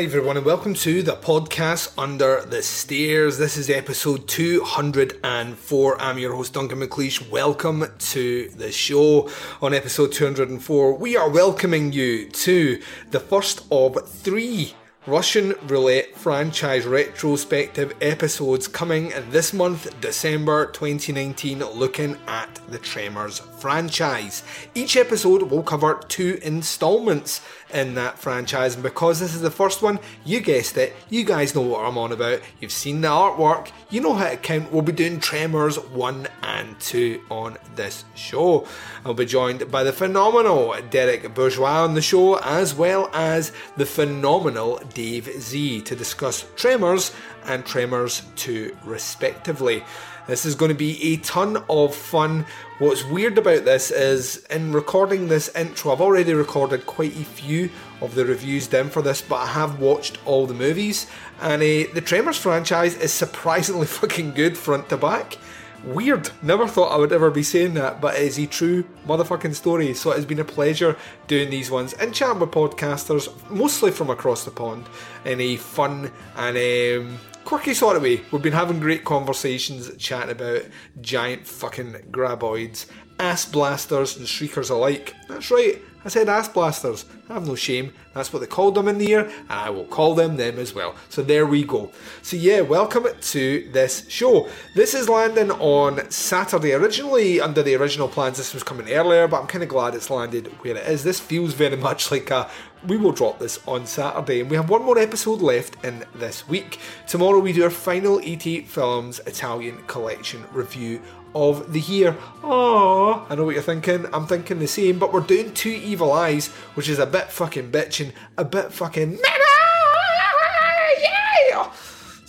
Hi, 0.00 0.04
everyone, 0.04 0.38
and 0.38 0.46
welcome 0.46 0.72
to 0.72 1.02
the 1.02 1.12
podcast 1.12 1.92
Under 1.98 2.40
the 2.40 2.62
Stairs. 2.62 3.36
This 3.36 3.58
is 3.58 3.68
episode 3.68 4.26
204. 4.28 6.00
I'm 6.00 6.18
your 6.18 6.34
host, 6.34 6.54
Duncan 6.54 6.80
McLeish. 6.80 7.30
Welcome 7.30 7.84
to 7.98 8.48
the 8.48 8.72
show. 8.72 9.28
On 9.60 9.74
episode 9.74 10.12
204, 10.12 10.94
we 10.94 11.18
are 11.18 11.28
welcoming 11.28 11.92
you 11.92 12.30
to 12.30 12.80
the 13.10 13.20
first 13.20 13.66
of 13.70 14.08
three 14.08 14.72
Russian 15.06 15.54
Roulette 15.66 16.14
franchise 16.14 16.86
retrospective 16.86 17.94
episodes 18.02 18.68
coming 18.68 19.12
this 19.30 19.54
month, 19.54 19.98
December 20.02 20.66
2019, 20.66 21.60
looking 21.60 22.18
at 22.26 22.60
the 22.68 22.76
Tremors 22.78 23.38
franchise. 23.38 24.42
Each 24.74 24.98
episode 24.98 25.42
will 25.42 25.62
cover 25.62 26.00
two 26.08 26.38
installments 26.42 27.40
in 27.72 27.94
that 27.94 28.18
franchise, 28.18 28.74
and 28.74 28.82
because 28.82 29.20
this 29.20 29.34
is 29.34 29.40
the 29.40 29.50
first 29.50 29.82
one, 29.82 29.98
you 30.24 30.40
guessed 30.40 30.76
it, 30.76 30.94
you 31.08 31.24
guys 31.24 31.54
know 31.54 31.60
what 31.60 31.84
I'm 31.84 31.98
on 31.98 32.12
about. 32.12 32.40
You've 32.60 32.72
seen 32.72 33.00
the 33.00 33.08
artwork, 33.08 33.70
you 33.90 34.00
know 34.00 34.14
how 34.14 34.30
to 34.30 34.36
count. 34.36 34.72
We'll 34.72 34.82
be 34.82 34.92
doing 34.92 35.20
Tremors 35.20 35.78
1 35.78 36.28
and 36.42 36.78
2 36.80 37.22
on 37.30 37.58
this 37.74 38.04
show. 38.14 38.66
I'll 39.04 39.14
be 39.14 39.26
joined 39.26 39.70
by 39.70 39.84
the 39.84 39.92
phenomenal 39.92 40.74
Derek 40.90 41.34
Bourgeois 41.34 41.84
on 41.84 41.94
the 41.94 42.02
show, 42.02 42.36
as 42.36 42.74
well 42.74 43.10
as 43.12 43.52
the 43.76 43.86
phenomenal 43.86 44.80
Dave 44.94 45.26
Z 45.40 45.82
to 45.82 45.96
discuss 45.96 46.44
Tremors 46.56 47.12
and 47.46 47.64
Tremors 47.64 48.22
2 48.36 48.76
respectively. 48.84 49.82
This 50.26 50.44
is 50.44 50.54
going 50.54 50.68
to 50.68 50.74
be 50.76 51.14
a 51.14 51.16
ton 51.18 51.64
of 51.68 51.94
fun. 51.94 52.46
What's 52.80 53.04
weird 53.04 53.36
about 53.36 53.66
this 53.66 53.90
is 53.90 54.42
in 54.48 54.72
recording 54.72 55.28
this 55.28 55.54
intro, 55.54 55.92
I've 55.92 56.00
already 56.00 56.32
recorded 56.32 56.86
quite 56.86 57.14
a 57.14 57.24
few 57.24 57.68
of 58.00 58.14
the 58.14 58.24
reviews 58.24 58.68
done 58.68 58.88
for 58.88 59.02
this, 59.02 59.20
but 59.20 59.36
I 59.36 59.48
have 59.48 59.80
watched 59.80 60.16
all 60.24 60.46
the 60.46 60.54
movies, 60.54 61.06
and 61.42 61.60
uh, 61.60 61.92
the 61.92 62.02
Tremors 62.02 62.38
franchise 62.38 62.96
is 62.96 63.12
surprisingly 63.12 63.86
fucking 64.00 64.32
good 64.32 64.56
front 64.56 64.88
to 64.88 64.96
back. 64.96 65.36
Weird. 65.84 66.30
Never 66.40 66.66
thought 66.66 66.92
I 66.92 66.96
would 66.96 67.12
ever 67.12 67.30
be 67.30 67.42
saying 67.42 67.74
that, 67.74 68.00
but 68.00 68.14
it 68.14 68.22
is 68.22 68.38
a 68.38 68.46
true 68.46 68.84
motherfucking 69.06 69.54
story. 69.54 69.92
So 69.92 70.12
it 70.12 70.16
has 70.16 70.24
been 70.24 70.40
a 70.40 70.44
pleasure 70.44 70.96
doing 71.26 71.50
these 71.50 71.70
ones 71.70 71.92
and 71.92 72.14
chatting 72.14 72.40
with 72.40 72.50
podcasters, 72.50 73.28
mostly 73.50 73.90
from 73.90 74.08
across 74.08 74.46
the 74.46 74.52
pond, 74.52 74.86
in 75.26 75.38
a 75.38 75.56
fun 75.56 76.10
and 76.34 76.56
um, 76.56 77.18
quirky 77.50 77.74
sort 77.74 77.96
of 77.96 78.02
way. 78.04 78.20
We've 78.30 78.40
been 78.40 78.52
having 78.52 78.78
great 78.78 79.04
conversations, 79.04 79.90
chatting 79.96 80.30
about 80.30 80.62
giant 81.00 81.48
fucking 81.48 81.94
graboids, 82.12 82.86
ass 83.18 83.44
blasters, 83.44 84.16
and 84.16 84.28
shriekers 84.28 84.70
alike. 84.70 85.16
That's 85.26 85.50
right. 85.50 85.82
I 86.04 86.10
said 86.10 86.28
ass 86.28 86.48
blasters. 86.48 87.06
Have 87.30 87.46
no 87.46 87.54
shame. 87.54 87.92
That's 88.12 88.32
what 88.32 88.40
they 88.40 88.48
called 88.48 88.74
them 88.74 88.88
in 88.88 88.98
the 88.98 89.14
air, 89.14 89.20
and 89.20 89.32
I 89.48 89.70
will 89.70 89.84
call 89.84 90.16
them 90.16 90.36
them 90.36 90.58
as 90.58 90.74
well. 90.74 90.96
So 91.08 91.22
there 91.22 91.46
we 91.46 91.62
go. 91.62 91.92
So 92.22 92.36
yeah, 92.36 92.60
welcome 92.60 93.06
to 93.20 93.70
this 93.70 94.04
show. 94.08 94.48
This 94.74 94.94
is 94.94 95.08
landing 95.08 95.52
on 95.52 96.10
Saturday. 96.10 96.72
Originally, 96.72 97.40
under 97.40 97.62
the 97.62 97.76
original 97.76 98.08
plans, 98.08 98.36
this 98.36 98.52
was 98.52 98.64
coming 98.64 98.90
earlier, 98.90 99.28
but 99.28 99.42
I'm 99.42 99.46
kind 99.46 99.62
of 99.62 99.70
glad 99.70 99.94
it's 99.94 100.10
landed 100.10 100.48
where 100.64 100.76
it 100.76 100.88
is. 100.88 101.04
This 101.04 101.20
feels 101.20 101.54
very 101.54 101.76
much 101.88 102.10
like 102.10 102.32
a 102.32 102.50
we 102.86 102.96
will 102.96 103.12
drop 103.12 103.38
this 103.38 103.60
on 103.68 103.86
Saturday, 103.86 104.40
and 104.40 104.50
we 104.50 104.56
have 104.56 104.70
one 104.70 104.82
more 104.82 104.98
episode 104.98 105.42
left 105.42 105.84
in 105.84 106.04
this 106.14 106.48
week. 106.48 106.78
Tomorrow 107.06 107.38
we 107.38 107.52
do 107.52 107.62
our 107.64 107.70
final 107.70 108.20
ET 108.24 108.42
Films 108.42 109.20
Italian 109.26 109.76
Collection 109.86 110.44
review 110.52 111.02
of 111.34 111.72
the 111.72 111.80
year. 111.80 112.16
Oh, 112.42 113.26
I 113.28 113.34
know 113.34 113.44
what 113.44 113.54
you're 113.54 113.62
thinking. 113.62 114.06
I'm 114.12 114.26
thinking 114.26 114.58
the 114.58 114.66
same, 114.66 114.98
but 114.98 115.12
we're 115.12 115.20
doing 115.20 115.52
Two 115.52 115.70
Evil 115.70 116.12
Eyes, 116.12 116.48
which 116.74 116.88
is 116.88 116.98
a 116.98 117.06
bit 117.06 117.19
fucking 117.28 117.70
bitching, 117.70 118.12
a 118.38 118.44
bit 118.44 118.72
fucking. 118.72 119.18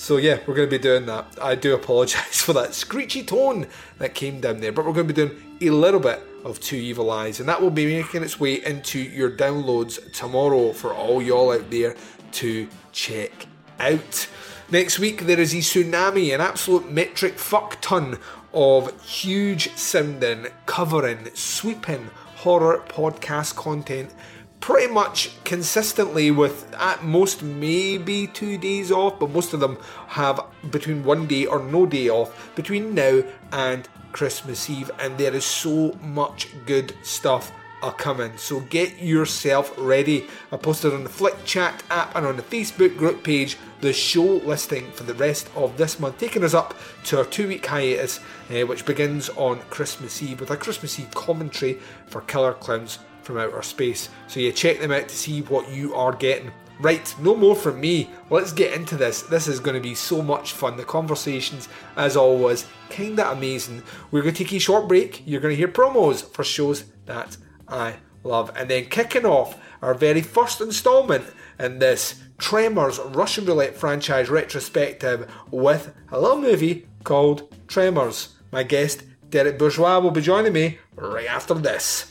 So 0.01 0.17
yeah, 0.17 0.39
we're 0.47 0.55
going 0.55 0.67
to 0.67 0.77
be 0.77 0.81
doing 0.81 1.05
that. 1.05 1.37
I 1.39 1.53
do 1.53 1.73
apologise 1.75 2.41
for 2.41 2.53
that 2.53 2.73
screechy 2.73 3.23
tone 3.23 3.67
that 3.99 4.15
came 4.15 4.41
down 4.41 4.59
there, 4.59 4.71
but 4.71 4.83
we're 4.83 4.93
going 4.93 5.07
to 5.07 5.13
be 5.13 5.27
doing 5.27 5.39
a 5.61 5.69
little 5.69 5.99
bit 5.99 6.21
of 6.43 6.59
Two 6.59 6.75
Evil 6.75 7.11
Eyes, 7.11 7.39
and 7.39 7.47
that 7.47 7.61
will 7.61 7.69
be 7.69 7.85
making 7.85 8.23
its 8.23 8.39
way 8.39 8.65
into 8.65 8.99
your 8.99 9.29
downloads 9.29 10.11
tomorrow 10.11 10.73
for 10.73 10.91
all 10.91 11.21
y'all 11.21 11.51
out 11.51 11.69
there 11.69 11.95
to 12.31 12.67
check 12.91 13.31
out. 13.79 14.27
Next 14.71 14.99
week 14.99 15.27
there 15.27 15.39
is 15.39 15.53
a 15.53 15.57
tsunami, 15.57 16.33
an 16.33 16.41
absolute 16.41 16.91
metric 16.91 17.37
fuck 17.37 17.79
ton 17.79 18.17
of 18.53 18.99
huge 19.03 19.71
sounding, 19.75 20.47
covering, 20.65 21.29
sweeping 21.35 22.09
horror 22.37 22.83
podcast 22.87 23.55
content 23.55 24.13
pretty 24.61 24.93
much 24.93 25.31
consistently 25.43 26.31
with 26.31 26.73
at 26.79 27.03
most 27.03 27.41
maybe 27.41 28.27
two 28.27 28.57
days 28.57 28.91
off, 28.91 29.19
but 29.19 29.31
most 29.31 29.53
of 29.53 29.59
them 29.59 29.77
have 30.07 30.39
between 30.69 31.03
one 31.03 31.27
day 31.27 31.45
or 31.45 31.59
no 31.59 31.85
day 31.85 32.09
off 32.09 32.55
between 32.55 32.93
now 32.93 33.23
and 33.51 33.89
Christmas 34.11 34.69
Eve, 34.69 34.91
and 34.99 35.17
there 35.17 35.33
is 35.33 35.45
so 35.45 35.97
much 36.01 36.47
good 36.65 36.93
stuff 37.01 37.51
are 37.81 37.93
coming. 37.93 38.37
So 38.37 38.59
get 38.59 39.01
yourself 39.01 39.73
ready. 39.77 40.27
I 40.51 40.57
posted 40.57 40.93
on 40.93 41.03
the 41.03 41.09
Flick 41.09 41.43
Chat 41.45 41.81
app 41.89 42.15
and 42.15 42.27
on 42.27 42.37
the 42.37 42.43
Facebook 42.43 42.95
group 42.95 43.23
page 43.23 43.57
the 43.81 43.91
show 43.93 44.23
listing 44.23 44.91
for 44.91 45.03
the 45.03 45.15
rest 45.15 45.49
of 45.55 45.77
this 45.77 45.99
month, 45.99 46.19
taking 46.19 46.43
us 46.43 46.53
up 46.53 46.77
to 47.05 47.17
our 47.17 47.25
two 47.25 47.47
week 47.47 47.65
hiatus, 47.65 48.19
uh, 48.51 48.61
which 48.67 48.85
begins 48.85 49.29
on 49.29 49.59
Christmas 49.71 50.21
Eve 50.21 50.39
with 50.39 50.51
a 50.51 50.57
Christmas 50.57 50.99
Eve 50.99 51.09
commentary 51.15 51.79
for 52.05 52.21
Killer 52.21 52.53
Clowns 52.53 52.99
from 53.23 53.37
Outer 53.37 53.61
Space. 53.61 54.09
So 54.27 54.39
you 54.39 54.51
check 54.51 54.79
them 54.79 54.91
out 54.91 55.07
to 55.09 55.15
see 55.15 55.41
what 55.43 55.69
you 55.71 55.93
are 55.95 56.13
getting. 56.13 56.51
Right, 56.79 57.13
no 57.19 57.35
more 57.35 57.55
from 57.55 57.79
me. 57.79 58.09
Let's 58.31 58.51
get 58.51 58.73
into 58.73 58.97
this. 58.97 59.21
This 59.21 59.47
is 59.47 59.59
going 59.59 59.75
to 59.75 59.81
be 59.81 59.93
so 59.93 60.21
much 60.23 60.53
fun. 60.53 60.77
The 60.77 60.83
conversations, 60.83 61.69
as 61.95 62.17
always, 62.17 62.65
kinda 62.89 63.31
amazing. 63.31 63.83
We're 64.09 64.23
going 64.23 64.33
to 64.33 64.43
take 64.43 64.53
a 64.53 64.59
short 64.59 64.87
break. 64.87 65.21
You're 65.27 65.41
going 65.41 65.53
to 65.53 65.57
hear 65.57 65.67
promos 65.67 66.23
for 66.33 66.43
shows 66.43 66.85
that 67.05 67.37
I 67.67 67.97
love. 68.23 68.51
And 68.55 68.67
then 68.67 68.85
kicking 68.85 69.25
off 69.25 69.59
our 69.81 69.93
very 69.93 70.21
first 70.21 70.59
installment 70.59 71.25
in 71.59 71.77
this 71.79 72.21
Tremors 72.39 72.97
Russian 72.97 73.45
Roulette 73.45 73.77
franchise 73.77 74.29
retrospective 74.29 75.31
with 75.51 75.93
a 76.11 76.19
little 76.19 76.41
movie 76.41 76.87
called 77.03 77.55
Tremors. 77.67 78.29
My 78.51 78.63
guest, 78.63 79.03
Derek 79.29 79.59
Bourgeois, 79.59 79.99
will 79.99 80.11
be 80.11 80.21
joining 80.21 80.53
me 80.53 80.79
right 80.95 81.27
after 81.27 81.53
this. 81.53 82.10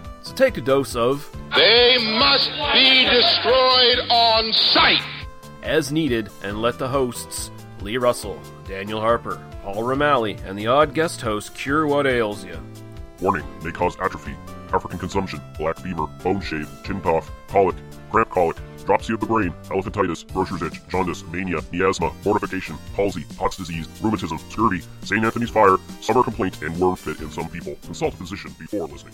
So 0.31 0.35
take 0.35 0.55
a 0.55 0.61
dose 0.61 0.95
of 0.95 1.29
They 1.57 1.97
must 2.17 2.51
be 2.71 3.03
destroyed 3.03 3.99
on 4.09 4.53
sight. 4.53 5.01
as 5.61 5.91
needed 5.91 6.29
and 6.41 6.61
let 6.61 6.79
the 6.79 6.87
hosts, 6.87 7.51
Lee 7.81 7.97
Russell, 7.97 8.39
Daniel 8.65 9.01
Harper, 9.01 9.41
Paul 9.61 9.83
Romali, 9.83 10.41
and 10.45 10.57
the 10.57 10.67
odd 10.67 10.93
guest 10.93 11.19
host 11.19 11.53
cure 11.53 11.85
what 11.85 12.07
ails 12.07 12.45
you. 12.45 12.57
Warning 13.19 13.45
may 13.61 13.71
cause 13.71 13.97
atrophy, 13.99 14.33
African 14.71 14.99
consumption, 14.99 15.41
black 15.57 15.77
fever, 15.79 16.07
bone 16.23 16.39
shave, 16.39 16.69
chin 16.85 17.01
cough, 17.01 17.29
colic, 17.49 17.75
cramp 18.09 18.29
colic, 18.29 18.55
dropsy 18.85 19.13
of 19.13 19.19
the 19.19 19.25
brain, 19.25 19.53
elephantitis, 19.65 20.31
grocer's 20.31 20.61
itch, 20.61 20.79
jaundice, 20.87 21.25
mania, 21.25 21.59
miasma, 21.73 22.09
mortification, 22.23 22.77
palsy, 22.95 23.25
Pott's 23.35 23.57
disease, 23.57 23.85
rheumatism, 24.01 24.37
scurvy, 24.49 24.81
St. 25.03 25.25
Anthony's 25.25 25.49
fire, 25.49 25.75
summer 25.99 26.23
complaint, 26.23 26.61
and 26.61 26.73
worm 26.79 26.95
fit 26.95 27.19
in 27.19 27.29
some 27.29 27.49
people. 27.49 27.75
Consult 27.83 28.13
a 28.13 28.17
physician 28.17 28.55
before 28.57 28.87
listening. 28.87 29.13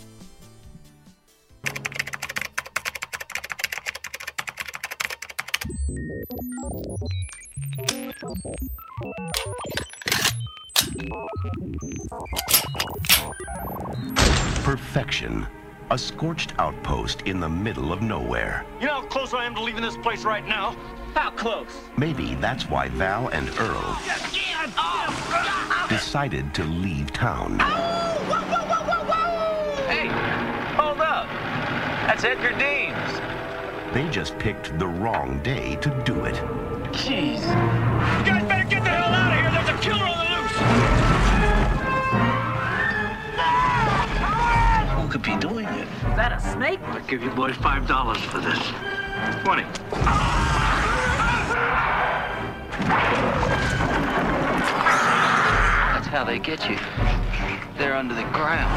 Perfection. 14.64 15.46
A 15.90 15.96
scorched 15.96 16.52
outpost 16.58 17.22
in 17.22 17.40
the 17.40 17.48
middle 17.48 17.90
of 17.90 18.02
nowhere. 18.02 18.66
You 18.80 18.88
know 18.88 19.00
how 19.00 19.06
close 19.06 19.32
I 19.32 19.46
am 19.46 19.54
to 19.54 19.62
leaving 19.62 19.80
this 19.80 19.96
place 19.96 20.24
right 20.26 20.46
now? 20.46 20.76
How 21.14 21.30
close? 21.30 21.70
Maybe 21.96 22.34
that's 22.34 22.68
why 22.68 22.88
Val 22.88 23.28
and 23.28 23.48
Earl 23.58 23.98
decided 25.88 26.52
to 26.52 26.64
leave 26.64 27.14
town. 27.14 27.58
Hey, 29.88 30.08
hold 30.76 31.00
up. 31.00 31.26
That's 32.06 32.24
Edgar 32.24 32.52
Deems. 32.58 33.37
They 33.92 34.08
just 34.10 34.38
picked 34.38 34.78
the 34.78 34.86
wrong 34.86 35.40
day 35.42 35.76
to 35.76 35.90
do 36.04 36.24
it. 36.26 36.34
Jeez. 36.92 37.40
You 37.40 38.32
guys 38.32 38.44
better 38.44 38.68
get 38.68 38.84
the 38.84 38.90
hell 38.90 39.14
out 39.14 39.32
of 39.32 39.38
here. 39.40 39.50
There's 39.50 39.68
a 39.68 39.78
killer 39.82 40.04
on 40.04 40.18
the 40.18 40.24
loose. 40.34 40.56
Who 45.02 45.08
could 45.08 45.22
be 45.22 45.36
doing 45.36 45.66
it? 45.66 45.88
Is 45.88 46.16
that 46.16 46.32
a 46.32 46.40
snake? 46.52 46.80
I'll 46.82 47.00
give 47.06 47.22
you 47.22 47.30
boys 47.30 47.56
five 47.56 47.86
dollars 47.88 48.18
for 48.18 48.40
this. 48.40 48.58
Twenty. 49.42 49.64
That's 55.94 56.06
how 56.06 56.24
they 56.24 56.38
get 56.38 56.68
you. 56.68 56.76
They're 57.78 57.96
under 57.96 58.14
the 58.14 58.24
ground. 58.34 58.70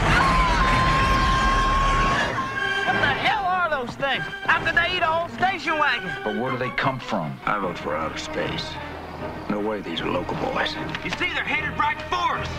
What 2.88 2.94
the 2.94 3.14
hell 3.14 3.46
are 3.46 3.51
those 3.86 3.96
things? 3.96 4.24
How 4.44 4.64
could 4.64 4.76
they 4.76 4.98
eat 4.98 5.02
a 5.02 5.08
whole 5.08 5.30
station 5.30 5.78
wagon? 5.78 6.12
But 6.24 6.38
where 6.38 6.52
do 6.52 6.58
they 6.58 6.70
come 6.72 7.00
from? 7.00 7.40
I 7.46 7.60
vote 7.60 7.78
for 7.78 7.96
outer 7.96 8.18
space. 8.18 8.66
No 9.50 9.60
way 9.60 9.82
these 9.82 10.02
are 10.02 10.10
local 10.10 10.36
boys. 10.38 10.76
You 11.04 11.10
see, 11.12 11.34
they're 11.34 11.44
headed 11.44 11.78
right 11.80 12.00
for 12.04 12.38
us. 12.38 12.50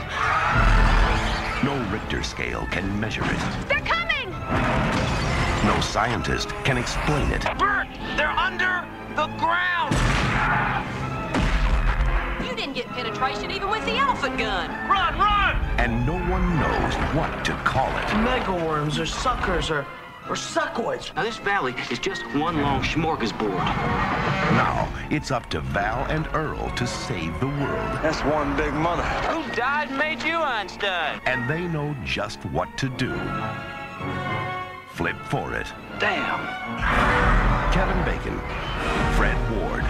No 1.62 1.78
Richter 1.92 2.22
scale 2.22 2.66
can 2.70 2.98
measure 2.98 3.24
it. 3.24 3.68
They're 3.68 3.80
coming! 3.80 4.30
No 5.64 5.80
scientist 5.80 6.48
can 6.64 6.76
explain 6.76 7.30
it. 7.30 7.42
Bert, 7.58 7.86
they're 8.16 8.28
under 8.28 8.84
the 9.14 9.26
ground. 9.38 9.94
You 12.44 12.56
didn't 12.56 12.74
get 12.74 12.88
penetration 12.88 13.50
even 13.52 13.70
with 13.70 13.84
the 13.84 13.96
elephant 13.96 14.38
gun. 14.38 14.70
Run, 14.90 15.18
run! 15.18 15.56
And 15.78 16.04
no 16.04 16.14
one 16.30 16.58
knows 16.58 16.94
what 17.14 17.44
to 17.44 17.52
call 17.64 17.88
it. 17.98 18.06
Megaworms 18.26 18.98
or 18.98 19.06
suckers 19.06 19.70
or, 19.70 19.86
or 20.32 20.34
suckoids. 20.34 21.14
Now 21.14 21.24
this 21.24 21.36
valley 21.36 21.74
is 21.90 21.98
just 21.98 22.22
one 22.34 22.62
long 22.62 22.80
smorgasbord. 22.80 23.52
Now 24.56 24.90
it's 25.10 25.30
up 25.30 25.50
to 25.50 25.60
Val 25.60 26.06
and 26.06 26.26
Earl 26.32 26.70
to 26.70 26.86
save 26.86 27.38
the 27.38 27.48
world. 27.48 27.98
That's 28.02 28.24
one 28.24 28.56
big 28.56 28.72
mother. 28.72 29.02
Who 29.02 29.54
died 29.54 29.88
and 29.90 29.98
made 29.98 30.22
you 30.22 30.36
Einstein? 30.36 31.20
And 31.26 31.50
they 31.50 31.66
know 31.66 31.94
just 32.02 32.38
what 32.46 32.78
to 32.78 32.88
do. 32.88 33.12
Flip 34.94 35.16
for 35.28 35.52
it. 35.52 35.66
Damn. 35.98 36.40
Kevin 37.74 38.02
Bacon, 38.06 38.38
Fred 39.16 39.36
Ward, 39.52 39.84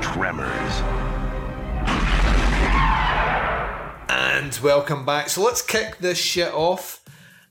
Tremors. 0.00 0.74
And 4.08 4.58
welcome 4.62 5.04
back. 5.04 5.28
So 5.28 5.42
let's 5.42 5.60
kick 5.60 5.98
this 5.98 6.16
shit 6.16 6.54
off. 6.54 7.02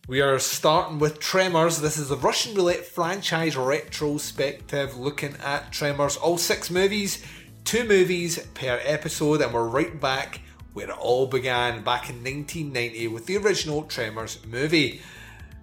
We 0.09 0.21
are 0.21 0.39
starting 0.39 0.97
with 0.97 1.19
Tremors. 1.19 1.81
This 1.81 1.99
is 1.99 2.09
the 2.09 2.17
Russian 2.17 2.55
Roulette 2.55 2.83
franchise 2.83 3.55
retrospective 3.55 4.97
looking 4.97 5.35
at 5.35 5.71
Tremors. 5.71 6.17
All 6.17 6.39
six 6.39 6.71
movies, 6.71 7.23
two 7.63 7.83
movies 7.83 8.39
per 8.55 8.81
episode, 8.83 9.39
and 9.39 9.53
we're 9.53 9.67
right 9.67 10.01
back 10.01 10.41
where 10.73 10.89
it 10.89 10.97
all 10.97 11.27
began 11.27 11.83
back 11.83 12.09
in 12.09 12.23
1990 12.23 13.07
with 13.09 13.27
the 13.27 13.37
original 13.37 13.83
Tremors 13.83 14.39
movie. 14.47 14.99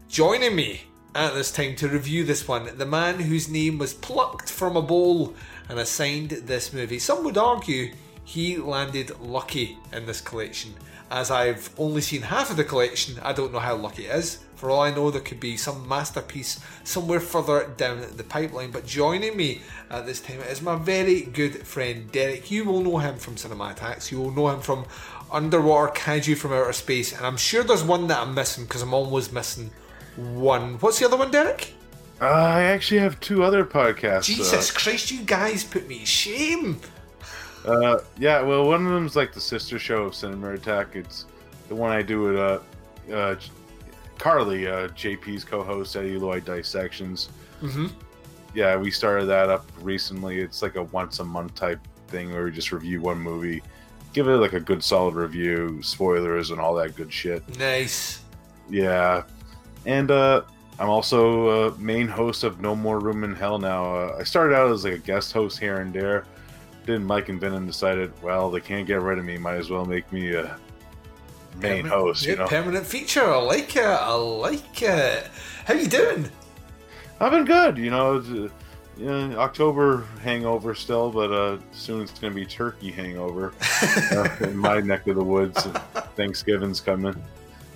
Joining 0.08 0.54
me 0.54 0.82
at 1.16 1.34
this 1.34 1.50
time 1.50 1.74
to 1.74 1.88
review 1.88 2.22
this 2.22 2.46
one, 2.46 2.78
the 2.78 2.86
man 2.86 3.18
whose 3.18 3.48
name 3.48 3.78
was 3.78 3.94
plucked 3.94 4.48
from 4.48 4.76
a 4.76 4.82
bowl 4.82 5.34
and 5.68 5.80
assigned 5.80 6.30
this 6.30 6.72
movie. 6.72 7.00
Some 7.00 7.24
would 7.24 7.36
argue 7.36 7.92
he 8.22 8.58
landed 8.58 9.18
lucky 9.18 9.76
in 9.92 10.06
this 10.06 10.20
collection. 10.20 10.72
As 11.10 11.30
I've 11.30 11.70
only 11.78 12.00
seen 12.00 12.22
half 12.22 12.50
of 12.50 12.56
the 12.56 12.64
collection, 12.64 13.18
I 13.22 13.32
don't 13.32 13.52
know 13.52 13.60
how 13.60 13.76
lucky 13.76 14.06
it 14.06 14.14
is. 14.14 14.38
For 14.56 14.70
all 14.70 14.80
I 14.80 14.90
know, 14.90 15.10
there 15.10 15.20
could 15.20 15.38
be 15.38 15.56
some 15.56 15.86
masterpiece 15.86 16.58
somewhere 16.82 17.20
further 17.20 17.72
down 17.76 18.02
the 18.16 18.24
pipeline. 18.24 18.70
But 18.70 18.86
joining 18.86 19.36
me 19.36 19.60
at 19.90 20.06
this 20.06 20.20
time 20.20 20.40
is 20.40 20.62
my 20.62 20.76
very 20.76 21.22
good 21.22 21.66
friend 21.66 22.10
Derek. 22.10 22.50
You 22.50 22.64
will 22.64 22.80
know 22.80 22.98
him 22.98 23.18
from 23.18 23.36
Cinematics, 23.36 24.10
you 24.10 24.18
will 24.18 24.32
know 24.32 24.48
him 24.48 24.60
from 24.60 24.86
Underwater 25.30 25.92
Kaiju 25.92 26.36
from 26.36 26.52
Outer 26.52 26.72
Space, 26.72 27.16
and 27.16 27.26
I'm 27.26 27.36
sure 27.36 27.62
there's 27.62 27.84
one 27.84 28.06
that 28.08 28.18
I'm 28.18 28.34
missing 28.34 28.64
because 28.64 28.82
I'm 28.82 28.94
always 28.94 29.30
missing 29.30 29.70
one. 30.16 30.74
What's 30.78 30.98
the 30.98 31.06
other 31.06 31.16
one, 31.16 31.30
Derek? 31.30 31.74
Uh, 32.20 32.24
I 32.24 32.62
actually 32.62 33.00
have 33.00 33.20
two 33.20 33.42
other 33.42 33.64
podcasts. 33.64 34.24
Jesus 34.24 34.70
Christ, 34.70 35.10
you 35.10 35.22
guys 35.22 35.64
put 35.64 35.86
me 35.86 36.00
to 36.00 36.06
shame. 36.06 36.80
Uh, 37.66 37.98
yeah, 38.18 38.40
well, 38.42 38.66
one 38.66 38.86
of 38.86 38.92
them's 38.92 39.16
like 39.16 39.32
the 39.32 39.40
sister 39.40 39.78
show 39.78 40.04
of 40.04 40.14
Cinema 40.14 40.52
Attack. 40.52 40.94
It's 40.94 41.26
the 41.68 41.74
one 41.74 41.90
I 41.90 42.02
do 42.02 42.22
with 42.22 42.36
uh, 42.36 42.60
uh, 43.12 43.36
Carly, 44.18 44.66
uh, 44.66 44.88
JP's 44.88 45.44
co-host 45.44 45.96
at 45.96 46.04
Eloy 46.04 46.40
Dissections. 46.40 47.28
Mm-hmm. 47.60 47.86
Yeah, 48.54 48.76
we 48.76 48.90
started 48.90 49.26
that 49.26 49.50
up 49.50 49.66
recently. 49.80 50.40
It's 50.40 50.62
like 50.62 50.76
a 50.76 50.84
once 50.84 51.18
a 51.18 51.24
month 51.24 51.54
type 51.54 51.80
thing 52.08 52.32
where 52.32 52.44
we 52.44 52.52
just 52.52 52.72
review 52.72 53.00
one 53.00 53.18
movie, 53.18 53.62
give 54.12 54.28
it 54.28 54.36
like 54.36 54.52
a 54.52 54.60
good 54.60 54.82
solid 54.82 55.14
review, 55.14 55.80
spoilers 55.82 56.50
and 56.50 56.60
all 56.60 56.74
that 56.76 56.94
good 56.96 57.12
shit. 57.12 57.58
Nice. 57.58 58.22
Yeah, 58.70 59.24
and 59.84 60.10
uh, 60.10 60.42
I'm 60.78 60.88
also 60.88 61.48
uh, 61.48 61.74
main 61.78 62.08
host 62.08 62.44
of 62.44 62.60
No 62.60 62.76
More 62.76 63.00
Room 63.00 63.24
in 63.24 63.34
Hell 63.34 63.58
now. 63.58 63.94
Uh, 63.94 64.16
I 64.20 64.24
started 64.24 64.54
out 64.54 64.70
as 64.70 64.84
like 64.84 64.94
a 64.94 64.98
guest 64.98 65.32
host 65.32 65.58
here 65.58 65.78
and 65.78 65.92
there. 65.92 66.24
Then 66.86 67.04
Mike 67.04 67.28
and 67.28 67.40
Venom 67.40 67.66
decided, 67.66 68.12
well, 68.22 68.50
they 68.50 68.60
can't 68.60 68.86
get 68.86 69.00
rid 69.02 69.18
of 69.18 69.24
me. 69.24 69.36
Might 69.38 69.56
as 69.56 69.68
well 69.70 69.84
make 69.84 70.10
me 70.12 70.32
a 70.34 70.56
main 71.56 71.82
Permanent- 71.82 71.88
host. 71.88 72.24
yeah, 72.24 72.30
You 72.30 72.36
know, 72.38 72.46
permanent 72.46 72.86
feature. 72.86 73.24
I 73.24 73.38
like 73.38 73.74
it. 73.76 73.84
I 73.84 74.14
like 74.14 74.82
it. 74.82 75.26
How 75.64 75.74
you 75.74 75.88
doing? 75.88 76.30
I've 77.20 77.32
been 77.32 77.44
good. 77.44 77.76
You 77.76 77.90
know, 77.90 78.16
it's, 78.16 78.28
uh, 78.28 78.48
you 78.96 79.04
know, 79.06 79.36
October 79.38 80.04
hangover 80.22 80.74
still, 80.74 81.10
but 81.10 81.32
uh, 81.32 81.58
soon 81.72 82.02
it's 82.02 82.18
gonna 82.18 82.34
be 82.34 82.46
turkey 82.46 82.90
hangover 82.92 83.52
uh, 84.12 84.28
in 84.42 84.56
my 84.56 84.80
neck 84.80 85.06
of 85.08 85.16
the 85.16 85.24
woods. 85.24 85.60
Thanksgiving's 86.14 86.80
coming. 86.80 87.20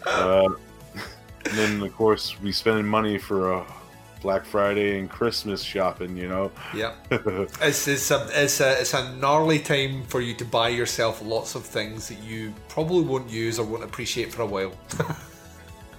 Uh, 0.06 0.48
and 0.94 1.52
then, 1.58 1.82
of 1.82 1.94
course, 1.96 2.40
we 2.40 2.52
spending 2.52 2.86
money 2.86 3.18
for 3.18 3.54
uh, 3.54 3.64
Black 4.20 4.44
Friday 4.44 4.98
and 4.98 5.10
Christmas 5.10 5.62
shopping. 5.62 6.16
You 6.16 6.28
know. 6.28 6.52
Yeah. 6.74 6.94
It's, 7.62 7.86
it's, 7.88 8.10
a, 8.10 8.28
it's, 8.32 8.60
a, 8.60 8.80
it's 8.80 8.94
a 8.94 9.14
gnarly 9.16 9.58
time 9.58 10.02
for 10.04 10.20
you 10.20 10.34
to 10.34 10.44
buy 10.44 10.68
yourself 10.68 11.22
lots 11.22 11.54
of 11.54 11.64
things 11.64 12.08
that 12.08 12.22
you 12.22 12.52
probably 12.68 13.02
won't 13.02 13.28
use 13.30 13.58
or 13.58 13.66
won't 13.66 13.84
appreciate 13.84 14.32
for 14.32 14.42
a 14.42 14.46
while. 14.46 14.72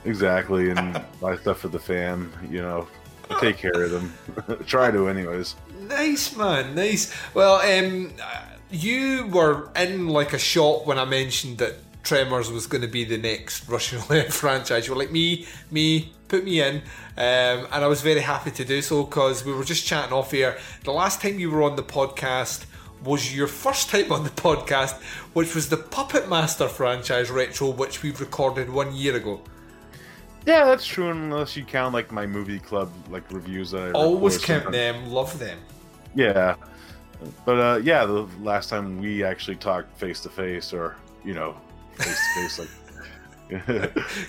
Exactly, 0.06 0.72
and 0.72 1.04
buy 1.22 1.38
stuff 1.38 1.60
for 1.60 1.68
the 1.68 1.80
fam. 1.80 2.32
You 2.50 2.62
know, 2.62 2.88
take 3.40 3.58
care 3.58 3.84
of 3.84 3.92
them. 3.92 4.14
Try 4.66 4.92
to, 4.92 5.08
anyways. 5.08 5.56
Nice, 5.82 6.36
man. 6.36 6.76
Nice. 6.76 7.14
Well, 7.34 7.56
um, 7.56 8.12
you 8.70 9.28
were 9.28 9.70
in 9.76 10.08
like 10.08 10.34
a 10.34 10.40
shot 10.40 10.86
when 10.86 10.98
I 10.98 11.06
mentioned 11.06 11.60
that 11.60 11.76
Tremors 12.04 12.52
was 12.52 12.66
going 12.66 12.82
to 12.82 12.88
be 12.88 13.04
the 13.04 13.18
next 13.18 13.68
Russian 13.70 14.02
roulette 14.10 14.34
franchise. 14.34 14.88
You 14.88 14.94
were 14.94 15.00
like, 15.00 15.12
me, 15.12 15.46
me, 15.70 16.14
put 16.32 16.44
me 16.46 16.62
in. 16.62 16.76
Um, 17.18 17.68
and 17.74 17.84
I 17.86 17.88
was 17.88 18.02
very 18.02 18.22
happy 18.22 18.52
to 18.52 18.64
do 18.66 18.82
so 18.82 19.04
because 19.04 19.46
we 19.46 19.52
were 19.54 19.66
just 19.66 19.86
chatting 19.86 20.14
off 20.14 20.32
here. 20.32 20.58
The 20.86 20.92
last 20.94 21.22
time 21.22 21.38
you 21.40 21.52
were 21.52 21.62
on 21.64 21.76
the 21.76 21.84
podcast 21.84 22.66
was 23.04 23.36
your 23.36 23.48
first 23.48 23.90
time 23.90 24.12
on 24.12 24.24
the 24.24 24.30
podcast, 24.48 24.96
which 25.34 25.54
was 25.54 25.70
the 25.70 25.78
Puppet 25.78 26.30
Master 26.30 26.68
franchise 26.70 27.30
retro, 27.30 27.70
which 27.70 28.02
we've 28.02 28.20
recorded 28.22 28.70
one 28.70 28.96
year 28.96 29.16
ago. 29.16 29.42
Yeah, 30.46 30.66
that's 30.66 30.86
true. 30.86 31.10
Unless 31.12 31.56
you 31.58 31.64
count 31.66 31.94
like 31.94 32.12
my 32.12 32.26
movie 32.26 32.60
club 32.60 32.90
like 33.10 33.30
reviews 33.32 33.74
I 33.74 33.92
Always 33.92 34.38
count 34.38 34.64
sometimes. 34.64 34.74
them, 35.04 35.12
love 35.12 35.38
them. 35.38 35.60
Yeah, 36.16 36.56
but 37.46 37.58
uh, 37.60 37.78
yeah, 37.84 38.06
the 38.06 38.28
last 38.42 38.70
time 38.70 39.00
we 39.00 39.24
actually 39.24 39.58
talked 39.58 39.96
face 40.00 40.20
to 40.22 40.30
face, 40.30 40.74
or 40.74 40.96
you 41.24 41.34
know, 41.34 41.56
face 41.96 42.08
to 42.36 42.42
face, 42.42 42.60
like. 42.60 42.70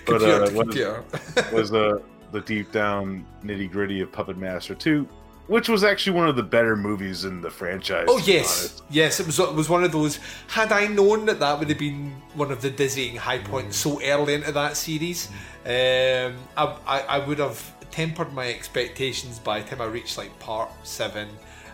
but 0.05 0.21
uh, 0.21 0.49
was, 0.53 1.51
was 1.53 1.73
uh, 1.73 1.99
the 2.31 2.41
deep 2.41 2.71
down 2.71 3.25
nitty 3.43 3.71
gritty 3.71 4.01
of 4.01 4.11
Puppet 4.11 4.37
Master 4.37 4.75
2, 4.75 5.07
which 5.47 5.69
was 5.69 5.83
actually 5.83 6.17
one 6.17 6.27
of 6.27 6.35
the 6.35 6.43
better 6.43 6.75
movies 6.75 7.25
in 7.25 7.41
the 7.41 7.49
franchise. 7.49 8.05
Oh 8.09 8.17
yes, 8.19 8.81
yes. 8.89 9.19
It 9.19 9.25
was 9.25 9.39
it 9.39 9.53
was 9.53 9.69
one 9.69 9.83
of 9.83 9.91
those. 9.91 10.19
Had 10.47 10.71
I 10.71 10.87
known 10.87 11.25
that 11.25 11.39
that 11.39 11.57
would 11.59 11.69
have 11.69 11.79
been 11.79 12.13
one 12.33 12.51
of 12.51 12.61
the 12.61 12.69
dizzying 12.69 13.15
high 13.15 13.39
points 13.39 13.77
so 13.77 14.01
early 14.01 14.33
into 14.33 14.51
that 14.51 14.75
series, 14.77 15.29
um, 15.65 16.35
I, 16.57 16.77
I 16.85 16.99
I 17.09 17.25
would 17.25 17.39
have 17.39 17.61
tempered 17.91 18.33
my 18.33 18.49
expectations 18.49 19.39
by 19.39 19.61
the 19.61 19.69
time 19.69 19.81
I 19.81 19.85
reached 19.85 20.17
like 20.17 20.37
part 20.39 20.71
seven 20.83 21.29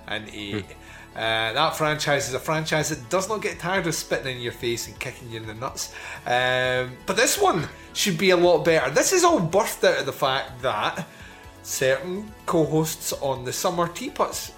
and 0.07 0.29
eight. 0.33 0.65
Uh, 1.19 1.51
that 1.51 1.75
franchise 1.75 2.29
is 2.29 2.33
a 2.33 2.39
franchise 2.39 2.87
that 2.87 3.09
does 3.09 3.27
not 3.27 3.41
get 3.41 3.59
tired 3.59 3.85
of 3.85 3.93
spitting 3.93 4.37
in 4.37 4.41
your 4.41 4.53
face 4.53 4.87
and 4.87 4.97
kicking 5.01 5.29
you 5.29 5.41
in 5.41 5.45
the 5.45 5.53
nuts. 5.53 5.93
Um, 6.25 6.95
but 7.05 7.17
this 7.17 7.37
one 7.37 7.67
should 7.91 8.17
be 8.17 8.29
a 8.29 8.37
lot 8.37 8.63
better. 8.63 8.89
This 8.89 9.11
is 9.11 9.25
all 9.25 9.41
birthed 9.41 9.83
out 9.83 9.99
of 9.99 10.05
the 10.05 10.13
fact 10.13 10.61
that 10.61 11.05
certain 11.61 12.31
co-hosts 12.45 13.11
on 13.11 13.43
the 13.43 13.51
Summer 13.51 13.89
Teapots 13.89 14.53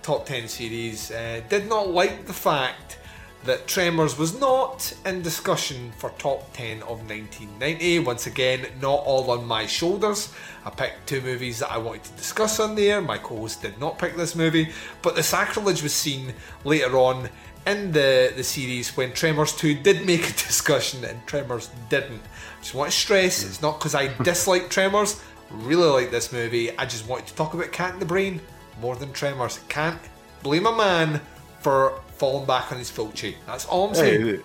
top 0.00 0.24
10 0.24 0.48
series 0.48 1.10
uh, 1.10 1.42
did 1.50 1.68
not 1.68 1.90
like 1.90 2.26
the 2.26 2.32
fact 2.32 2.97
that 3.44 3.66
Tremors 3.66 4.18
was 4.18 4.38
not 4.38 4.92
in 5.06 5.22
discussion 5.22 5.92
for 5.96 6.10
top 6.10 6.52
10 6.54 6.82
of 6.82 7.08
1990. 7.08 8.00
Once 8.00 8.26
again, 8.26 8.66
not 8.80 9.04
all 9.04 9.30
on 9.30 9.46
my 9.46 9.66
shoulders. 9.66 10.32
I 10.64 10.70
picked 10.70 11.06
two 11.06 11.20
movies 11.20 11.60
that 11.60 11.70
I 11.70 11.78
wanted 11.78 12.04
to 12.04 12.12
discuss 12.12 12.60
on 12.60 12.74
there. 12.74 13.00
My 13.00 13.18
co 13.18 13.36
host 13.36 13.62
did 13.62 13.78
not 13.80 13.98
pick 13.98 14.16
this 14.16 14.34
movie, 14.34 14.72
but 15.02 15.14
the 15.14 15.22
sacrilege 15.22 15.82
was 15.82 15.94
seen 15.94 16.34
later 16.64 16.96
on 16.98 17.28
in 17.66 17.92
the, 17.92 18.32
the 18.34 18.42
series 18.44 18.96
when 18.96 19.12
Tremors 19.12 19.54
2 19.54 19.74
did 19.76 20.06
make 20.06 20.28
a 20.28 20.32
discussion 20.46 21.04
and 21.04 21.24
Tremors 21.26 21.70
didn't. 21.88 22.22
Just 22.60 22.74
want 22.74 22.90
to 22.90 22.96
stress 22.96 23.42
hmm. 23.42 23.48
it's 23.48 23.62
not 23.62 23.78
because 23.78 23.94
I 23.94 24.08
dislike 24.22 24.68
Tremors, 24.68 25.22
really 25.50 25.88
like 25.88 26.10
this 26.10 26.32
movie. 26.32 26.76
I 26.76 26.86
just 26.86 27.06
wanted 27.06 27.28
to 27.28 27.34
talk 27.34 27.54
about 27.54 27.72
Cat 27.72 27.94
in 27.94 28.00
the 28.00 28.06
Brain 28.06 28.40
more 28.80 28.96
than 28.96 29.12
Tremors. 29.12 29.60
Can't 29.68 30.00
blame 30.42 30.66
a 30.66 30.76
man 30.76 31.20
for 31.60 32.00
falling 32.18 32.46
back 32.46 32.72
on 32.72 32.78
his 32.78 32.90
Fulci. 32.90 33.34
That's 33.46 33.64
all 33.66 33.88
I'm 33.88 33.94
saying. 33.94 34.26
Hey, 34.26 34.40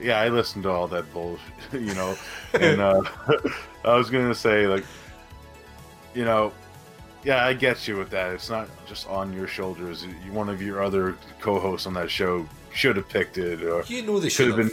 yeah, 0.00 0.20
I 0.20 0.28
listened 0.28 0.64
to 0.64 0.70
all 0.70 0.86
that 0.88 1.12
bullshit, 1.12 1.42
you 1.72 1.94
know, 1.94 2.16
and 2.54 2.80
uh, 2.80 3.02
I 3.84 3.94
was 3.94 4.10
gonna 4.10 4.34
say 4.34 4.66
like, 4.66 4.84
you 6.14 6.24
know, 6.24 6.52
yeah, 7.24 7.44
I 7.44 7.54
get 7.54 7.86
you 7.88 7.96
with 7.96 8.10
that. 8.10 8.32
It's 8.32 8.50
not 8.50 8.68
just 8.86 9.08
on 9.08 9.32
your 9.32 9.46
shoulders. 9.46 10.04
You, 10.04 10.32
one 10.32 10.48
of 10.48 10.62
your 10.62 10.82
other 10.82 11.16
co-hosts 11.40 11.86
on 11.86 11.94
that 11.94 12.10
show 12.10 12.46
should 12.72 12.96
have 12.96 13.08
picked 13.08 13.38
it, 13.38 13.62
or 13.62 13.82
You 13.86 14.02
know 14.02 14.20
they 14.20 14.28
it 14.28 14.36
could 14.36 14.48
have 14.48 14.56
been. 14.56 14.70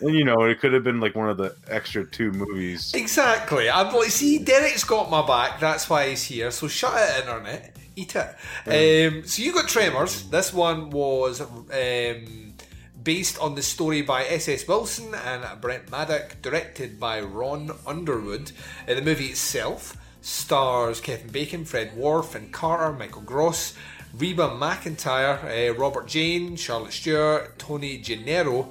And 0.00 0.14
you 0.14 0.24
know, 0.24 0.44
it 0.44 0.60
could 0.60 0.72
have 0.72 0.82
been 0.82 0.98
like 0.98 1.14
one 1.14 1.28
of 1.28 1.36
the 1.36 1.54
extra 1.68 2.04
two 2.04 2.32
movies. 2.32 2.94
Exactly. 2.94 3.68
I'm 3.68 3.94
like, 3.94 4.10
see, 4.10 4.38
Derek's 4.38 4.84
got 4.84 5.10
my 5.10 5.26
back. 5.26 5.60
That's 5.60 5.90
why 5.90 6.08
he's 6.08 6.22
here. 6.22 6.50
So 6.50 6.68
shut 6.68 6.94
it, 6.96 7.20
internet. 7.20 7.76
Eat 8.00 8.16
it. 8.16 9.12
Um, 9.12 9.26
so 9.26 9.42
you 9.42 9.52
got 9.52 9.68
Tremors. 9.68 10.22
This 10.30 10.54
one 10.54 10.88
was 10.88 11.42
um, 11.42 12.54
based 13.02 13.38
on 13.38 13.54
the 13.56 13.62
story 13.62 14.00
by 14.00 14.24
S.S. 14.24 14.66
Wilson 14.66 15.14
and 15.14 15.60
Brent 15.60 15.90
Maddock, 15.90 16.40
directed 16.40 16.98
by 16.98 17.20
Ron 17.20 17.72
Underwood. 17.86 18.52
Uh, 18.88 18.94
the 18.94 19.02
movie 19.02 19.26
itself 19.26 19.98
stars 20.22 21.00
Kevin 21.00 21.28
Bacon, 21.28 21.66
Fred 21.66 21.94
Ward, 21.94 22.34
and 22.34 22.50
Carter, 22.50 22.96
Michael 22.96 23.20
Gross, 23.20 23.74
Reba 24.16 24.48
McEntire, 24.48 25.44
uh, 25.44 25.74
Robert 25.74 26.06
Jayne, 26.06 26.56
Charlotte 26.56 26.92
Stewart, 26.92 27.58
Tony 27.58 27.98
Gennaro. 27.98 28.70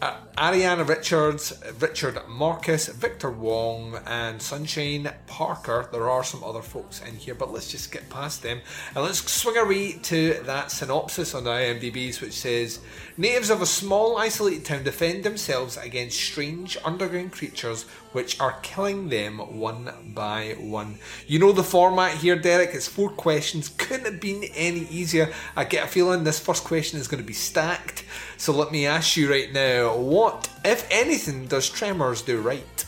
Ariana 0.00 0.86
Richards, 0.86 1.60
Richard 1.80 2.20
Marcus, 2.28 2.86
Victor 2.86 3.30
Wong, 3.30 3.98
and 4.06 4.40
Sunshine 4.40 5.10
Parker. 5.26 5.88
There 5.90 6.08
are 6.08 6.22
some 6.22 6.44
other 6.44 6.62
folks 6.62 7.02
in 7.02 7.16
here, 7.16 7.34
but 7.34 7.52
let's 7.52 7.68
just 7.70 7.90
get 7.90 8.08
past 8.08 8.42
them 8.42 8.60
and 8.94 9.04
let's 9.04 9.28
swing 9.30 9.56
our 9.56 9.66
way 9.66 9.94
to 9.94 10.34
that 10.44 10.70
synopsis 10.70 11.34
on 11.34 11.44
IMDb's, 11.44 12.20
which 12.20 12.34
says 12.34 12.78
Natives 13.20 13.50
of 13.50 13.60
a 13.60 13.66
small 13.66 14.16
isolated 14.16 14.64
town 14.64 14.84
defend 14.84 15.24
themselves 15.24 15.76
against 15.76 16.16
strange 16.16 16.78
underground 16.84 17.32
creatures 17.32 17.82
which 18.12 18.38
are 18.40 18.60
killing 18.62 19.08
them 19.08 19.38
one 19.58 19.92
by 20.14 20.54
one. 20.60 21.00
You 21.26 21.40
know 21.40 21.50
the 21.50 21.64
format 21.64 22.16
here, 22.16 22.36
Derek. 22.36 22.70
It's 22.74 22.86
four 22.86 23.10
questions. 23.10 23.70
Couldn't 23.70 24.04
have 24.06 24.20
been 24.20 24.44
any 24.54 24.86
easier. 24.86 25.32
I 25.56 25.64
get 25.64 25.84
a 25.84 25.88
feeling 25.88 26.22
this 26.22 26.38
first 26.38 26.62
question 26.62 27.00
is 27.00 27.08
going 27.08 27.20
to 27.20 27.26
be 27.26 27.32
stacked. 27.32 28.04
So 28.36 28.52
let 28.52 28.70
me 28.70 28.86
ask 28.86 29.16
you 29.16 29.28
right 29.28 29.52
now 29.52 29.96
what, 29.96 30.48
if 30.64 30.86
anything, 30.88 31.46
does 31.48 31.68
Tremors 31.68 32.22
do 32.22 32.40
right? 32.40 32.84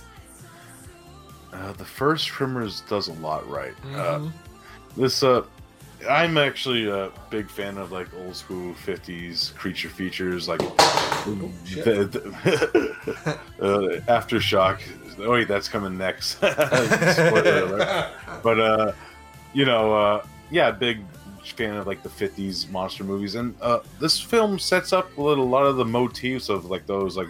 Uh, 1.53 1.73
the 1.73 1.85
first 1.85 2.29
Tremors 2.29 2.83
does 2.89 3.09
a 3.09 3.13
lot 3.15 3.49
right. 3.51 3.75
Uh, 3.95 4.19
Mhm. 4.21 4.33
this, 4.97 5.25
uh, 5.25 5.43
I'm 6.09 6.39
actually 6.39 6.89
a 6.89 7.11
big 7.29 7.51
fan 7.51 7.77
of 7.79 7.93
like 7.93 8.09
old 8.15 8.35
school 8.37 8.75
'50s 8.87 9.55
creature 9.57 9.89
features, 9.89 10.49
like 10.49 10.61
shit. 11.67 11.85
the, 11.85 12.05
the- 12.05 13.39
uh, 13.61 14.01
Aftershock. 14.09 14.81
Oh 15.19 15.31
wait, 15.33 15.49
that's 15.49 15.69
coming 15.69 15.99
next. 15.99 16.39
But 18.43 18.59
uh, 18.61 18.93
you 19.53 19.65
know, 19.67 19.93
uh, 19.95 20.25
yeah, 20.51 20.71
big 20.71 21.01
fan 21.45 21.77
of 21.77 21.87
like 21.87 22.03
the 22.03 22.09
'50s 22.09 22.71
monster 22.71 23.05
movies, 23.05 23.35
and 23.35 23.55
uh, 23.61 23.81
this 23.99 24.19
film 24.21 24.59
sets 24.59 24.93
up 24.93 25.17
a 25.19 25.23
little, 25.23 25.45
a 25.45 25.47
lot 25.51 25.67
of 25.67 25.77
the 25.77 25.85
motifs 25.85 26.49
of 26.49 26.67
like 26.67 26.87
those. 26.87 27.17
Like, 27.17 27.29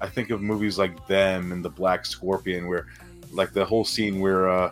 I 0.00 0.08
think 0.08 0.30
of 0.30 0.40
movies 0.40 0.78
like 0.78 1.06
them 1.06 1.52
and 1.52 1.64
the 1.64 1.68
Black 1.70 2.06
Scorpion, 2.06 2.68
where 2.68 2.86
like 3.32 3.52
the 3.52 3.64
whole 3.64 3.84
scene 3.84 4.20
where 4.20 4.48
uh, 4.48 4.70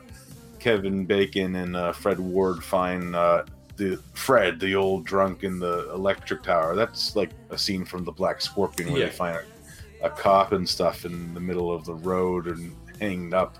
Kevin 0.64 1.04
Bacon 1.04 1.56
and 1.56 1.76
uh, 1.76 1.92
Fred 1.92 2.18
Ward 2.18 2.64
find 2.64 3.14
uh, 3.14 3.44
the 3.76 4.00
Fred, 4.14 4.58
the 4.58 4.74
old 4.74 5.04
drunk 5.04 5.44
in 5.44 5.58
the 5.58 5.90
electric 5.92 6.42
tower. 6.42 6.74
That's 6.74 7.14
like 7.14 7.28
a 7.50 7.58
scene 7.58 7.84
from 7.84 8.02
the 8.04 8.12
Black 8.12 8.40
Scorpion 8.40 8.90
where 8.90 9.02
Yeah. 9.02 9.06
they 9.08 9.12
find 9.12 9.36
a, 10.00 10.06
a 10.06 10.08
cop 10.08 10.52
and 10.52 10.66
stuff 10.66 11.04
in 11.04 11.34
the 11.34 11.40
middle 11.40 11.70
of 11.70 11.84
the 11.84 11.92
road 11.92 12.46
and 12.46 12.74
hanged 12.98 13.34
up. 13.34 13.58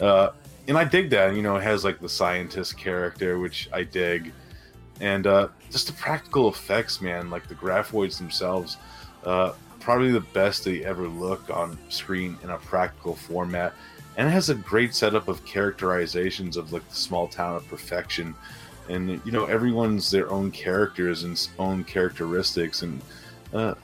Uh, 0.00 0.30
and 0.66 0.76
I 0.76 0.82
dig 0.82 1.08
that. 1.10 1.36
You 1.36 1.42
know, 1.42 1.54
it 1.54 1.62
has 1.62 1.84
like 1.84 2.00
the 2.00 2.08
scientist 2.08 2.76
character, 2.76 3.38
which 3.38 3.68
I 3.72 3.84
dig, 3.84 4.32
and 5.00 5.28
uh, 5.28 5.48
just 5.70 5.86
the 5.86 5.92
practical 5.92 6.48
effects, 6.48 7.00
man. 7.00 7.30
Like 7.30 7.46
the 7.46 7.54
graboids 7.54 8.18
themselves, 8.18 8.76
uh, 9.22 9.52
probably 9.78 10.10
the 10.10 10.18
best 10.20 10.64
they 10.64 10.84
ever 10.84 11.06
look 11.06 11.48
on 11.48 11.78
screen 11.90 12.36
in 12.42 12.50
a 12.50 12.58
practical 12.58 13.14
format. 13.14 13.72
And 14.16 14.28
it 14.28 14.30
has 14.30 14.50
a 14.50 14.54
great 14.54 14.94
setup 14.94 15.28
of 15.28 15.44
characterizations 15.44 16.56
of 16.56 16.72
like 16.72 16.88
the 16.88 16.94
small 16.94 17.26
town 17.26 17.56
of 17.56 17.66
perfection, 17.68 18.34
and 18.88 19.20
you 19.24 19.32
know 19.32 19.46
everyone's 19.46 20.10
their 20.10 20.30
own 20.30 20.50
characters 20.50 21.24
and 21.24 21.48
own 21.58 21.84
characteristics, 21.84 22.82
and 22.82 23.00
uh, 23.52 23.74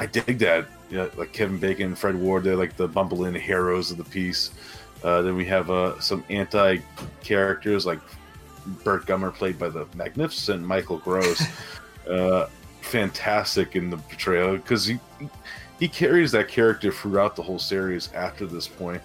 I- 0.00 0.06
dig 0.06 0.38
that. 0.38 0.66
You 0.90 0.98
know, 0.98 1.10
like 1.18 1.34
Kevin 1.34 1.58
Bacon 1.58 1.88
and 1.88 1.98
Fred 1.98 2.16
Ward, 2.16 2.44
they're 2.44 2.56
like 2.56 2.76
the 2.76 2.88
bumble 2.88 3.26
in 3.26 3.34
heroes 3.34 3.90
of 3.90 3.98
the 3.98 4.04
piece. 4.04 4.50
Uh, 5.04 5.20
then 5.20 5.36
we 5.36 5.44
have 5.44 5.70
uh, 5.70 6.00
some 6.00 6.24
anti 6.30 6.78
characters 7.22 7.84
like 7.84 8.00
Burt 8.84 9.06
Gummer, 9.06 9.32
played 9.32 9.58
by 9.58 9.68
the 9.68 9.86
magnificent 9.94 10.62
Michael 10.64 10.98
Gross. 10.98 11.42
uh, 12.10 12.48
fantastic 12.80 13.76
in 13.76 13.90
the 13.90 13.98
portrayal 13.98 14.56
because 14.56 14.86
he 14.86 14.98
he 15.20 15.28
carries 15.86 16.32
that 16.32 16.48
character 16.48 16.90
throughout 16.90 17.36
the 17.36 17.42
whole 17.42 17.60
series 17.60 18.12
after 18.12 18.46
this 18.46 18.66
point. 18.66 19.00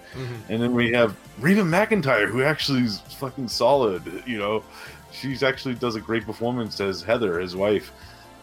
And 0.50 0.60
then 0.60 0.74
we 0.74 0.92
have 0.94 1.16
Reba 1.40 1.62
McEntire, 1.62 2.28
who 2.28 2.42
actually 2.42 2.82
is 2.82 3.00
fucking 3.20 3.48
solid. 3.48 4.24
You 4.26 4.40
know, 4.40 4.64
she's 5.12 5.44
actually 5.44 5.76
does 5.76 5.96
a 5.96 6.02
great 6.02 6.26
performance 6.26 6.82
as 6.82 7.04
Heather, 7.04 7.40
his 7.40 7.56
wife, 7.56 7.92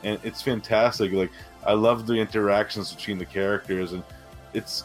and 0.04 0.20
it's 0.22 0.40
fantastic. 0.40 1.10
Like 1.12 1.32
I 1.66 1.72
love 1.72 2.06
the 2.06 2.14
interactions 2.14 2.94
between 2.94 3.18
the 3.18 3.26
characters, 3.26 3.92
and 3.92 4.04
it's 4.54 4.84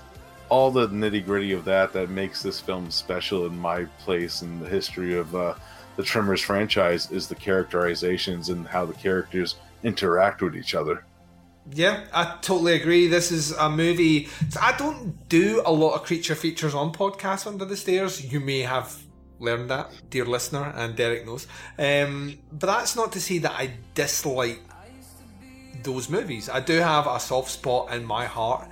all 0.49 0.71
the 0.71 0.87
nitty 0.87 1.25
gritty 1.25 1.51
of 1.51 1.65
that 1.65 1.93
that 1.93 2.09
makes 2.09 2.41
this 2.41 2.59
film 2.59 2.89
special 2.89 3.45
in 3.45 3.57
my 3.57 3.85
place 3.99 4.41
in 4.41 4.59
the 4.59 4.67
history 4.67 5.15
of 5.15 5.35
uh, 5.35 5.53
the 5.95 6.03
Tremors 6.03 6.41
franchise 6.41 7.09
is 7.11 7.27
the 7.27 7.35
characterizations 7.35 8.49
and 8.49 8.67
how 8.67 8.85
the 8.85 8.93
characters 8.93 9.55
interact 9.83 10.41
with 10.41 10.55
each 10.55 10.75
other. 10.75 11.04
Yeah, 11.71 12.05
I 12.13 12.37
totally 12.41 12.73
agree. 12.73 13.07
This 13.07 13.31
is 13.31 13.51
a 13.51 13.69
movie. 13.69 14.29
I 14.61 14.77
don't 14.77 15.27
do 15.29 15.63
a 15.65 15.71
lot 15.71 15.95
of 15.95 16.03
creature 16.03 16.35
features 16.35 16.75
on 16.75 16.93
podcasts 16.93 17.47
under 17.47 17.65
the 17.65 17.75
stairs. 17.75 18.31
You 18.31 18.39
may 18.39 18.59
have 18.61 19.01
learned 19.39 19.69
that, 19.71 19.89
dear 20.09 20.25
listener, 20.25 20.73
and 20.75 20.95
Derek 20.95 21.25
knows. 21.25 21.47
Um, 21.79 22.37
but 22.51 22.67
that's 22.67 22.95
not 22.95 23.11
to 23.13 23.21
say 23.21 23.39
that 23.39 23.51
I 23.51 23.71
dislike 23.95 24.61
those 25.83 26.09
movies. 26.09 26.49
I 26.49 26.59
do 26.59 26.73
have 26.73 27.07
a 27.07 27.19
soft 27.19 27.49
spot 27.49 27.93
in 27.93 28.05
my 28.05 28.25
heart 28.25 28.67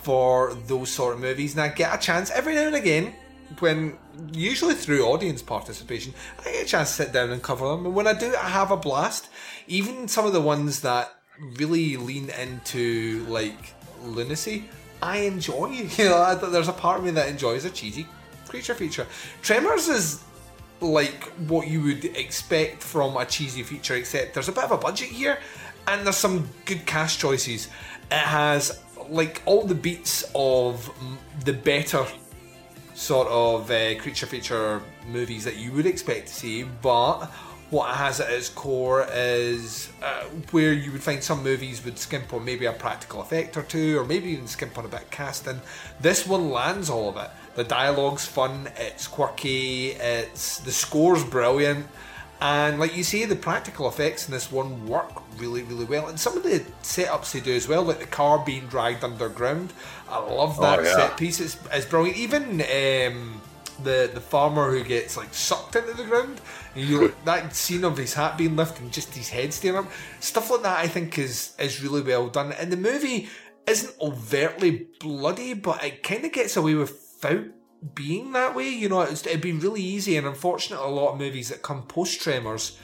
for 0.00 0.54
those 0.54 0.90
sort 0.90 1.14
of 1.14 1.20
movies, 1.20 1.52
and 1.54 1.62
I 1.62 1.68
get 1.68 1.94
a 1.94 1.98
chance 1.98 2.30
every 2.30 2.54
now 2.54 2.68
and 2.68 2.76
again 2.76 3.14
when 3.58 3.98
usually 4.32 4.74
through 4.74 5.04
audience 5.04 5.42
participation, 5.42 6.14
I 6.40 6.44
get 6.52 6.64
a 6.64 6.66
chance 6.66 6.90
to 6.90 7.04
sit 7.04 7.12
down 7.12 7.30
and 7.30 7.42
cover 7.42 7.68
them. 7.68 7.86
And 7.86 7.94
when 7.94 8.06
I 8.06 8.12
do, 8.12 8.34
I 8.34 8.48
have 8.48 8.70
a 8.70 8.76
blast. 8.76 9.28
Even 9.66 10.08
some 10.08 10.26
of 10.26 10.32
the 10.32 10.40
ones 10.40 10.80
that 10.80 11.15
really 11.38 11.96
lean 11.96 12.30
into 12.30 13.24
like 13.28 13.74
lunacy, 14.02 14.68
I 15.02 15.18
enjoy. 15.18 15.88
You 15.98 16.04
know, 16.06 16.18
I, 16.18 16.34
there's 16.34 16.68
a 16.68 16.72
part 16.72 16.98
of 16.98 17.04
me 17.04 17.10
that 17.12 17.28
enjoys 17.28 17.64
a 17.64 17.70
cheesy 17.70 18.06
creature 18.48 18.74
feature. 18.74 19.06
Tremors 19.42 19.88
is 19.88 20.22
like 20.80 21.24
what 21.48 21.68
you 21.68 21.82
would 21.82 22.04
expect 22.04 22.82
from 22.82 23.16
a 23.16 23.24
cheesy 23.24 23.62
feature, 23.62 23.94
except 23.94 24.34
there's 24.34 24.48
a 24.48 24.52
bit 24.52 24.64
of 24.64 24.72
a 24.72 24.76
budget 24.76 25.08
here, 25.08 25.38
and 25.88 26.04
there's 26.04 26.16
some 26.16 26.48
good 26.64 26.86
cast 26.86 27.18
choices. 27.18 27.68
It 28.10 28.14
has 28.14 28.82
like 29.08 29.42
all 29.46 29.64
the 29.64 29.74
beats 29.74 30.24
of 30.34 30.90
the 31.44 31.52
better 31.52 32.04
sort 32.94 33.28
of 33.28 33.70
uh, 33.70 33.94
creature 34.00 34.26
feature 34.26 34.82
movies 35.06 35.44
that 35.44 35.56
you 35.56 35.70
would 35.72 35.86
expect 35.86 36.28
to 36.28 36.34
see, 36.34 36.62
but 36.62 37.26
what 37.70 37.90
it 37.90 37.96
has 37.96 38.20
at 38.20 38.30
its 38.30 38.48
core 38.48 39.06
is 39.12 39.90
uh, 40.02 40.24
where 40.52 40.72
you 40.72 40.92
would 40.92 41.02
find 41.02 41.22
some 41.22 41.42
movies 41.42 41.84
would 41.84 41.98
skimp 41.98 42.32
on 42.32 42.44
maybe 42.44 42.66
a 42.66 42.72
practical 42.72 43.20
effect 43.20 43.56
or 43.56 43.62
two, 43.62 43.98
or 43.98 44.04
maybe 44.04 44.30
even 44.30 44.46
skimp 44.46 44.78
on 44.78 44.84
a 44.84 44.88
bit 44.88 45.02
of 45.02 45.10
casting. 45.10 45.60
This 46.00 46.26
one 46.26 46.50
lands 46.50 46.88
all 46.88 47.08
of 47.08 47.16
it. 47.16 47.30
The 47.56 47.64
dialogue's 47.64 48.24
fun, 48.26 48.68
it's 48.76 49.06
quirky, 49.08 49.90
it's 49.92 50.58
the 50.58 50.70
score's 50.70 51.24
brilliant, 51.24 51.86
and 52.40 52.78
like 52.78 52.94
you 52.94 53.02
say, 53.02 53.24
the 53.24 53.34
practical 53.34 53.88
effects 53.88 54.28
in 54.28 54.32
this 54.34 54.52
one 54.52 54.86
work 54.86 55.10
really, 55.38 55.62
really 55.62 55.86
well. 55.86 56.06
And 56.06 56.20
some 56.20 56.36
of 56.36 56.42
the 56.42 56.60
setups 56.82 57.32
they 57.32 57.40
do 57.40 57.54
as 57.56 57.66
well, 57.66 57.82
like 57.82 57.98
the 57.98 58.06
car 58.06 58.42
being 58.44 58.66
dragged 58.66 59.02
underground. 59.02 59.72
I 60.08 60.18
love 60.18 60.60
that 60.60 60.80
Oh, 60.80 60.82
yeah. 60.82 60.96
set 60.96 61.16
piece. 61.16 61.40
It's, 61.40 61.56
it's 61.72 61.86
brilliant. 61.86 62.18
Even 62.18 62.60
um, 62.60 63.40
the 63.82 64.10
the 64.12 64.20
farmer 64.20 64.70
who 64.70 64.82
gets 64.82 65.16
like 65.16 65.32
sucked 65.32 65.76
into 65.76 65.94
the 65.94 66.04
ground, 66.04 66.40
and 66.74 66.84
you 66.84 67.14
that 67.24 67.54
scene 67.54 67.84
of 67.84 67.96
his 67.96 68.14
hat 68.14 68.38
being 68.38 68.56
lifted 68.56 68.82
and 68.82 68.92
just 68.92 69.14
his 69.14 69.28
head 69.28 69.52
staying 69.52 69.76
up, 69.76 69.90
stuff 70.20 70.50
like 70.50 70.62
that. 70.62 70.78
I 70.78 70.88
think 70.88 71.18
is 71.18 71.54
is 71.58 71.82
really 71.82 72.02
well 72.02 72.28
done. 72.28 72.52
And 72.52 72.72
the 72.72 72.76
movie 72.76 73.28
isn't 73.66 73.94
overtly 74.00 74.88
bloody, 75.00 75.54
but 75.54 75.82
it 75.84 76.02
kind 76.02 76.24
of 76.24 76.32
gets 76.32 76.56
away 76.56 76.74
without 76.74 77.46
being 77.94 78.32
that 78.32 78.54
way. 78.54 78.68
You 78.68 78.88
know, 78.88 79.02
it's, 79.02 79.26
it'd 79.26 79.40
be 79.40 79.52
really 79.52 79.82
easy, 79.82 80.16
and 80.16 80.26
unfortunately, 80.26 80.86
a 80.86 80.90
lot 80.90 81.12
of 81.12 81.18
movies 81.18 81.48
that 81.48 81.62
come 81.62 81.82
post 81.82 82.20
Tremors. 82.20 82.78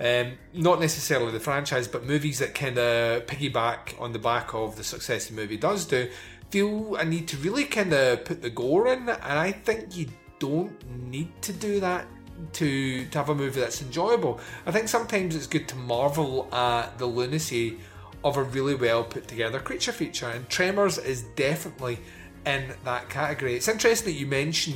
Um, 0.00 0.32
not 0.52 0.80
necessarily 0.80 1.30
the 1.30 1.38
franchise, 1.38 1.86
but 1.86 2.04
movies 2.04 2.40
that 2.40 2.52
kind 2.52 2.76
of 2.78 3.26
piggyback 3.26 4.00
on 4.00 4.12
the 4.12 4.18
back 4.18 4.52
of 4.52 4.74
the 4.74 4.82
success 4.82 5.28
the 5.28 5.34
movie 5.34 5.56
does 5.56 5.86
do, 5.86 6.10
feel 6.50 6.96
a 6.96 7.04
need 7.04 7.28
to 7.28 7.36
really 7.38 7.64
kind 7.64 7.92
of 7.92 8.24
put 8.24 8.42
the 8.42 8.50
gore 8.50 8.88
in, 8.88 9.08
and 9.08 9.38
I 9.38 9.52
think 9.52 9.96
you 9.96 10.08
don't 10.46 10.72
need 11.10 11.30
to 11.42 11.52
do 11.52 11.72
that 11.80 12.02
to 12.58 12.68
to 13.10 13.18
have 13.18 13.28
a 13.30 13.34
movie 13.34 13.60
that's 13.60 13.80
enjoyable. 13.88 14.40
I 14.66 14.70
think 14.74 14.88
sometimes 14.88 15.30
it's 15.36 15.46
good 15.56 15.66
to 15.72 15.76
marvel 15.76 16.48
at 16.52 16.98
the 16.98 17.06
lunacy 17.06 17.78
of 18.22 18.36
a 18.36 18.42
really 18.56 18.74
well 18.74 19.02
put 19.04 19.28
together 19.28 19.58
creature 19.60 19.92
feature, 19.92 20.28
and 20.28 20.48
Tremors 20.48 20.96
is 20.98 21.22
definitely 21.36 21.98
in 22.46 22.62
that 22.84 23.08
category. 23.08 23.54
It's 23.58 23.68
interesting 23.68 24.06
that 24.12 24.18
you 24.20 24.26
mention 24.26 24.74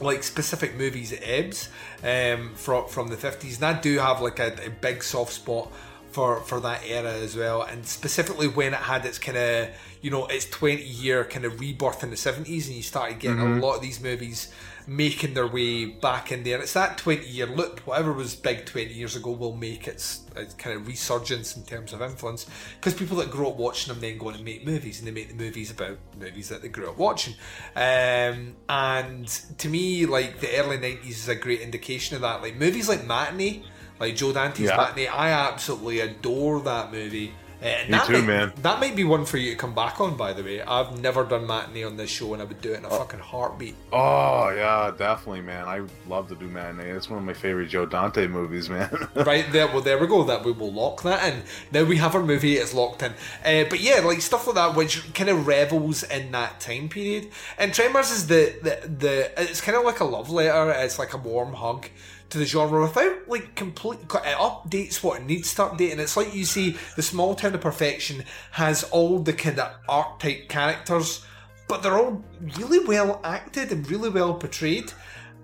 like 0.00 0.22
specific 0.22 0.76
movies 0.76 1.12
at 1.12 1.20
Ebbs 1.22 1.60
um, 2.04 2.54
from 2.54 2.86
from 2.88 3.08
the 3.08 3.16
fifties, 3.16 3.56
and 3.56 3.64
I 3.64 3.80
do 3.80 3.98
have 3.98 4.20
like 4.20 4.38
a, 4.38 4.50
a 4.66 4.70
big 4.70 5.02
soft 5.02 5.32
spot 5.32 5.66
for 6.12 6.40
for 6.40 6.60
that 6.60 6.80
era 6.86 7.12
as 7.12 7.36
well, 7.36 7.62
and 7.62 7.84
specifically 7.86 8.48
when 8.48 8.72
it 8.74 8.80
had 8.92 9.04
its 9.06 9.18
kind 9.18 9.38
of 9.38 9.68
you 10.02 10.10
know 10.10 10.26
its 10.26 10.46
twenty 10.58 10.84
year 10.84 11.24
kind 11.24 11.44
of 11.44 11.58
rebirth 11.60 12.02
in 12.04 12.10
the 12.10 12.16
seventies, 12.16 12.66
and 12.68 12.76
you 12.76 12.82
started 12.82 13.18
getting 13.18 13.38
Mhm. 13.38 13.58
a 13.58 13.66
lot 13.66 13.74
of 13.76 13.82
these 13.82 14.00
movies 14.00 14.52
making 14.88 15.34
their 15.34 15.46
way 15.46 15.84
back 15.84 16.32
in 16.32 16.42
there. 16.44 16.58
It's 16.60 16.72
that 16.72 16.96
twenty 16.96 17.28
year 17.28 17.46
loop. 17.46 17.80
Whatever 17.86 18.12
was 18.12 18.34
big 18.34 18.64
twenty 18.64 18.94
years 18.94 19.14
ago 19.14 19.30
will 19.32 19.54
make 19.54 19.86
its, 19.86 20.22
its 20.34 20.54
kind 20.54 20.74
of 20.74 20.88
resurgence 20.88 21.56
in 21.56 21.62
terms 21.64 21.92
of 21.92 22.00
influence, 22.00 22.46
because 22.80 22.94
people 22.94 23.18
that 23.18 23.30
grew 23.30 23.48
up 23.48 23.56
watching 23.56 23.92
them 23.92 24.00
then 24.00 24.16
go 24.16 24.28
on 24.28 24.34
and 24.34 24.44
make 24.44 24.64
movies, 24.64 24.98
and 24.98 25.06
they 25.06 25.12
make 25.12 25.28
the 25.28 25.34
movies 25.34 25.70
about 25.70 25.98
movies 26.18 26.48
that 26.48 26.62
they 26.62 26.68
grew 26.68 26.88
up 26.88 26.96
watching. 26.96 27.34
Um, 27.76 28.56
and 28.68 29.28
to 29.58 29.68
me, 29.68 30.06
like 30.06 30.40
the 30.40 30.56
early 30.56 30.78
nineties 30.78 31.18
is 31.18 31.28
a 31.28 31.36
great 31.36 31.60
indication 31.60 32.16
of 32.16 32.22
that. 32.22 32.40
Like 32.40 32.56
movies 32.56 32.88
like 32.88 33.06
Matinee, 33.06 33.64
like 34.00 34.16
Joe 34.16 34.32
Dante's 34.32 34.70
Yeah. 34.70 34.76
Matinee, 34.76 35.08
I 35.08 35.30
absolutely 35.30 36.00
adore 36.00 36.60
that 36.62 36.90
movie. 36.90 37.34
Uh, 37.60 37.74
that 37.90 38.06
too, 38.06 38.12
might, 38.12 38.24
man. 38.24 38.52
That 38.62 38.78
might 38.78 38.94
be 38.94 39.02
one 39.02 39.24
for 39.24 39.36
you 39.36 39.50
to 39.50 39.56
come 39.56 39.74
back 39.74 40.00
on, 40.00 40.16
by 40.16 40.32
the 40.32 40.44
way. 40.44 40.62
I've 40.62 41.00
never 41.00 41.24
done 41.24 41.44
Matinee 41.44 41.82
on 41.82 41.96
this 41.96 42.08
show, 42.08 42.32
and 42.32 42.40
I 42.40 42.44
would 42.44 42.60
do 42.60 42.72
it 42.72 42.78
in 42.78 42.84
a 42.84 42.90
fucking 42.90 43.18
heartbeat. 43.18 43.74
Oh 43.92 44.50
yeah, 44.50 44.92
definitely, 44.96 45.40
man. 45.40 45.66
I 45.66 45.82
love 46.08 46.28
to 46.28 46.36
do 46.36 46.46
matinee. 46.46 46.90
It's 46.90 47.10
one 47.10 47.18
of 47.18 47.24
my 47.24 47.32
favorite 47.32 47.68
Joe 47.68 47.84
Dante 47.84 48.28
movies, 48.28 48.70
man. 48.70 49.08
right 49.14 49.50
there, 49.50 49.66
well, 49.66 49.80
there 49.80 49.98
we 49.98 50.06
go. 50.06 50.22
That 50.22 50.44
we 50.44 50.52
will 50.52 50.72
lock 50.72 51.02
that 51.02 51.32
in. 51.32 51.42
Now 51.72 51.84
we 51.84 51.96
have 51.96 52.14
our 52.14 52.22
movie; 52.22 52.56
it's 52.56 52.74
locked 52.74 53.02
in. 53.02 53.12
Uh, 53.44 53.68
but 53.68 53.80
yeah, 53.80 54.00
like 54.00 54.20
stuff 54.20 54.46
like 54.46 54.54
that, 54.54 54.76
which 54.76 55.12
kind 55.14 55.28
of 55.28 55.46
revels 55.46 56.04
in 56.04 56.30
that 56.32 56.60
time 56.60 56.88
period. 56.88 57.28
And 57.58 57.74
Tremors 57.74 58.10
is 58.12 58.28
the 58.28 58.54
the, 58.62 58.88
the 58.88 59.42
it's 59.42 59.60
kind 59.60 59.76
of 59.76 59.84
like 59.84 59.98
a 59.98 60.04
love 60.04 60.30
letter. 60.30 60.70
It's 60.70 60.98
like 60.98 61.12
a 61.12 61.18
warm 61.18 61.54
hug 61.54 61.88
to 62.30 62.38
the 62.38 62.44
genre 62.44 62.82
without 62.82 63.28
like 63.28 63.54
complete. 63.54 64.00
It 64.00 64.08
updates 64.08 65.02
what 65.02 65.20
it 65.20 65.26
needs 65.26 65.54
to 65.54 65.62
update, 65.62 65.92
and 65.92 66.00
it's 66.00 66.16
like 66.16 66.34
you 66.34 66.44
see, 66.44 66.76
the 66.96 67.02
small 67.02 67.34
town 67.34 67.54
of 67.54 67.60
perfection 67.60 68.24
has 68.52 68.84
all 68.84 69.18
the 69.18 69.32
kind 69.32 69.58
of 69.58 69.74
archetype 69.88 70.48
characters, 70.48 71.24
but 71.68 71.82
they're 71.82 71.98
all 71.98 72.24
really 72.58 72.80
well 72.80 73.20
acted 73.24 73.72
and 73.72 73.90
really 73.90 74.10
well 74.10 74.34
portrayed. 74.34 74.92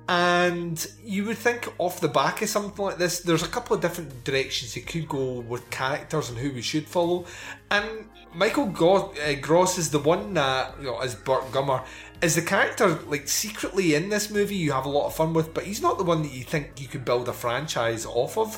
And 0.07 0.87
you 1.03 1.25
would 1.25 1.39
think 1.39 1.73
off 1.79 2.01
the 2.01 2.09
back 2.09 2.43
of 2.43 2.51
something 2.51 2.85
like 2.85 2.99
this, 2.99 3.21
there's 3.21 3.43
a 3.43 3.49
couple 3.49 3.75
of 3.75 3.81
different 3.81 4.23
directions 4.25 4.77
you 4.77 4.83
could 4.83 5.09
go 5.09 5.41
with 5.41 5.71
characters 5.71 6.29
and 6.29 6.37
who 6.37 6.53
we 6.53 6.61
should 6.61 6.87
follow. 6.87 7.25
And 7.71 8.11
Michael 8.35 8.67
Go- 8.67 9.15
uh, 9.15 9.35
Gross 9.41 9.79
is 9.79 9.91
the 9.91 9.99
one 9.99 10.35
that, 10.35 10.75
you 10.79 10.87
know, 10.87 10.99
as 10.99 11.15
Burt 11.15 11.45
Gummer, 11.53 11.85
is 12.23 12.35
the 12.35 12.43
character 12.43 12.89
like 13.07 13.29
secretly 13.29 13.95
in 13.95 14.09
this 14.09 14.31
movie 14.31 14.57
you 14.57 14.73
have 14.73 14.87
a 14.87 14.89
lot 14.89 15.07
of 15.07 15.15
fun 15.15 15.35
with, 15.35 15.53
but 15.55 15.65
he's 15.65 15.83
not 15.83 15.99
the 15.99 16.05
one 16.05 16.23
that 16.23 16.33
you 16.33 16.45
think 16.45 16.81
you 16.81 16.89
could 16.89 17.05
build 17.05 17.29
a 17.29 17.33
franchise 17.33 18.07
off 18.07 18.39
of. 18.39 18.57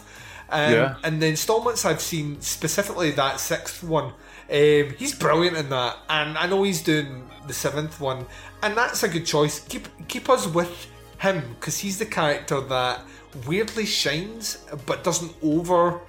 Um, 0.50 0.72
Yeah. 0.72 0.96
And 1.02 1.20
the 1.20 1.26
installments 1.26 1.84
I've 1.84 2.00
seen, 2.00 2.40
specifically 2.40 3.10
that 3.12 3.40
sixth 3.40 3.82
one, 3.82 4.12
um, 4.48 4.94
he's 4.96 5.14
brilliant 5.14 5.56
in 5.56 5.70
that, 5.70 5.96
and 6.08 6.38
I 6.38 6.46
know 6.46 6.62
he's 6.62 6.82
doing 6.82 7.28
the 7.48 7.52
seventh 7.52 8.00
one, 8.00 8.26
and 8.62 8.76
that's 8.76 9.02
a 9.02 9.08
good 9.08 9.26
choice. 9.26 9.60
Keep 9.60 9.88
keep 10.06 10.28
us 10.30 10.46
with 10.46 10.86
him 11.18 11.42
because 11.58 11.78
he's 11.78 11.98
the 11.98 12.06
character 12.06 12.60
that 12.60 13.00
weirdly 13.46 13.86
shines 13.86 14.58
but 14.86 15.02
doesn't 15.02 15.34
over, 15.42 16.00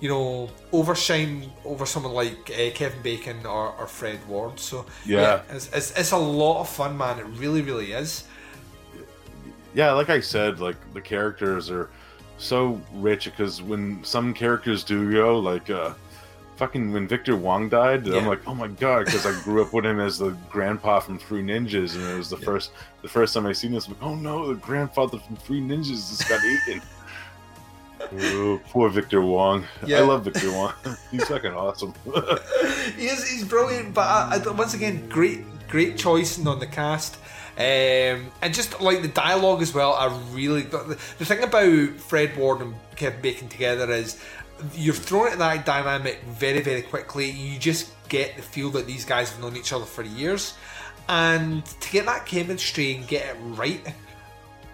you 0.00 0.08
know, 0.08 0.50
overshine 0.72 1.50
over 1.64 1.86
someone 1.86 2.12
like 2.12 2.50
uh, 2.50 2.70
Kevin 2.74 3.00
Bacon 3.02 3.46
or, 3.46 3.72
or 3.78 3.86
Fred 3.86 4.18
Ward. 4.28 4.60
So 4.60 4.84
Yeah. 5.06 5.40
it's, 5.50 5.72
it's 5.72 5.90
it's 5.98 6.12
a 6.12 6.18
lot 6.18 6.60
of 6.60 6.68
fun, 6.68 6.96
man. 6.98 7.18
It 7.18 7.24
really 7.38 7.62
really 7.62 7.92
is. 7.92 8.24
yeah, 9.74 9.92
like 9.92 10.10
I 10.10 10.20
said, 10.20 10.60
like 10.60 10.76
the 10.94 11.00
characters 11.00 11.70
are 11.70 11.88
so 12.38 12.80
rich 12.94 13.24
because 13.24 13.62
when 13.62 14.02
some 14.04 14.34
characters 14.34 14.84
do 14.84 15.10
go, 15.12 15.38
like 15.38 15.70
uh 15.70 15.94
fucking 16.56 16.92
when 16.92 17.06
Victor 17.06 17.36
Wong 17.36 17.68
died, 17.68 18.06
Yeah. 18.06 18.16
I'm 18.18 18.26
like, 18.26 18.40
oh 18.46 18.54
my 18.54 18.68
god, 18.68 19.06
because 19.06 19.26
I 19.26 19.38
grew 19.42 19.62
up 19.62 19.72
with 19.72 19.84
him 19.86 20.00
as 20.00 20.18
the 20.18 20.30
grandpa 20.50 21.00
from 21.00 21.18
Three 21.18 21.42
Ninjas, 21.42 21.94
and 21.94 22.04
it 22.04 22.16
was 22.16 22.30
the 22.30 22.36
first 22.38 22.70
the 23.02 23.08
first 23.08 23.32
time 23.34 23.46
I 23.46 23.52
seen 23.52 23.72
this. 23.72 23.86
I'm 23.86 23.94
like, 23.94 24.02
oh 24.02 24.14
no, 24.14 24.46
the 24.48 24.54
grandfather 24.54 25.18
from 25.18 25.36
Three 25.36 25.60
Ninjas 25.60 26.08
just 26.10 26.28
got 26.28 26.42
eaten. 26.44 26.82
Oh, 28.12 28.60
poor 28.70 28.88
Victor 28.88 29.20
Wong. 29.20 29.64
Yeah. 29.84 29.98
I 29.98 30.00
love 30.02 30.24
Victor 30.24 30.50
Wong. 30.52 30.72
He's 31.10 31.24
fucking 31.24 31.52
awesome. 31.52 31.94
he 32.96 33.06
is, 33.06 33.28
he's 33.28 33.44
brilliant, 33.44 33.94
but 33.94 34.02
I, 34.02 34.42
I, 34.44 34.50
once 34.50 34.74
again, 34.74 35.08
great, 35.08 35.40
great 35.68 35.96
choicing 35.96 36.46
on 36.46 36.58
the 36.58 36.66
cast. 36.66 37.16
Um, 37.58 38.30
and 38.42 38.52
just 38.52 38.80
like 38.82 39.00
the 39.00 39.08
dialogue 39.08 39.62
as 39.62 39.72
well, 39.72 39.94
I 39.94 40.14
really 40.32 40.62
the, 40.62 40.98
the 41.18 41.24
thing 41.24 41.42
about 41.42 41.88
Fred 41.96 42.36
Ward 42.36 42.60
and 42.60 42.74
Kevin 42.96 43.22
Bacon 43.22 43.48
together 43.48 43.90
is 43.90 44.22
you're 44.74 44.94
thrown 44.94 45.26
into 45.26 45.38
that 45.38 45.64
dynamic 45.64 46.22
very, 46.24 46.60
very 46.60 46.82
quickly. 46.82 47.30
You 47.30 47.58
just 47.58 47.92
get 48.08 48.36
the 48.36 48.42
feel 48.42 48.70
that 48.70 48.86
these 48.86 49.04
guys 49.04 49.30
have 49.30 49.40
known 49.40 49.56
each 49.56 49.72
other 49.72 49.86
for 49.86 50.02
years, 50.02 50.54
and 51.08 51.64
to 51.64 51.90
get 51.90 52.06
that 52.06 52.26
chemistry 52.26 52.94
and 52.94 53.06
get 53.08 53.24
it 53.24 53.36
right, 53.40 53.80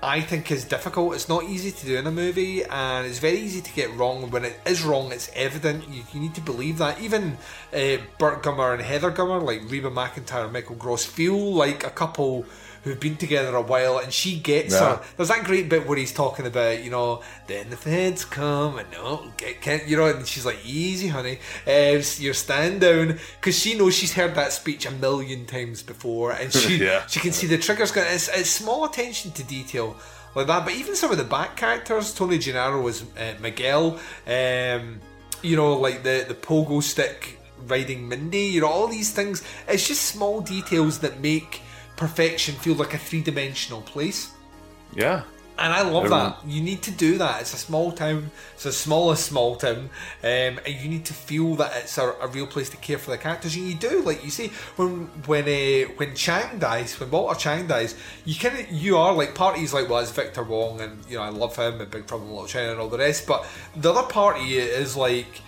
I 0.03 0.21
think 0.21 0.51
is 0.51 0.65
difficult. 0.65 1.15
It's 1.15 1.29
not 1.29 1.45
easy 1.45 1.71
to 1.71 1.87
do 1.87 1.97
in 1.97 2.09
a 2.09 2.11
movie, 2.11 2.65
and 2.65 3.07
it's 3.07 3.21
very 3.21 3.39
easy 3.39 3.61
to 3.61 3.73
get 3.73 3.95
wrong. 3.95 4.33
When 4.33 4.45
it 4.45 4.59
is 4.67 4.83
wrong, 4.83 5.13
it's 5.13 5.31
evident. 5.33 5.89
You, 5.89 6.03
you 6.13 6.19
need 6.19 6.35
to 6.35 6.41
believe 6.41 6.79
that. 6.79 7.01
Even 7.01 7.39
uh, 7.73 7.99
Burt 8.19 8.43
Gummer 8.43 8.73
and 8.73 8.83
Heather 8.83 9.13
Gummer, 9.13 9.41
like 9.41 9.63
Reba 9.71 9.91
McEntire 9.93 10.45
and 10.45 10.53
Michael 10.53 10.75
Gross, 10.75 11.05
feel 11.05 11.39
like 11.55 11.87
a 11.87 11.91
couple 11.91 12.45
who've 12.83 12.99
been 12.99 13.17
together 13.17 13.55
a 13.55 13.61
while, 13.63 13.99
and 13.99 14.13
she 14.13 14.39
gets 14.39 14.75
Yeah. 14.75 14.97
her. 14.97 15.03
There's 15.17 15.29
that 15.29 15.45
great 15.45 15.69
bit 15.69 15.87
where 15.87 15.97
he's 15.97 16.13
talking 16.13 16.47
about, 16.47 16.83
you 16.83 16.91
know, 16.91 17.23
then 17.47 17.71
the 17.71 17.77
feds 17.77 18.25
come 18.25 18.79
and 18.79 18.91
no, 18.91 19.31
get, 19.37 19.61
can't, 19.63 19.87
you 19.87 19.97
know, 19.97 20.07
and 20.07 20.27
she's 20.27 20.45
like, 20.45 20.59
easy, 20.65 21.09
honey, 21.09 21.39
uh, 21.67 22.03
you're 22.19 22.35
stand 22.35 22.81
down, 22.81 23.19
because 23.41 23.57
she 23.59 23.75
knows 23.75 23.95
she's 23.95 24.15
heard 24.15 24.35
that 24.35 24.53
speech 24.53 24.85
a 24.87 24.91
million 24.91 25.47
times 25.47 25.83
before, 25.83 26.33
and 26.33 26.53
she 26.61 26.77
Yeah. 26.79 27.07
she 27.07 27.21
can 27.21 27.33
see 27.33 27.47
the 27.47 27.59
triggers 27.59 27.93
going. 27.93 28.09
It's, 28.13 28.29
it's 28.29 28.51
small 28.51 28.85
attention 28.85 29.31
to 29.33 29.45
detail 29.45 29.97
like 30.35 30.47
that, 30.49 30.65
but 30.65 30.75
even 30.75 30.97
some 30.97 31.13
of 31.13 31.19
the 31.19 31.25
back 31.25 31.57
characters, 31.57 32.13
Tony 32.15 32.39
Gennaro 32.39 32.81
was 32.81 33.03
uh, 33.17 33.35
Miguel, 33.41 33.99
um, 34.27 35.01
you 35.43 35.57
know, 35.57 35.75
like 35.79 36.03
the 36.03 36.25
the 36.27 36.35
pogo 36.35 36.83
stick 36.83 37.39
riding 37.67 38.09
Mindy, 38.09 38.47
you 38.47 38.61
know, 38.63 38.67
all 38.67 38.89
these 38.89 39.13
things. 39.13 39.43
It's 39.69 39.87
just 39.87 40.03
small 40.03 40.41
details 40.41 40.99
that 41.01 41.21
make 41.21 41.61
perfection 42.03 42.55
feel 42.57 42.75
like 42.75 42.95
a 42.95 42.99
three 42.99 43.23
dimensional 43.23 43.81
place. 43.83 44.33
Yeah. 44.95 45.23
And 45.59 45.73
I 45.73 45.83
love 45.83 46.07
Everyone- 46.07 46.35
that. 46.43 46.47
You 46.47 46.61
need 46.63 46.83
to 46.83 46.91
do 46.91 47.19
that. 47.19 47.43
It's 47.43 47.55
a 47.55 47.59
small 47.59 47.93
town. 47.93 48.31
It's 48.55 48.65
the 48.65 48.73
smallest 48.73 49.27
small 49.27 49.55
town, 49.57 49.91
um, 50.25 50.59
and 50.67 50.75
you 50.81 50.89
need 50.89 51.05
to 51.05 51.13
feel 51.13 51.55
that 51.57 51.71
it's 51.77 51.99
a, 51.99 52.07
a 52.23 52.27
real 52.27 52.47
place 52.47 52.71
to 52.71 52.77
care 52.79 52.99
for 52.99 53.11
the 53.11 53.19
characters. 53.19 53.55
And 53.55 53.69
you 53.69 53.75
do, 53.75 54.01
like 54.03 54.25
you 54.25 54.31
see, 54.31 54.49
when 54.77 54.91
when 55.27 55.45
uh, 55.45 55.93
when 55.99 56.15
Chang 56.17 56.59
dies, 56.59 56.99
when 56.99 57.11
Walter 57.11 57.39
Chang 57.39 57.67
dies, 57.69 57.95
you 58.25 58.35
kind 58.35 58.59
of 58.59 58.73
you 58.73 58.97
are 58.97 59.13
like 59.13 59.35
parties 59.35 59.73
like 59.75 59.89
well, 59.91 60.01
it's 60.01 60.11
Victor 60.11 60.43
Wong, 60.43 60.81
and 60.81 61.05
you 61.09 61.17
know 61.19 61.23
I 61.23 61.29
love 61.29 61.55
him 61.55 61.81
and 61.81 61.91
Big 61.91 62.07
Trouble 62.07 62.25
in 62.27 62.33
Little 62.33 62.47
China 62.49 62.73
and 62.73 62.81
all 62.81 62.89
the 62.89 62.99
rest. 62.99 63.27
But 63.27 63.47
the 63.77 63.93
other 63.93 64.09
party 64.09 64.57
is 64.59 64.97
like 64.97 65.43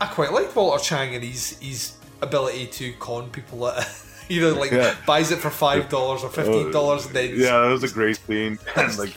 I 0.00 0.06
quite 0.06 0.32
like 0.32 0.56
Walter 0.56 0.82
Chang 0.82 1.14
and 1.14 1.22
his 1.22 1.58
his 1.60 1.92
ability 2.22 2.66
to 2.78 2.92
con 2.94 3.30
people. 3.30 3.68
At, 3.68 3.86
you 4.34 4.40
know, 4.40 4.54
like 4.54 4.70
Yeah. 4.70 4.94
buys 5.06 5.30
it 5.32 5.38
for 5.38 5.50
five 5.50 5.88
dollars 5.88 6.22
or 6.24 6.30
fifteen 6.30 6.70
dollars, 6.70 7.06
and 7.06 7.14
then 7.14 7.30
Yeah, 7.36 7.60
that 7.62 7.70
was 7.70 7.82
a 7.84 7.88
great 7.88 8.18
scene. 8.26 8.58
And 8.76 8.96
like, 8.98 9.14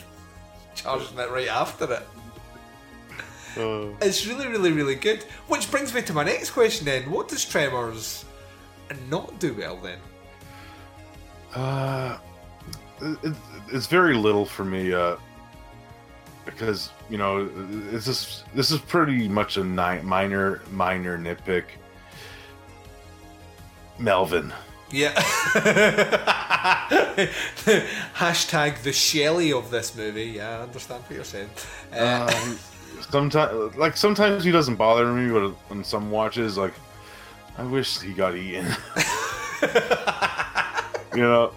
charging 0.75 1.17
it 1.19 1.29
right 1.31 1.47
after 1.47 1.85
it. 1.93 2.05
uh, 3.57 3.87
It's 4.01 4.25
really, 4.25 4.47
really, 4.47 4.71
really 4.71 4.95
good. 4.95 5.23
Which 5.47 5.69
brings 5.71 5.93
me 5.93 6.01
to 6.01 6.13
my 6.13 6.23
next 6.23 6.49
question 6.51 6.85
then. 6.85 7.09
What 7.11 7.27
does 7.29 7.45
Tremors 7.45 8.25
not 9.09 9.39
do 9.39 9.53
well 9.53 9.77
then? 9.77 9.99
Uh, 11.55 12.17
it, 13.01 13.33
it's 13.71 13.85
very 13.87 14.15
little 14.15 14.45
for 14.45 14.65
me, 14.65 14.91
uh, 14.93 15.15
because 16.45 16.89
you 17.11 17.17
know 17.17 17.45
this 17.91 18.07
is 18.07 18.43
this 18.55 18.71
is 18.71 18.79
pretty 18.79 19.27
much 19.27 19.57
a 19.57 19.63
ni- 19.63 20.01
minor 20.01 20.61
minor 20.71 21.17
nitpick. 21.19 21.65
Melvin, 23.99 24.51
Yeah. 24.93 25.13
Hashtag 28.13 28.83
the 28.83 28.93
Shelley 28.93 29.51
of 29.51 29.71
this 29.71 29.95
movie. 29.95 30.25
Yeah, 30.25 30.59
I 30.59 30.61
understand 30.61 31.01
what 31.01 31.11
you're 31.15 31.23
saying. 31.23 31.49
Uh, 31.91 32.31
um, 32.31 32.59
sometimes 33.09 33.75
like 33.75 33.97
sometimes 33.97 34.43
he 34.43 34.51
doesn't 34.51 34.75
bother 34.75 35.11
me, 35.11 35.31
but 35.31 35.55
on 35.71 35.83
some 35.83 36.11
watches, 36.11 36.59
like 36.59 36.75
I 37.57 37.63
wish 37.63 38.01
he 38.01 38.13
got 38.13 38.35
eaten. 38.35 38.65
you 41.15 41.23
know, 41.23 41.53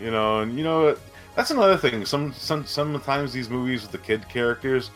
you 0.00 0.12
know, 0.12 0.38
and 0.40 0.56
you 0.56 0.62
know 0.62 0.96
that's 1.34 1.50
another 1.50 1.76
thing. 1.76 2.06
Some 2.06 2.32
some 2.32 2.64
sometimes 2.64 3.32
these 3.32 3.50
movies 3.50 3.82
with 3.82 3.90
the 3.90 3.98
kid 3.98 4.28
characters, 4.28 4.92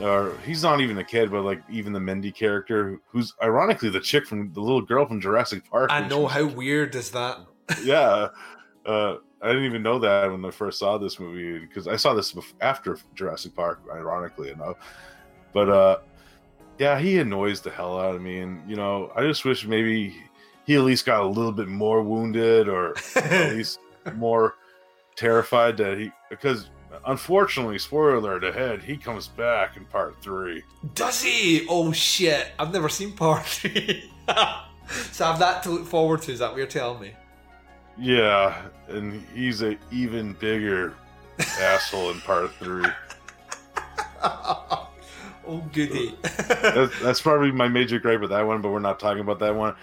or 0.00 0.36
he's 0.44 0.62
not 0.62 0.80
even 0.80 0.98
a 0.98 1.04
kid, 1.04 1.30
but 1.30 1.42
like 1.42 1.62
even 1.70 1.92
the 1.92 2.00
Mindy 2.00 2.32
character, 2.32 2.98
who's 3.08 3.34
ironically 3.42 3.90
the 3.90 4.00
chick 4.00 4.26
from 4.26 4.52
the 4.52 4.60
little 4.60 4.82
girl 4.82 5.06
from 5.06 5.20
Jurassic 5.20 5.68
Park. 5.68 5.90
I 5.92 6.06
know 6.06 6.26
how 6.26 6.46
weird 6.46 6.94
is 6.94 7.10
that. 7.10 7.38
yeah. 7.84 8.28
Uh, 8.86 9.16
I 9.42 9.48
didn't 9.48 9.64
even 9.64 9.82
know 9.82 9.98
that 9.98 10.30
when 10.30 10.44
I 10.44 10.50
first 10.50 10.78
saw 10.78 10.98
this 10.98 11.18
movie 11.18 11.58
because 11.58 11.88
I 11.88 11.96
saw 11.96 12.14
this 12.14 12.34
after 12.60 12.96
Jurassic 13.14 13.54
Park, 13.54 13.80
ironically 13.92 14.50
enough. 14.50 14.76
But 15.52 15.68
uh, 15.68 15.98
yeah, 16.78 16.98
he 16.98 17.18
annoys 17.18 17.60
the 17.60 17.70
hell 17.70 17.98
out 17.98 18.14
of 18.14 18.22
me, 18.22 18.38
and 18.38 18.68
you 18.68 18.76
know, 18.76 19.12
I 19.16 19.22
just 19.22 19.44
wish 19.44 19.66
maybe 19.66 20.16
he 20.64 20.76
at 20.76 20.82
least 20.82 21.04
got 21.04 21.22
a 21.22 21.26
little 21.26 21.52
bit 21.52 21.68
more 21.68 22.02
wounded, 22.02 22.68
or 22.68 22.94
at 23.16 23.52
least 23.54 23.80
more 24.14 24.54
terrified 25.16 25.76
that 25.76 25.98
he 25.98 26.10
because 26.30 26.70
unfortunately, 27.06 27.78
spoiler 27.78 28.16
alert 28.16 28.44
ahead, 28.44 28.82
he 28.82 28.96
comes 28.96 29.28
back 29.28 29.76
in 29.76 29.84
part 29.86 30.20
three. 30.22 30.62
Does 30.94 31.22
he? 31.22 31.66
Oh 31.68 31.92
shit! 31.92 32.48
I've 32.58 32.72
never 32.72 32.88
seen 32.88 33.12
part 33.12 33.44
three. 33.46 34.10
so 35.12 35.26
I've 35.26 35.38
that 35.38 35.62
to 35.64 35.70
look 35.70 35.86
forward 35.86 36.22
to. 36.22 36.32
Is 36.32 36.38
that 36.40 36.50
what 36.50 36.58
you're 36.58 36.66
telling 36.66 37.00
me? 37.00 37.12
Yeah, 37.98 38.62
and 38.88 39.22
he's 39.34 39.62
an 39.62 39.78
even 39.90 40.32
bigger 40.34 40.94
asshole 41.60 42.10
in 42.10 42.20
part 42.20 42.50
three. 42.54 42.86
oh 44.24 44.88
goody. 45.72 46.16
that's, 46.22 47.00
that's 47.00 47.20
probably 47.20 47.52
my 47.52 47.68
major 47.68 47.98
gripe 47.98 48.20
with 48.20 48.30
that 48.30 48.46
one, 48.46 48.62
but 48.62 48.70
we're 48.70 48.78
not 48.78 48.98
talking 48.98 49.20
about 49.20 49.38
that 49.40 49.54
one. 49.54 49.74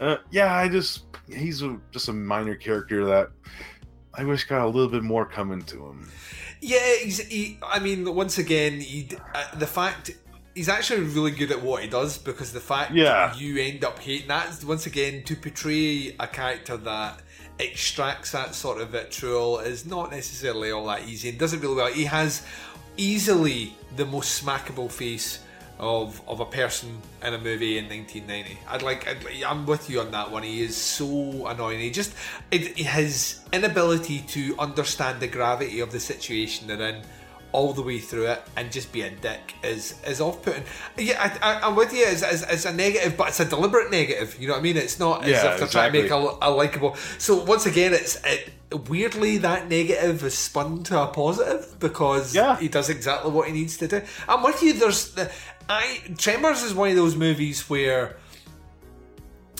Uh, 0.00 0.16
yeah, 0.30 0.54
I 0.54 0.68
just 0.68 1.04
he's 1.28 1.62
a, 1.62 1.78
just 1.90 2.08
a 2.08 2.12
minor 2.12 2.54
character 2.54 3.04
that 3.06 3.30
I 4.12 4.24
wish 4.24 4.44
got 4.44 4.64
a 4.64 4.66
little 4.66 4.90
bit 4.90 5.02
more 5.02 5.24
coming 5.24 5.62
to 5.62 5.86
him. 5.86 6.10
Yeah, 6.66 6.94
he's. 7.02 7.18
He, 7.18 7.58
I 7.62 7.78
mean, 7.78 8.14
once 8.14 8.38
again, 8.38 8.80
he, 8.80 9.08
uh, 9.34 9.54
the 9.56 9.66
fact 9.66 10.12
he's 10.54 10.68
actually 10.68 11.02
really 11.02 11.30
good 11.30 11.50
at 11.50 11.60
what 11.60 11.82
he 11.82 11.88
does 11.88 12.16
because 12.16 12.52
the 12.52 12.60
fact 12.60 12.92
Yeah. 12.92 13.34
you 13.34 13.58
end 13.58 13.84
up 13.84 13.98
hating 13.98 14.28
that 14.28 14.62
once 14.64 14.86
again 14.86 15.24
to 15.24 15.36
portray 15.36 16.14
a 16.18 16.26
character 16.26 16.76
that 16.76 17.20
extracts 17.58 18.30
that 18.32 18.54
sort 18.54 18.80
of 18.80 18.90
vitriol 18.90 19.58
is 19.58 19.84
not 19.84 20.10
necessarily 20.10 20.70
all 20.70 20.86
that 20.86 21.06
easy 21.08 21.28
and 21.28 21.38
does 21.38 21.52
it 21.52 21.60
really 21.60 21.74
well. 21.74 21.92
He 21.92 22.04
has 22.04 22.42
easily 22.96 23.74
the 23.96 24.06
most 24.06 24.42
smackable 24.44 24.90
face 24.90 25.40
of 25.78 26.20
of 26.28 26.40
a 26.40 26.44
person 26.44 27.00
in 27.22 27.34
a 27.34 27.38
movie 27.38 27.78
in 27.78 27.88
1990. 27.88 28.58
I'd 28.68 28.82
like, 28.82 29.08
I'd, 29.08 29.42
I'm 29.42 29.66
with 29.66 29.90
you 29.90 30.00
on 30.00 30.10
that 30.12 30.30
one. 30.30 30.42
He 30.42 30.62
is 30.62 30.76
so 30.76 31.46
annoying. 31.46 31.80
He 31.80 31.90
just 31.90 32.14
it, 32.50 32.76
his 32.78 33.40
inability 33.52 34.20
to 34.28 34.56
understand 34.58 35.20
the 35.20 35.28
gravity 35.28 35.80
of 35.80 35.92
the 35.92 36.00
situation 36.00 36.66
they're 36.68 36.80
in 36.80 37.02
all 37.54 37.72
the 37.72 37.82
way 37.82 38.00
through 38.00 38.26
it 38.26 38.42
and 38.56 38.72
just 38.72 38.92
be 38.92 39.02
a 39.02 39.10
dick 39.10 39.54
is 39.62 39.94
is 40.06 40.20
off 40.20 40.42
putting. 40.42 40.64
Yeah, 40.98 41.38
I, 41.40 41.52
I, 41.52 41.68
I'm 41.68 41.76
with 41.76 41.92
you. 41.92 42.04
It's, 42.04 42.22
it's, 42.22 42.42
it's 42.42 42.64
a 42.64 42.72
negative, 42.72 43.16
but 43.16 43.28
it's 43.28 43.40
a 43.40 43.44
deliberate 43.44 43.92
negative. 43.92 44.36
You 44.40 44.48
know 44.48 44.54
what 44.54 44.60
I 44.60 44.62
mean? 44.62 44.76
It's 44.76 44.98
not 44.98 45.24
as 45.24 45.30
if 45.30 45.58
they're 45.60 45.68
trying 45.68 45.92
to 45.92 46.02
make 46.02 46.10
a, 46.10 46.16
a 46.42 46.50
likable. 46.50 46.96
So 47.18 47.44
once 47.44 47.66
again, 47.66 47.94
it's 47.94 48.16
it, 48.24 48.52
weirdly 48.74 49.38
that 49.38 49.68
negative 49.68 50.22
is 50.24 50.36
spun 50.36 50.82
to 50.84 51.00
a 51.02 51.06
positive 51.08 51.78
because 51.78 52.34
Yeah. 52.34 52.56
he 52.56 52.68
does 52.68 52.88
exactly 52.90 53.30
what 53.30 53.46
he 53.48 53.52
needs 53.52 53.76
to 53.78 53.88
do. 53.88 54.02
I'm 54.28 54.42
with 54.42 54.62
you. 54.62 54.72
There's 54.74 55.12
the 55.12 55.30
I 55.68 56.00
Tremors 56.18 56.62
is 56.62 56.74
one 56.74 56.90
of 56.90 56.96
those 56.96 57.16
movies 57.16 57.68
where 57.70 58.16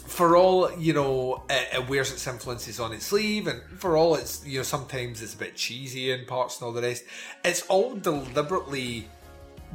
for 0.07 0.37
all 0.37 0.71
you 0.79 0.93
know, 0.93 1.43
it, 1.51 1.69
it 1.75 1.89
wears 1.89 2.13
its 2.13 2.27
influences 2.27 2.79
on 2.79 2.93
its 2.93 3.07
sleeve, 3.07 3.47
and 3.49 3.61
for 3.79 3.97
all 3.97 4.15
it's 4.15 4.47
you 4.47 4.59
know 4.59 4.63
sometimes 4.63 5.23
it's 5.23 5.35
a 5.35 5.37
bit 5.37 5.57
cheesy 5.57 6.13
in 6.13 6.25
parts 6.27 6.61
and 6.61 6.67
all 6.67 6.73
the 6.73 6.83
rest. 6.83 7.05
It's 7.45 7.63
all 7.63 7.95
deliberately 7.97 9.09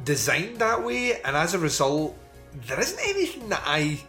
designed 0.04 0.58
that 0.58 0.82
way, 0.82 1.20
and 1.22 1.36
as 1.36 1.52
a 1.54 1.58
result, 1.58 2.16
there 2.66 2.80
isn't 2.80 3.00
anything 3.00 3.48
that 3.50 3.62
I. 3.66 4.00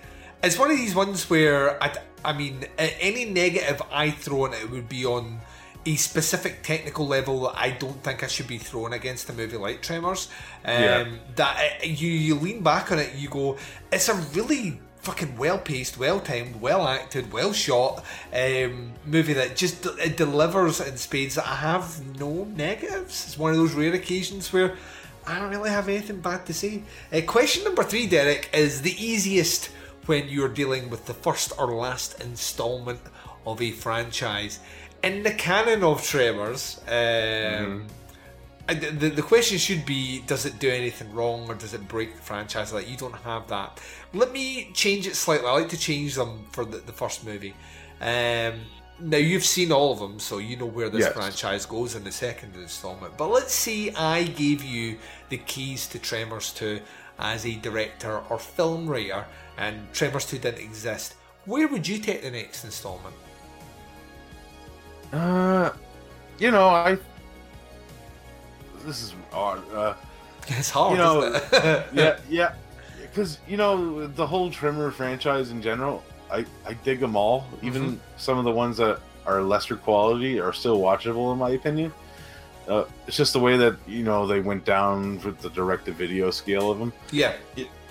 It's 0.44 0.58
one 0.58 0.72
of 0.72 0.78
these 0.78 0.96
ones 0.96 1.30
where 1.30 1.82
I, 1.84 1.96
I 2.26 2.34
mean, 2.34 2.66
any 2.78 3.26
negative 3.26 3.82
I 3.92 4.12
throw 4.12 4.46
on 4.46 4.54
it 4.54 4.70
would 4.70 4.90
be 4.90 5.06
on 5.06 5.40
a 5.86 5.96
specific 5.96 6.62
technical 6.64 7.08
level 7.08 7.42
that 7.42 7.56
I 7.58 7.72
don't 7.72 8.04
think 8.04 8.24
I 8.24 8.28
should 8.28 8.48
be 8.48 8.58
thrown 8.58 8.94
against 8.94 9.30
a 9.30 9.34
movie 9.34 9.58
like 9.58 9.82
Tremors. 9.82 10.30
Um, 10.66 10.74
Yeah. 10.74 11.10
That 11.36 11.58
uh, 11.58 11.86
you 11.86 12.10
you 12.10 12.36
lean 12.36 12.62
back 12.62 12.92
on 12.92 13.00
it, 13.00 13.16
you 13.16 13.30
go, 13.30 13.58
it's 13.92 14.10
a 14.10 14.16
really 14.34 14.80
fucking 15.02 15.38
well 15.38 15.58
paced, 15.58 15.98
well 15.98 16.20
timed, 16.20 16.62
well 16.62 16.88
acted, 16.88 17.32
well 17.34 17.54
shot 17.54 18.04
um, 18.34 18.94
movie 19.06 19.34
that 19.34 19.56
just 19.56 19.86
it 19.86 20.18
delivers 20.18 20.80
in 20.80 20.98
spades. 20.98 21.36
That 21.36 21.48
I 21.48 21.56
have 21.56 22.20
no 22.20 22.44
negatives. 22.46 23.26
It's 23.26 23.38
one 23.38 23.52
of 23.52 23.58
those 23.58 23.74
rare 23.74 23.94
occasions 23.94 24.52
where. 24.54 24.76
I 25.24 25.38
don't 25.38 25.52
really 25.52 25.70
have 25.70 25.88
anything 25.88 26.20
bad 26.20 26.48
to 26.48 26.54
say. 26.54 26.82
Uh, 27.14 27.22
question 27.28 27.64
number 27.64 27.84
three, 27.84 28.08
Derek, 28.08 28.50
is 28.54 28.82
the 28.82 28.96
easiest 28.98 29.70
when 30.06 30.28
you're 30.30 30.50
dealing 30.50 30.90
with 30.90 31.06
the 31.06 31.14
first 31.14 31.54
or 31.58 31.74
last 31.74 32.22
installment 32.22 33.00
of 33.46 33.62
a 33.62 33.72
franchise. 33.72 34.60
In 35.04 35.24
the 35.24 35.32
canon 35.32 35.84
of 35.84 36.04
Tremors, 36.04 36.80
um, 36.88 37.88
uh, 38.70 38.74
the, 38.76 38.92
the, 38.92 39.10
the 39.10 39.22
question 39.22 39.58
should 39.58 39.86
be 39.86 40.22
does 40.28 40.46
it 40.46 40.60
do 40.60 40.70
anything 40.70 41.12
wrong 41.14 41.50
or 41.50 41.56
does 41.56 41.74
it 41.74 41.88
break 41.88 42.16
the 42.16 42.22
franchise? 42.22 42.72
Like, 42.74 42.90
you 42.90 42.98
don't 42.98 43.16
have 43.16 43.48
that. 43.48 43.80
Let 44.14 44.32
me 44.32 44.72
change 44.74 45.08
it 45.08 45.16
slightly. 45.16 45.48
I 45.48 45.54
like 45.54 45.70
to 45.70 45.78
change 45.78 46.16
them 46.16 46.46
for 46.52 46.66
the, 46.66 46.78
the 46.78 46.92
first 46.94 47.26
movie. 47.26 47.56
Um, 48.00 48.62
now, 49.00 49.18
you've 49.18 49.46
seen 49.46 49.72
all 49.72 49.94
of 49.94 50.00
them, 50.00 50.20
so 50.20 50.38
you 50.38 50.56
know 50.58 50.68
where 50.68 50.90
this 50.90 51.02
Yes. 51.02 51.14
franchise 51.14 51.66
goes 51.66 51.96
in 51.96 52.04
the 52.04 52.12
second 52.12 52.56
installment. 52.56 53.18
But 53.18 53.30
let's 53.30 53.54
say 53.54 53.92
I 53.94 54.24
gave 54.24 54.64
you 54.64 55.00
the 55.30 55.38
keys 55.38 55.88
to 55.88 55.98
Tremors 56.00 56.52
2 56.54 56.80
as 57.18 57.46
a 57.46 57.56
director 57.56 58.22
or 58.30 58.38
film 58.38 58.88
writer, 58.88 59.26
and 59.58 59.92
Tremors 59.94 60.26
2 60.26 60.38
didn't 60.40 60.62
exist. 60.62 61.16
Where 61.46 61.68
would 61.68 61.88
you 61.88 61.98
take 62.00 62.22
the 62.24 62.32
next 62.32 62.64
installment? 62.64 63.16
Uh, 65.12 65.72
you 66.40 66.52
know, 66.52 66.68
I. 66.70 66.98
This 68.86 69.02
is 69.04 69.14
odd. 69.34 69.62
Uh, 69.74 69.94
It's 70.48 70.70
hard, 70.70 70.94
you 70.94 70.98
know, 70.98 71.24
isn't 71.24 71.54
it? 71.54 71.86
yeah, 71.94 72.18
yeah, 72.30 72.54
because 73.02 73.40
you 73.48 73.58
know 73.58 74.08
the 74.08 74.26
whole 74.26 74.50
Tremor 74.50 74.92
franchise 74.92 75.52
in 75.52 75.62
general, 75.62 76.04
I 76.32 76.46
I 76.66 76.74
dig 76.84 77.00
them 77.00 77.16
all. 77.16 77.46
Even 77.62 77.82
Mm-hmm. 77.84 77.96
some 78.18 78.38
of 78.38 78.46
the 78.46 78.52
ones 78.52 78.78
that 78.78 79.00
are 79.26 79.42
lesser 79.42 79.76
quality 79.76 80.40
are 80.40 80.54
still 80.54 80.80
watchable 80.80 81.32
in 81.34 81.38
my 81.40 81.52
opinion. 81.52 81.92
Uh, 82.68 82.86
it's 83.08 83.18
just 83.18 83.34
the 83.34 83.40
way 83.40 83.58
that 83.58 83.76
you 83.88 84.04
know 84.04 84.26
they 84.26 84.40
went 84.40 84.64
down 84.66 85.20
with 85.24 85.40
the 85.42 85.50
direct-to-video 85.50 86.32
scale 86.32 86.72
of 86.72 86.80
them. 86.80 86.94
yeah. 87.12 87.34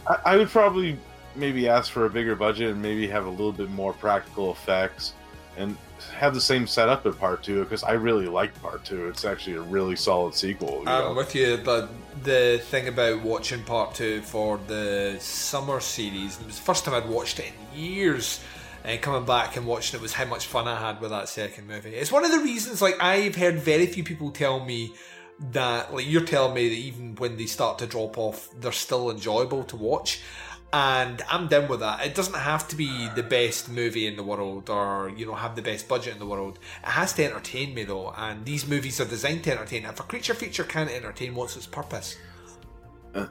I, 0.08 0.16
I 0.24 0.36
would 0.36 0.48
probably 0.48 0.96
maybe 1.34 1.68
ask 1.68 1.90
for 1.92 2.06
a 2.06 2.10
bigger 2.10 2.34
budget 2.36 2.72
and 2.72 2.82
maybe 2.82 3.06
have 3.08 3.26
a 3.26 3.30
little 3.30 3.52
bit 3.52 3.70
more 3.70 3.92
practical 3.92 4.50
effects. 4.52 5.14
and 5.56 5.76
have 6.14 6.34
the 6.34 6.40
same 6.40 6.66
setup 6.66 7.04
in 7.06 7.12
part 7.14 7.42
two 7.42 7.62
because 7.62 7.82
I 7.82 7.92
really 7.92 8.26
liked 8.26 8.60
part 8.62 8.84
two. 8.84 9.08
It's 9.08 9.24
actually 9.24 9.56
a 9.56 9.60
really 9.62 9.96
solid 9.96 10.34
sequel. 10.34 10.82
you? 10.82 10.88
I'm 10.88 11.16
with 11.16 11.34
you, 11.34 11.60
but 11.62 11.90
the 12.22 12.60
thing 12.64 12.88
about 12.88 13.22
watching 13.22 13.62
part 13.64 13.94
two 13.94 14.22
for 14.22 14.58
the 14.66 15.16
summer 15.20 15.80
series, 15.80 16.40
it 16.40 16.46
was 16.46 16.56
the 16.56 16.62
first 16.62 16.84
time 16.84 16.94
I'd 16.94 17.08
watched 17.08 17.38
it 17.38 17.52
in 17.74 17.78
years. 17.78 18.40
And 18.82 19.00
coming 19.02 19.26
back 19.26 19.56
and 19.56 19.66
watching 19.66 20.00
it 20.00 20.02
was 20.02 20.14
how 20.14 20.24
much 20.24 20.46
fun 20.46 20.66
I 20.66 20.78
had 20.80 21.02
with 21.02 21.10
that 21.10 21.28
second 21.28 21.66
movie. 21.68 21.90
It's 21.90 22.10
one 22.10 22.24
of 22.24 22.30
the 22.30 22.38
reasons, 22.38 22.80
like, 22.80 22.96
I've 23.02 23.36
heard 23.36 23.56
very 23.56 23.86
few 23.86 24.02
people 24.02 24.30
tell 24.30 24.64
me 24.64 24.94
that, 25.52 25.92
like, 25.92 26.08
you're 26.08 26.24
telling 26.24 26.54
me 26.54 26.68
that 26.70 26.74
even 26.74 27.14
when 27.16 27.36
they 27.36 27.44
start 27.44 27.78
to 27.80 27.86
drop 27.86 28.16
off, 28.16 28.48
they're 28.58 28.72
still 28.72 29.10
enjoyable 29.10 29.64
to 29.64 29.76
watch. 29.76 30.22
And 30.72 31.20
I'm 31.28 31.48
down 31.48 31.66
with 31.66 31.80
that. 31.80 32.06
It 32.06 32.14
doesn't 32.14 32.36
have 32.36 32.68
to 32.68 32.76
be 32.76 33.08
the 33.16 33.24
best 33.24 33.68
movie 33.68 34.06
in 34.06 34.16
the 34.16 34.22
world 34.22 34.70
or, 34.70 35.10
you 35.16 35.26
know, 35.26 35.34
have 35.34 35.56
the 35.56 35.62
best 35.62 35.88
budget 35.88 36.12
in 36.12 36.20
the 36.20 36.26
world. 36.26 36.60
It 36.82 36.90
has 36.90 37.12
to 37.14 37.24
entertain 37.24 37.74
me, 37.74 37.82
though. 37.82 38.14
And 38.16 38.44
these 38.44 38.68
movies 38.68 39.00
are 39.00 39.04
designed 39.04 39.42
to 39.44 39.52
entertain. 39.52 39.84
If 39.84 39.98
a 39.98 40.04
creature 40.04 40.34
feature 40.34 40.62
can't 40.62 40.90
entertain, 40.90 41.34
what's 41.34 41.56
its 41.56 41.66
purpose? 41.66 42.16
Uh, 43.14 43.26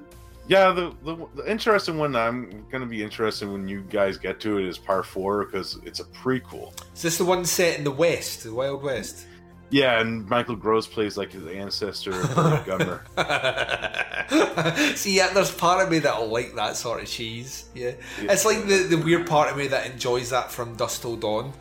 yeah, 0.50 0.72
the, 0.72 0.94
the 1.06 1.28
the 1.36 1.50
interesting 1.50 2.00
one 2.00 2.16
I'm 2.16 2.66
gonna 2.72 2.88
be 2.88 3.04
interested 3.04 3.48
when 3.48 3.68
you 3.70 3.82
guys 3.84 4.18
get 4.18 4.40
to 4.42 4.58
it 4.58 4.66
is 4.66 4.80
part 4.80 5.06
four 5.06 5.46
because 5.46 5.78
it's 5.86 6.00
a 6.00 6.06
prequel. 6.06 6.74
Is 6.96 7.04
this 7.04 7.18
the 7.20 7.26
one 7.26 7.46
set 7.46 7.78
in 7.78 7.84
the 7.84 7.92
West, 7.92 8.44
the 8.44 8.54
Wild 8.54 8.82
West? 8.82 9.28
Yeah, 9.72 10.00
and 10.00 10.28
Michael 10.28 10.56
Gross 10.56 10.88
plays 10.88 11.16
like 11.18 11.32
his 11.32 11.46
ancestor, 11.46 12.12
Gummer. 12.12 13.02
See, 14.98 15.16
yeah, 15.16 15.32
there's 15.34 15.52
part 15.52 15.84
of 15.84 15.92
me 15.92 16.00
that'll 16.00 16.28
like 16.28 16.56
that 16.56 16.76
sort 16.76 17.02
of 17.02 17.08
cheese. 17.08 17.70
Yeah, 17.76 17.92
it's 18.20 18.46
like 18.46 18.66
the, 18.66 18.84
the 18.84 18.98
weird 18.98 19.28
part 19.28 19.52
of 19.52 19.58
me 19.58 19.68
that 19.68 19.86
enjoys 19.86 20.32
that 20.32 20.52
from 20.52 20.76
Dusk 20.76 21.02
Till 21.02 21.18
Dawn, 21.18 21.54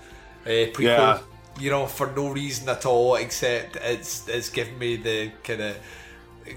uh, 0.44 0.48
prequel. 0.48 0.82
Yeah. 0.82 1.20
You 1.60 1.70
know, 1.70 1.86
for 1.86 2.12
no 2.12 2.30
reason 2.30 2.68
at 2.68 2.86
all, 2.86 3.16
except 3.16 3.76
it's 3.76 4.28
it's 4.28 4.48
giving 4.48 4.78
me 4.78 4.96
the 4.96 5.32
kind 5.42 5.60
of 5.60 5.76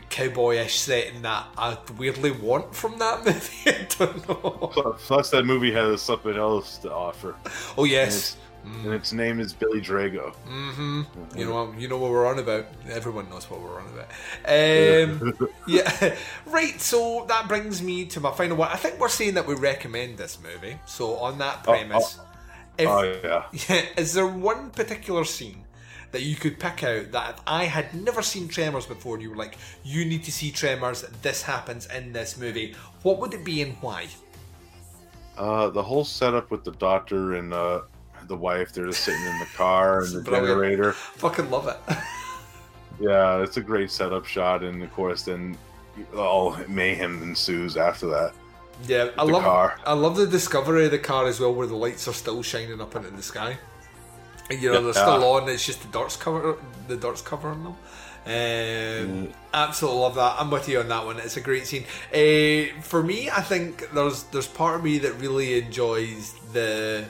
cowboyish 0.09 0.71
setting 0.71 1.21
that 1.23 1.47
I 1.57 1.77
weirdly 1.97 2.31
want 2.31 2.73
from 2.73 2.97
that 2.99 3.25
movie. 3.25 3.51
I 3.65 3.87
don't 3.97 4.29
know. 4.29 4.69
Plus, 4.71 5.01
plus 5.05 5.29
that 5.31 5.45
movie 5.45 5.71
has 5.71 6.01
something 6.01 6.35
else 6.35 6.77
to 6.79 6.93
offer. 6.93 7.35
Oh 7.77 7.83
yes. 7.83 8.37
Its, 8.63 8.85
and 8.85 8.93
its 8.93 9.13
name 9.13 9.39
is 9.39 9.53
Billy 9.53 9.81
Drago. 9.81 10.33
hmm 10.45 11.03
You 11.35 11.45
know, 11.45 11.73
you 11.77 11.87
know 11.87 11.97
what 11.97 12.11
we're 12.11 12.25
on 12.27 12.39
about. 12.39 12.65
Everyone 12.89 13.29
knows 13.29 13.49
what 13.49 13.61
we're 13.61 13.79
on 13.79 13.87
about. 13.87 14.09
Um, 14.45 15.49
yeah, 15.67 16.15
right. 16.45 16.79
So 16.79 17.25
that 17.27 17.47
brings 17.47 17.81
me 17.81 18.05
to 18.07 18.19
my 18.19 18.31
final 18.31 18.57
one. 18.57 18.69
I 18.69 18.75
think 18.77 18.99
we're 18.99 19.09
saying 19.09 19.35
that 19.35 19.47
we 19.47 19.55
recommend 19.55 20.17
this 20.17 20.39
movie. 20.41 20.77
So 20.85 21.15
on 21.17 21.37
that 21.39 21.63
Oh, 21.67 21.73
premise, 21.73 22.19
if, 22.77 22.87
oh 22.87 23.01
yeah. 23.23 23.45
yeah, 23.51 23.85
is 23.97 24.13
there 24.13 24.27
one 24.27 24.69
particular 24.71 25.25
scene 25.25 25.65
that 26.11 26.21
you 26.23 26.35
could 26.35 26.59
pick 26.59 26.83
out 26.83 27.11
that 27.11 27.35
if 27.35 27.41
I 27.47 27.65
had 27.65 27.93
never 27.93 28.21
seen 28.21 28.47
Tremors 28.47 28.85
before, 28.85 29.15
and 29.15 29.23
you 29.23 29.29
were 29.29 29.35
like, 29.37 29.57
you 29.83 30.05
need 30.05 30.23
to 30.25 30.31
see 30.31 30.51
Tremors. 30.51 31.03
This 31.21 31.43
happens 31.43 31.85
in 31.87 32.13
this 32.13 32.37
movie. 32.37 32.75
What 33.03 33.19
would 33.19 33.33
it 33.33 33.45
be 33.45 33.61
and 33.61 33.75
why? 33.81 34.07
Uh, 35.37 35.69
the 35.69 35.81
whole 35.81 36.03
setup 36.03 36.51
with 36.51 36.63
the 36.63 36.71
doctor 36.73 37.33
and 37.35 37.53
uh, 37.53 37.81
the 38.31 38.37
wife, 38.37 38.73
they're 38.73 38.87
just 38.87 39.03
sitting 39.03 39.21
in 39.21 39.39
the 39.39 39.45
car 39.55 40.01
and 40.01 40.13
the 40.15 40.21
Brilliant. 40.21 40.47
generator. 40.47 40.93
Fucking 40.93 41.49
love 41.51 41.67
it. 41.67 41.77
Yeah, 42.99 43.41
it's 43.41 43.57
a 43.57 43.61
great 43.61 43.89
setup 43.89 44.25
shot, 44.25 44.63
and 44.63 44.83
of 44.83 44.93
course, 44.93 45.23
then 45.23 45.57
all 46.15 46.55
mayhem 46.67 47.23
ensues 47.23 47.75
after 47.75 48.05
that. 48.09 48.33
Yeah, 48.87 49.09
I 49.17 49.25
the 49.25 49.31
love 49.31 49.43
car. 49.43 49.79
I 49.85 49.93
love 49.93 50.15
the 50.15 50.27
discovery 50.27 50.85
of 50.85 50.91
the 50.91 50.99
car 50.99 51.25
as 51.25 51.39
well, 51.39 51.51
where 51.51 51.65
the 51.65 51.75
lights 51.75 52.07
are 52.07 52.13
still 52.13 52.43
shining 52.43 52.79
up 52.79 52.95
into 52.95 53.09
the 53.09 53.23
sky. 53.23 53.57
And, 54.51 54.61
you 54.61 54.71
know, 54.71 54.83
they're 54.83 54.93
still 54.93 55.23
on. 55.23 55.49
It's 55.49 55.65
just 55.65 55.81
the 55.81 55.87
dirt's 55.97 56.15
cover 56.15 56.57
the 56.87 56.95
darts 56.97 57.21
covering 57.23 57.63
them. 57.63 57.75
Um, 58.23 59.33
Absolutely 59.51 59.99
love 59.99 60.15
that. 60.15 60.35
I'm 60.39 60.51
with 60.51 60.69
you 60.69 60.79
on 60.79 60.87
that 60.89 61.03
one. 61.03 61.17
It's 61.17 61.37
a 61.37 61.41
great 61.41 61.65
scene. 61.65 61.85
Uh, 62.13 62.79
for 62.83 63.01
me, 63.01 63.31
I 63.31 63.41
think 63.41 63.89
there's 63.93 64.23
there's 64.23 64.47
part 64.47 64.75
of 64.75 64.83
me 64.83 64.99
that 64.99 65.13
really 65.13 65.59
enjoys 65.59 66.33
the 66.53 67.05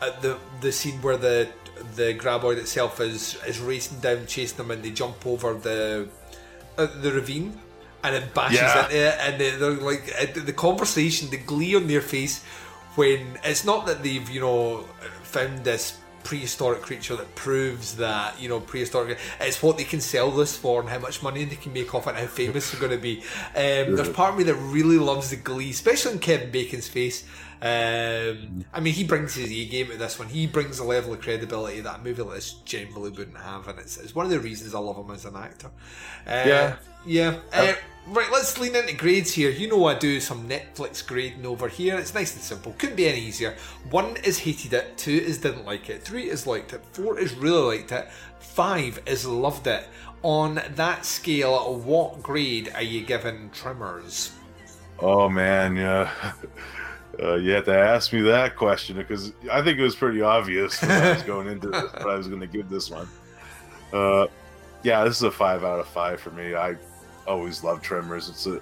uh, 0.00 0.10
the 0.20 0.36
the 0.60 0.72
scene 0.72 1.00
where 1.02 1.16
the 1.16 1.48
the 1.96 2.14
graboid 2.14 2.56
itself 2.58 3.00
is 3.00 3.36
is 3.46 3.60
racing 3.60 4.00
down, 4.00 4.26
chasing 4.26 4.56
them, 4.56 4.70
and 4.70 4.82
they 4.82 4.90
jump 4.90 5.26
over 5.26 5.54
the 5.54 6.08
uh, 6.76 6.86
the 7.02 7.12
ravine, 7.12 7.58
and 8.02 8.14
it 8.14 8.32
bashes 8.34 8.58
Yeah. 8.60 8.84
into 8.84 8.96
it, 8.96 9.14
and 9.20 9.40
they- 9.40 9.50
they're 9.56 9.70
like 9.72 10.12
uh, 10.20 10.26
the 10.44 10.52
conversation, 10.52 11.30
the 11.30 11.36
glee 11.38 11.74
on 11.76 11.86
their 11.86 12.00
face 12.02 12.42
when 12.94 13.38
it's 13.44 13.64
not 13.64 13.86
that 13.86 14.02
they've 14.02 14.28
you 14.30 14.40
know 14.40 14.84
found 15.22 15.64
this 15.64 15.98
prehistoric 16.24 16.82
creature 16.82 17.16
that 17.16 17.32
proves 17.36 17.96
that 17.96 18.38
you 18.42 18.48
know 18.48 18.60
prehistoric 18.60 19.16
it's 19.40 19.62
what 19.62 19.76
they 19.78 19.84
can 19.84 20.00
sell 20.00 20.30
this 20.30 20.56
for 20.56 20.80
and 20.80 20.88
how 20.90 20.98
much 20.98 21.22
money 21.22 21.44
they 21.44 21.56
can 21.56 21.72
make 21.72 21.94
off 21.94 22.06
it 22.06 22.10
and 22.10 22.18
how 22.18 22.26
famous 22.26 22.70
they're 22.70 22.80
going 22.80 22.92
to 22.92 22.98
be 22.98 23.22
um, 23.54 23.94
there's 23.96 24.10
part 24.10 24.32
of 24.32 24.38
me 24.38 24.44
that 24.44 24.54
really 24.56 24.98
loves 24.98 25.30
the 25.30 25.36
glee 25.36 25.70
especially 25.70 26.12
in 26.12 26.18
Kevin 26.18 26.50
Bacon's 26.50 26.88
face 26.88 27.24
um, 27.60 28.64
I 28.72 28.80
mean 28.80 28.94
he 28.94 29.04
brings 29.04 29.34
his 29.34 29.50
E 29.50 29.66
game 29.66 29.88
to 29.88 29.96
this 29.96 30.18
one 30.18 30.28
he 30.28 30.46
brings 30.46 30.78
a 30.78 30.84
level 30.84 31.12
of 31.12 31.20
credibility 31.20 31.80
that 31.80 32.00
a 32.00 32.02
movie 32.02 32.22
like 32.22 32.36
this 32.36 32.52
generally 32.64 33.10
wouldn't 33.10 33.36
have 33.38 33.66
and 33.68 33.78
it's, 33.78 33.96
it's 33.96 34.14
one 34.14 34.26
of 34.26 34.30
the 34.30 34.40
reasons 34.40 34.74
I 34.74 34.78
love 34.78 34.96
him 34.96 35.10
as 35.10 35.24
an 35.24 35.36
actor 35.36 35.70
uh, 36.26 36.44
Yeah. 36.46 36.76
yeah. 37.06 37.38
Uh, 37.52 37.74
right, 38.08 38.30
let's 38.30 38.58
lean 38.58 38.76
into 38.76 38.94
grades 38.94 39.32
here. 39.32 39.50
You 39.50 39.68
know, 39.68 39.86
I 39.86 39.94
do 39.94 40.20
some 40.20 40.48
Netflix 40.48 41.06
grading 41.06 41.46
over 41.46 41.68
here. 41.68 41.96
It's 41.98 42.14
nice 42.14 42.34
and 42.34 42.42
simple. 42.42 42.74
Couldn't 42.78 42.96
be 42.96 43.08
any 43.08 43.20
easier. 43.20 43.56
One 43.90 44.16
is 44.18 44.38
hated 44.38 44.72
it, 44.72 44.96
two 44.98 45.12
is 45.12 45.38
didn't 45.38 45.64
like 45.66 45.88
it, 45.90 46.02
three 46.02 46.28
is 46.28 46.46
liked 46.46 46.72
it, 46.72 46.84
four 46.92 47.18
is 47.18 47.34
really 47.34 47.78
liked 47.78 47.92
it, 47.92 48.08
five 48.38 49.00
is 49.06 49.26
loved 49.26 49.66
it. 49.66 49.86
On 50.22 50.60
that 50.74 51.04
scale, 51.06 51.76
what 51.78 52.22
grade 52.22 52.70
are 52.74 52.82
you 52.82 53.02
giving 53.02 53.50
Tremors? 53.50 54.32
Oh 54.98 55.28
man, 55.28 55.76
yeah. 55.76 56.10
Uh, 57.20 57.34
you 57.34 57.50
had 57.50 57.64
to 57.64 57.76
ask 57.76 58.12
me 58.12 58.20
that 58.22 58.54
question 58.56 58.96
because 58.96 59.32
I 59.50 59.60
think 59.62 59.78
it 59.78 59.82
was 59.82 59.96
pretty 59.96 60.22
obvious 60.22 60.80
when 60.80 60.90
I 60.90 61.14
was 61.14 61.22
going 61.24 61.48
into 61.48 61.68
this 61.68 61.92
what 61.94 62.08
I 62.10 62.14
was 62.14 62.28
going 62.28 62.40
to 62.40 62.46
give 62.46 62.68
this 62.68 62.90
one. 62.90 63.08
Uh, 63.92 64.26
yeah, 64.84 65.02
this 65.04 65.16
is 65.16 65.22
a 65.24 65.30
five 65.30 65.64
out 65.64 65.80
of 65.80 65.88
five 65.88 66.20
for 66.20 66.30
me. 66.30 66.54
I 66.54 66.76
always 67.26 67.64
love 67.64 67.82
Tremors. 67.82 68.28
It's 68.28 68.46
a 68.46 68.60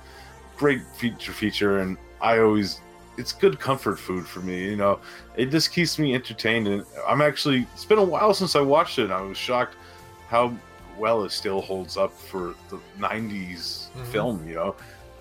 great 0.57 0.81
feature 0.97 1.33
feature, 1.33 1.79
and 1.81 1.99
I 2.23 2.38
always 2.38 2.81
it's 3.19 3.33
good 3.33 3.59
comfort 3.61 3.99
food 3.99 4.27
for 4.27 4.40
me. 4.40 4.64
You 4.64 4.77
know, 4.77 5.01
it 5.37 5.51
just 5.51 5.73
keeps 5.73 5.99
me 5.99 6.14
entertained, 6.14 6.66
and 6.69 6.85
I'm 7.07 7.21
actually 7.21 7.66
it's 7.75 7.85
been 7.85 7.99
a 7.99 8.05
while 8.05 8.33
since 8.33 8.57
I 8.57 8.61
watched 8.61 8.99
it. 8.99 9.05
And 9.05 9.12
I 9.12 9.21
was 9.21 9.37
shocked 9.37 9.75
how 10.29 10.55
well 10.99 11.25
it 11.25 11.31
still 11.33 11.61
holds 11.61 11.99
up 11.99 12.12
for 12.12 12.55
the 12.71 12.79
'90s 12.99 13.88
Mhm. 13.97 14.07
film. 14.07 14.49
You 14.49 14.55
know, 14.55 14.77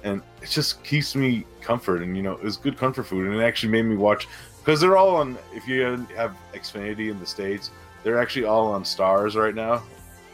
and 0.05 0.21
it 0.41 0.49
just 0.49 0.81
keeps 0.83 1.15
me 1.15 1.45
comfort 1.59 2.01
and 2.01 2.15
you 2.15 2.23
know 2.23 2.39
it's 2.43 2.55
good 2.57 2.77
comfort 2.77 3.03
food 3.03 3.25
and 3.25 3.35
it 3.35 3.43
actually 3.43 3.71
made 3.71 3.83
me 3.85 3.97
watch 3.97 4.27
because 4.59 4.79
they're 4.79 4.95
all 4.95 5.15
on 5.15 5.37
if 5.53 5.67
you 5.67 5.81
have 6.15 6.33
xfinity 6.53 7.09
in 7.11 7.19
the 7.19 7.25
states 7.25 7.71
they're 8.03 8.19
actually 8.21 8.45
all 8.45 8.67
on 8.67 8.83
Starz 8.83 9.35
right 9.35 9.55
now 9.55 9.81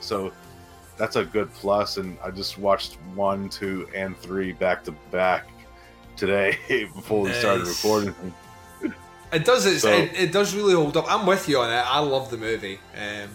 so 0.01 0.31
that's 0.97 1.15
a 1.15 1.23
good 1.25 1.51
plus 1.53 1.97
and 1.97 2.17
i 2.23 2.29
just 2.29 2.57
watched 2.57 2.97
one 3.15 3.49
two 3.49 3.88
and 3.95 4.15
three 4.17 4.51
back 4.51 4.84
to 4.84 4.91
back 5.10 5.47
today 6.17 6.57
before 6.67 7.21
we 7.23 7.34
started 7.34 7.65
recording 7.65 8.13
It 9.34 9.45
does. 9.45 9.65
It's, 9.65 9.84
So- 9.84 9.89
it, 9.89 10.12
it 10.13 10.31
does 10.34 10.53
really 10.53 10.73
hold 10.73 10.97
up. 10.97 11.05
I'm 11.10 11.25
with 11.25 11.47
you 11.47 11.57
on 11.60 11.69
it. 11.71 11.75
I 11.77 11.99
love 11.99 12.29
the 12.29 12.36
movie. 12.38 12.79
Um, 12.97 13.29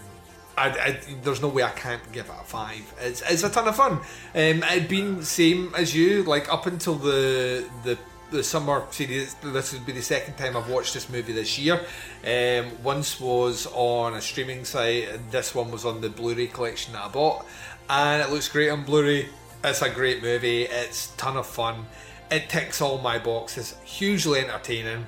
I, 0.57 0.69
I, 0.69 0.99
there's 1.21 1.41
no 1.41 1.49
way 1.49 1.63
I 1.63 1.69
can't 1.69 2.01
give 2.11 2.25
it 2.25 2.31
a 2.31 2.43
five. 2.43 2.93
It's, 2.99 3.21
it's 3.21 3.43
a 3.43 3.49
ton 3.49 3.67
of 3.67 3.75
fun. 3.75 3.93
Um, 3.93 4.63
it'd 4.63 4.87
been 4.87 5.23
same 5.23 5.73
as 5.75 5.95
you. 5.95 6.23
Like 6.23 6.51
up 6.51 6.65
until 6.65 6.95
the 6.95 7.65
the 7.83 7.97
the 8.31 8.43
summer 8.43 8.85
series. 8.91 9.35
This 9.35 9.73
would 9.73 9.85
be 9.85 9.93
the 9.93 10.01
second 10.01 10.35
time 10.35 10.57
I've 10.57 10.69
watched 10.69 10.93
this 10.93 11.09
movie 11.09 11.33
this 11.33 11.57
year. 11.57 11.79
Um, 12.25 12.71
once 12.83 13.19
was 13.19 13.67
on 13.73 14.15
a 14.15 14.21
streaming 14.21 14.65
site. 14.65 15.09
And 15.09 15.31
this 15.31 15.55
one 15.55 15.71
was 15.71 15.85
on 15.85 16.01
the 16.01 16.09
Blu-ray 16.09 16.47
collection 16.47 16.93
that 16.93 17.05
I 17.05 17.07
bought, 17.07 17.45
and 17.89 18.21
it 18.21 18.29
looks 18.29 18.49
great 18.49 18.69
on 18.69 18.83
Blu-ray. 18.83 19.29
It's 19.63 19.81
a 19.81 19.89
great 19.89 20.21
movie. 20.21 20.63
It's 20.63 21.15
ton 21.15 21.37
of 21.37 21.47
fun. 21.47 21.85
It 22.29 22.49
ticks 22.49 22.81
all 22.81 22.97
my 22.97 23.17
boxes. 23.17 23.75
Hugely 23.85 24.39
entertaining. 24.41 25.07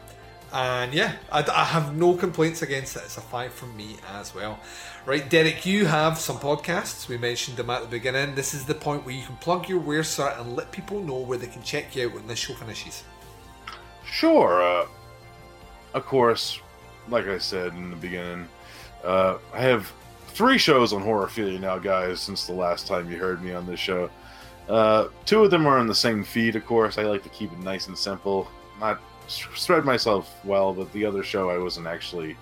And 0.52 0.94
yeah, 0.94 1.14
I, 1.32 1.44
I 1.44 1.64
have 1.64 1.96
no 1.96 2.16
complaints 2.16 2.62
against 2.62 2.96
it. 2.96 3.04
It's 3.06 3.18
a 3.18 3.22
five 3.22 3.54
from 3.54 3.76
me 3.78 3.98
as 4.14 4.34
well. 4.34 4.60
Right, 5.06 5.30
Derek, 5.30 5.66
you 5.66 5.86
have 5.86 6.18
some 6.18 6.38
podcasts. 6.38 7.08
We 7.08 7.18
mentioned 7.18 7.58
them 7.58 7.70
at 7.70 7.82
the 7.82 7.88
beginning. 7.88 8.36
This 8.36 8.54
is 8.54 8.66
the 8.66 8.76
point 8.76 9.06
where 9.06 9.16
you 9.16 9.24
can 9.24 9.36
plug 9.38 9.70
your 9.70 9.80
Where 9.80 10.04
Sir 10.04 10.34
and 10.38 10.56
let 10.56 10.72
people 10.72 11.02
know 11.02 11.20
where 11.20 11.38
they 11.38 11.48
can 11.48 11.62
check 11.62 11.96
you 11.96 12.08
out 12.08 12.16
when 12.16 12.28
this 12.28 12.40
show 12.40 12.54
finishes. 12.56 13.04
Sure. 14.06 14.62
Uh, 14.62 14.88
of 15.94 16.06
course, 16.06 16.60
like 17.10 17.28
I 17.28 17.38
said 17.38 17.74
in 17.74 17.92
the 17.92 17.96
beginning, 17.96 18.48
uh, 19.04 19.38
I 19.54 19.62
have 19.62 19.92
three 20.30 20.58
shows 20.58 20.94
on 20.94 21.04
Horrorphilia 21.04 21.60
now, 21.60 21.78
guys, 21.78 22.20
since 22.20 22.48
the 22.48 22.54
last 22.54 22.88
time 22.88 23.12
you 23.12 23.18
heard 23.18 23.44
me 23.44 23.54
on 23.54 23.66
this 23.66 23.80
show. 23.80 24.10
Uh, 24.68 25.08
two 25.26 25.44
of 25.44 25.52
them 25.52 25.66
are 25.66 25.80
on 25.80 25.88
the 25.88 25.96
same 25.96 26.24
feed, 26.24 26.56
of 26.56 26.66
course. 26.66 26.98
I 26.98 27.04
like 27.04 27.24
to 27.24 27.30
keep 27.30 27.52
it 27.52 27.60
nice 27.60 27.88
and 27.88 27.98
simple, 27.98 28.48
not 28.80 29.02
spread 29.30 29.86
myself 29.86 30.44
well, 30.44 30.74
but 30.74 30.92
the 30.94 31.06
other 31.06 31.24
show 31.24 31.50
I 31.50 31.58
wasn't 31.58 31.88
actually 31.88 32.36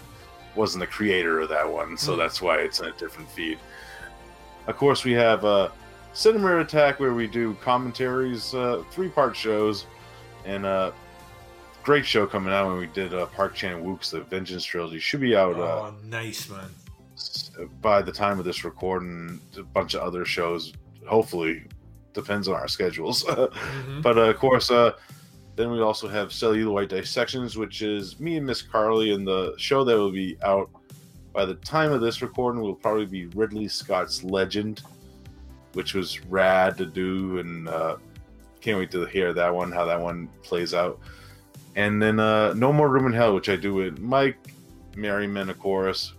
wasn't 0.56 0.80
the 0.82 0.88
creator 0.88 1.40
of 1.42 1.50
that 1.50 1.70
one, 1.72 1.96
so 1.98 2.14
Hmm. 2.14 2.20
that's 2.20 2.42
why 2.42 2.58
it's 2.58 2.80
in 2.80 2.88
a 2.88 2.92
different 2.94 3.30
feed. 3.30 3.60
Of 4.66 4.76
course, 4.78 5.04
we 5.04 5.12
have 5.14 5.46
uh, 5.46 5.70
Cinema 6.14 6.60
Attack, 6.60 7.00
where 7.00 7.14
we 7.14 7.28
do 7.28 7.56
commentaries, 7.62 8.54
uh, 8.56 8.84
three 8.92 9.10
part 9.10 9.36
shows, 9.38 9.86
and 10.46 10.66
uh, 10.66 10.92
great 11.84 12.06
show 12.06 12.26
coming 12.26 12.52
out 12.52 12.68
when 12.68 12.78
we 12.78 12.88
did 12.88 13.14
uh, 13.14 13.28
Park 13.28 13.54
Chan 13.54 13.84
Wook's 13.84 14.10
The 14.12 14.22
Vengeance 14.22 14.66
Trilogy. 14.66 15.00
Should 15.00 15.22
be 15.22 15.36
out 15.36 15.56
uh, 15.58 15.62
Oh, 15.92 15.94
nice 16.04 16.50
man. 16.50 16.70
by 17.82 18.02
the 18.02 18.12
time 18.12 18.40
of 18.40 18.46
this 18.46 18.64
recording. 18.64 19.40
A 19.58 19.64
bunch 19.64 19.94
of 19.94 20.02
other 20.02 20.26
shows, 20.26 20.74
hopefully, 21.08 21.64
depends 22.14 22.48
on 22.48 22.56
our 22.56 22.68
schedules. 22.68 23.24
Mhm. 23.28 24.02
But 24.02 24.18
uh, 24.18 24.22
of 24.22 24.38
course, 24.38 24.72
uh, 24.72 24.94
then 25.58 25.72
we 25.72 25.82
also 25.82 26.08
have 26.08 26.32
Celluloid 26.32 26.90
Dissections, 26.90 27.58
which 27.58 27.82
is 27.82 28.20
me 28.20 28.38
and 28.38 28.46
Miss 28.46 28.62
Carly, 28.62 29.12
and 29.14 29.28
the 29.28 29.54
show 29.58 29.84
that 29.84 29.96
will 29.98 30.12
be 30.12 30.38
out 30.44 30.70
by 31.34 31.46
the 31.46 31.56
time 31.56 31.92
of 31.92 32.00
this 32.02 32.22
recording 32.22 32.62
will 32.62 32.76
probably 32.76 33.06
be 33.06 33.26
Ridley 33.28 33.68
Scott's 33.68 34.24
Legend, 34.24 34.82
which 35.74 35.94
was 35.94 36.24
rad 36.26 36.78
to 36.78 36.86
do, 36.86 37.40
and 37.40 37.68
uh, 37.68 37.98
can't 38.62 38.78
wait 38.80 38.92
to 38.92 39.06
hear 39.06 39.34
that 39.34 39.54
one, 39.54 39.72
how 39.72 39.86
that 39.86 40.00
one 40.00 40.30
plays 40.44 40.74
out. 40.74 41.00
And 41.76 42.02
then 42.02 42.20
uh, 42.20 42.54
No 42.54 42.72
More 42.74 42.90
Room 42.90 43.06
in 43.06 43.14
Hell, 43.14 43.36
which 43.36 43.50
I 43.50 43.56
do 43.56 43.74
with 43.74 44.00
Mike, 44.00 44.38
of 45.50 45.60
course, 45.60 46.14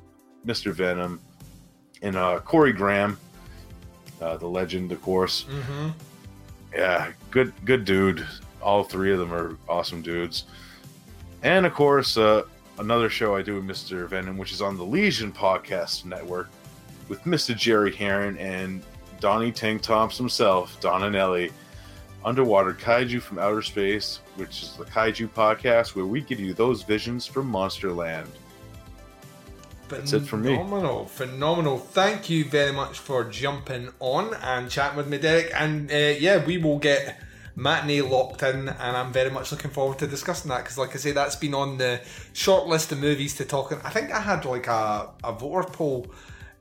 Mr. 0.46 0.72
Venom, 0.72 1.20
and 2.02 2.14
uh, 2.16 2.38
Corey 2.40 2.72
Graham, 2.72 3.18
uh, 4.20 4.36
the 4.36 4.46
legend, 4.46 4.92
of 4.92 5.02
course 5.02 5.44
Mm-hmm. 5.44 5.88
yeah, 6.74 7.12
good 7.30 7.52
good 7.64 7.84
dude. 7.84 8.24
All 8.62 8.84
three 8.84 9.12
of 9.12 9.18
them 9.18 9.32
are 9.32 9.56
awesome 9.68 10.02
dudes. 10.02 10.44
And 11.42 11.64
of 11.66 11.74
course, 11.74 12.16
uh, 12.16 12.44
another 12.78 13.08
show 13.08 13.36
I 13.36 13.42
do 13.42 13.54
with 13.56 13.64
Mr. 13.64 14.06
Venom, 14.08 14.38
which 14.38 14.52
is 14.52 14.60
on 14.60 14.76
the 14.76 14.84
Legion 14.84 15.32
Podcast 15.32 16.04
Network 16.04 16.48
with 17.08 17.22
Mr. 17.24 17.56
Jerry 17.56 17.94
Heron 17.94 18.36
and 18.38 18.82
Donnie 19.20 19.52
Tank 19.52 19.82
Thompson 19.82 20.24
himself, 20.24 20.78
Don 20.80 21.04
and 21.04 21.16
Ellie. 21.16 21.50
Underwater 22.24 22.74
Kaiju 22.74 23.22
from 23.22 23.38
Outer 23.38 23.62
Space, 23.62 24.20
which 24.36 24.62
is 24.62 24.76
the 24.76 24.84
Kaiju 24.84 25.28
podcast 25.28 25.94
where 25.94 26.04
we 26.04 26.20
give 26.20 26.40
you 26.40 26.52
those 26.52 26.82
visions 26.82 27.26
from 27.26 27.50
Monsterland. 27.50 28.26
That's 29.88 30.12
it 30.12 30.20
for 30.20 30.36
me. 30.36 30.54
Phenomenal, 30.54 31.06
phenomenal. 31.06 31.78
Thank 31.78 32.28
you 32.28 32.44
very 32.44 32.72
much 32.72 32.98
for 32.98 33.24
jumping 33.24 33.88
on 34.00 34.34
and 34.34 34.68
chatting 34.68 34.98
with 34.98 35.08
me, 35.08 35.18
Derek. 35.18 35.50
And 35.54 35.90
uh, 35.90 35.94
yeah, 35.94 36.44
we 36.44 36.58
will 36.58 36.78
get 36.78 37.16
matinee 37.58 38.02
locked 38.02 38.42
in, 38.44 38.68
and 38.68 38.96
I'm 38.96 39.12
very 39.12 39.30
much 39.30 39.50
looking 39.50 39.72
forward 39.72 39.98
to 39.98 40.06
discussing 40.06 40.48
that 40.50 40.58
because, 40.58 40.78
like 40.78 40.94
I 40.94 40.98
say, 40.98 41.10
that's 41.10 41.36
been 41.36 41.54
on 41.54 41.76
the 41.76 42.00
short 42.32 42.66
list 42.66 42.92
of 42.92 43.00
movies 43.00 43.34
to 43.36 43.44
talk. 43.44 43.72
And 43.72 43.82
I 43.82 43.90
think 43.90 44.12
I 44.12 44.20
had 44.20 44.44
like 44.44 44.68
a, 44.68 45.10
a 45.24 45.32
voter 45.32 45.68
poll 45.68 46.06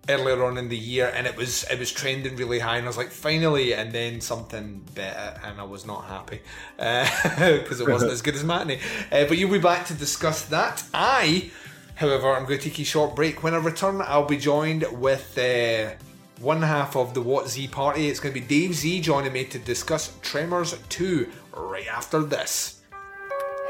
earlier 0.09 0.43
on 0.43 0.57
in 0.57 0.69
the 0.69 0.77
year, 0.77 1.11
and 1.13 1.27
it 1.27 1.37
was 1.37 1.63
it 1.65 1.77
was 1.77 1.91
trending 1.91 2.35
really 2.35 2.59
high, 2.59 2.77
and 2.77 2.85
I 2.85 2.89
was 2.89 2.97
like, 2.97 3.11
finally, 3.11 3.73
and 3.73 3.91
then 3.91 4.21
something 4.21 4.83
better, 4.95 5.39
and 5.43 5.61
I 5.61 5.63
was 5.63 5.85
not 5.85 6.05
happy 6.05 6.41
because 6.77 7.79
it 7.79 7.87
wasn't 7.87 8.11
as 8.17 8.23
good 8.23 8.35
as 8.35 8.43
matinee. 8.43 8.79
Uh, 9.11 9.25
but 9.25 9.37
you'll 9.37 9.51
be 9.51 9.59
back 9.59 9.85
to 9.87 9.93
discuss 9.93 10.45
that. 10.45 10.83
I. 10.93 11.51
However, 11.95 12.31
I'm 12.31 12.45
going 12.45 12.59
to 12.59 12.69
take 12.69 12.77
a 12.77 12.83
short 12.83 13.15
break. 13.15 13.41
When 13.41 13.55
I 13.55 13.57
return, 13.57 14.03
I'll 14.05 14.27
be 14.27 14.37
joined 14.37 14.85
with 14.91 15.35
uh, 15.35 15.95
one 16.39 16.61
half 16.61 16.95
of 16.95 17.13
the 17.13 17.21
What 17.21 17.47
Z 17.47 17.67
party. 17.67 18.09
It's 18.09 18.19
going 18.19 18.33
to 18.33 18.39
be 18.39 18.45
Dave 18.45 18.75
Z 18.75 19.01
joining 19.01 19.33
me 19.33 19.45
to 19.45 19.59
discuss 19.59 20.17
Tremors 20.21 20.77
2 20.89 21.29
right 21.53 21.87
after 21.87 22.21
this. 22.23 22.81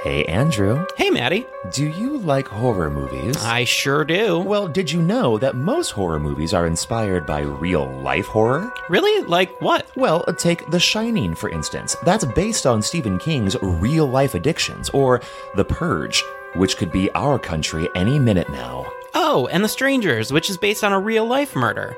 Hey, 0.03 0.25
Andrew. 0.25 0.85
Hey, 0.95 1.09
Maddie. 1.09 1.45
Do 1.73 1.87
you 1.87 2.19
like 2.19 2.47
horror 2.47 2.91
movies? 2.91 3.35
I 3.43 3.63
sure 3.63 4.05
do. 4.05 4.39
Well, 4.39 4.67
did 4.67 4.91
you 4.91 5.01
know 5.01 5.39
that 5.39 5.55
most 5.55 5.89
horror 5.89 6.19
movies 6.19 6.53
are 6.53 6.67
inspired 6.67 7.25
by 7.25 7.41
real 7.41 7.89
life 8.01 8.27
horror? 8.27 8.71
Really? 8.89 9.23
Like 9.25 9.59
what? 9.59 9.89
Well, 9.97 10.23
take 10.37 10.69
The 10.69 10.79
Shining, 10.79 11.33
for 11.33 11.49
instance. 11.49 11.95
That's 12.05 12.25
based 12.25 12.67
on 12.67 12.83
Stephen 12.83 13.17
King's 13.17 13.57
real 13.61 14.05
life 14.05 14.35
addictions, 14.35 14.89
or 14.91 15.19
The 15.55 15.65
Purge, 15.65 16.23
which 16.55 16.77
could 16.77 16.91
be 16.91 17.11
our 17.11 17.39
country 17.39 17.89
any 17.95 18.19
minute 18.19 18.49
now. 18.49 18.85
Oh, 19.15 19.47
and 19.51 19.63
The 19.63 19.69
Strangers, 19.69 20.31
which 20.31 20.49
is 20.49 20.57
based 20.57 20.83
on 20.83 20.93
a 20.93 20.99
real 20.99 21.25
life 21.25 21.55
murder. 21.55 21.97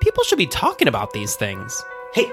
People 0.00 0.22
should 0.24 0.38
be 0.38 0.46
talking 0.46 0.88
about 0.88 1.12
these 1.12 1.36
things. 1.36 1.84
Hey, 2.12 2.32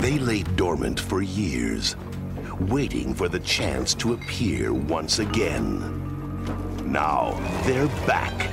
They 0.00 0.18
lay 0.18 0.42
dormant 0.56 1.00
for 1.00 1.22
years, 1.22 1.96
waiting 2.60 3.14
for 3.14 3.28
the 3.28 3.40
chance 3.40 3.94
to 3.94 4.12
appear 4.12 4.74
once 4.74 5.20
again. 5.20 5.80
Now 6.84 7.32
they're 7.64 7.86
back, 8.06 8.50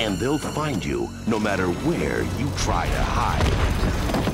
and 0.00 0.18
they'll 0.18 0.38
find 0.38 0.82
you 0.82 1.10
no 1.26 1.38
matter 1.38 1.66
where 1.66 2.22
you 2.22 2.50
try 2.56 2.86
to 2.86 3.02
hide. 3.02 4.31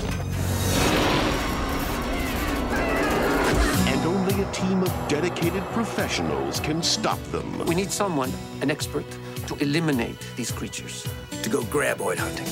Only 4.09 4.42
a 4.42 4.51
team 4.53 4.83
of 4.83 5.09
dedicated 5.09 5.62
professionals 5.73 6.61
can 6.61 6.83
stop 6.83 7.23
them. 7.25 7.66
We 7.66 7.75
need 7.75 7.90
someone, 7.90 8.33
an 8.62 8.71
expert, 8.71 9.05
to 9.47 9.55
eliminate 9.57 10.18
these 10.35 10.51
creatures. 10.51 11.07
To 11.42 11.51
go 11.51 11.61
graboid 11.64 12.16
hunting. 12.16 12.47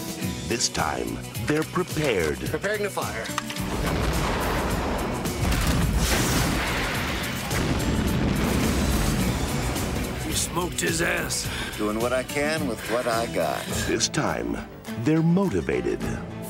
This 0.49 0.69
time, 0.69 1.19
they're 1.47 1.63
prepared. 1.63 2.39
Preparing 2.39 2.83
to 2.83 2.91
fire. 2.91 3.25
You 10.29 10.35
smoked 10.35 10.81
his 10.81 11.01
ass. 11.01 11.49
Doing 11.79 11.99
what 11.99 12.13
I 12.13 12.23
can 12.23 12.69
with 12.69 12.81
what 12.91 13.07
I 13.07 13.27
got. 13.29 13.65
This 13.87 14.09
time, 14.09 14.59
they're 15.05 15.23
motivated. 15.23 16.01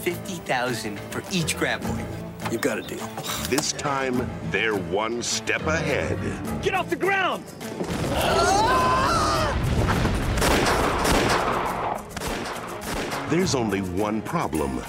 50,000 0.03 0.99
for 1.11 1.23
each 1.31 1.57
graboid. 1.57 2.26
You've 2.57 2.63
got 2.63 2.79
a 2.79 2.83
deal. 2.83 3.07
This 3.51 3.75
time, 3.75 4.27
they're 4.51 4.75
one 4.75 5.23
step 5.23 5.67
ahead. 5.67 6.19
Get 6.63 6.73
off 6.73 6.89
the 6.89 6.97
ground! 6.97 7.45
There's 13.29 13.55
only 13.55 13.83
one 13.83 14.23
problem. 14.23 14.83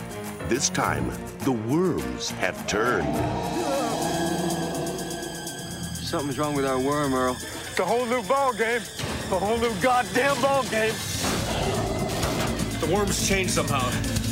This 0.47 0.69
time, 0.69 1.11
the 1.39 1.51
worms 1.51 2.29
have 2.39 2.65
turned. 2.67 3.13
Something's 5.93 6.39
wrong 6.39 6.55
with 6.55 6.65
our 6.65 6.79
worm, 6.79 7.13
Earl. 7.13 7.35
It's 7.69 7.79
a 7.79 7.85
whole 7.85 8.05
new 8.05 8.23
ball 8.23 8.53
game. 8.53 8.79
A 9.29 9.39
whole 9.39 9.57
new 9.57 9.73
goddamn 9.81 10.41
ball 10.41 10.63
game. 10.63 10.93
The 12.79 12.89
worms 12.95 13.27
changed 13.27 13.51
somehow. 13.51 13.89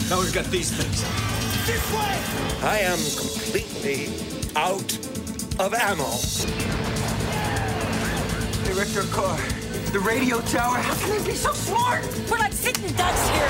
Now 0.10 0.22
we've 0.22 0.34
got 0.34 0.46
these 0.46 0.72
things. 0.72 1.35
This 1.66 1.92
way! 1.94 2.22
I 2.62 2.80
am 2.82 3.00
completely 3.18 4.10
out 4.56 4.96
of 5.60 5.74
ammo. 5.74 6.12
They 8.64 8.74
wrecked 8.74 8.96
our 8.96 9.04
car. 9.12 9.38
The 9.92 10.00
radio 10.00 10.42
tower. 10.42 10.76
How 10.76 10.94
can 10.94 11.10
they 11.18 11.32
be 11.32 11.36
so 11.36 11.54
smart? 11.54 12.04
We're 12.30 12.38
like 12.38 12.54
sitting 12.54 12.94
ducks 12.94 13.30
here. 13.30 13.48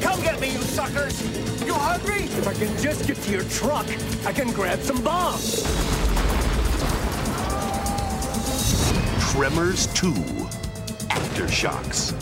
Come 0.00 0.20
get 0.22 0.40
me, 0.40 0.54
you 0.54 0.58
suckers! 0.62 1.22
You 1.64 1.74
hungry? 1.74 2.24
If 2.24 2.48
I 2.48 2.54
can 2.54 2.76
just 2.82 3.06
get 3.06 3.16
to 3.16 3.30
your 3.30 3.44
truck, 3.44 3.86
I 4.26 4.32
can 4.32 4.50
grab 4.52 4.80
some 4.80 5.00
bombs. 5.04 5.62
Tremors 9.30 9.86
2 9.94 10.12
Aftershocks. 11.12 12.12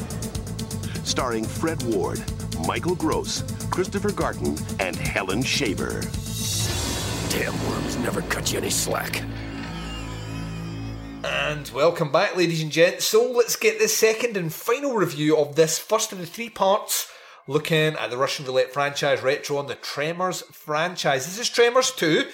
Starring 1.07 1.45
Fred 1.45 1.83
Ward, 1.85 2.23
Michael 2.67 2.95
Gross, 2.95 3.43
Christopher 3.71 4.11
Gartin, 4.11 4.57
and 4.81 4.97
Helen 4.97 5.43
Shaver. 5.43 6.01
Damn 7.29 7.69
worms 7.69 7.97
never 7.99 8.23
cut 8.23 8.53
you 8.53 8.59
any 8.59 8.71
slack. 8.71 9.23
And 11.23 11.69
welcome 11.75 12.11
back, 12.11 12.37
ladies 12.37 12.63
and 12.63 12.73
gents. 12.73 13.05
So 13.05 13.31
let's 13.31 13.57
get 13.57 13.79
the 13.79 13.89
second 13.89 14.37
and 14.37 14.53
final 14.53 14.95
review 14.95 15.37
of 15.37 15.57
this 15.57 15.79
first 15.79 16.13
of 16.13 16.19
the 16.19 16.27
three 16.27 16.49
parts, 16.49 17.11
looking 17.47 17.97
at 17.97 18.09
the 18.09 18.17
Russian 18.17 18.47
Roulette 18.47 18.73
franchise 18.73 19.23
retro 19.23 19.59
on 19.59 19.67
the 19.67 19.75
Tremors 19.75 20.43
franchise. 20.53 21.27
This 21.27 21.39
is 21.39 21.51
Tremors 21.51 21.91
2. 21.91 22.25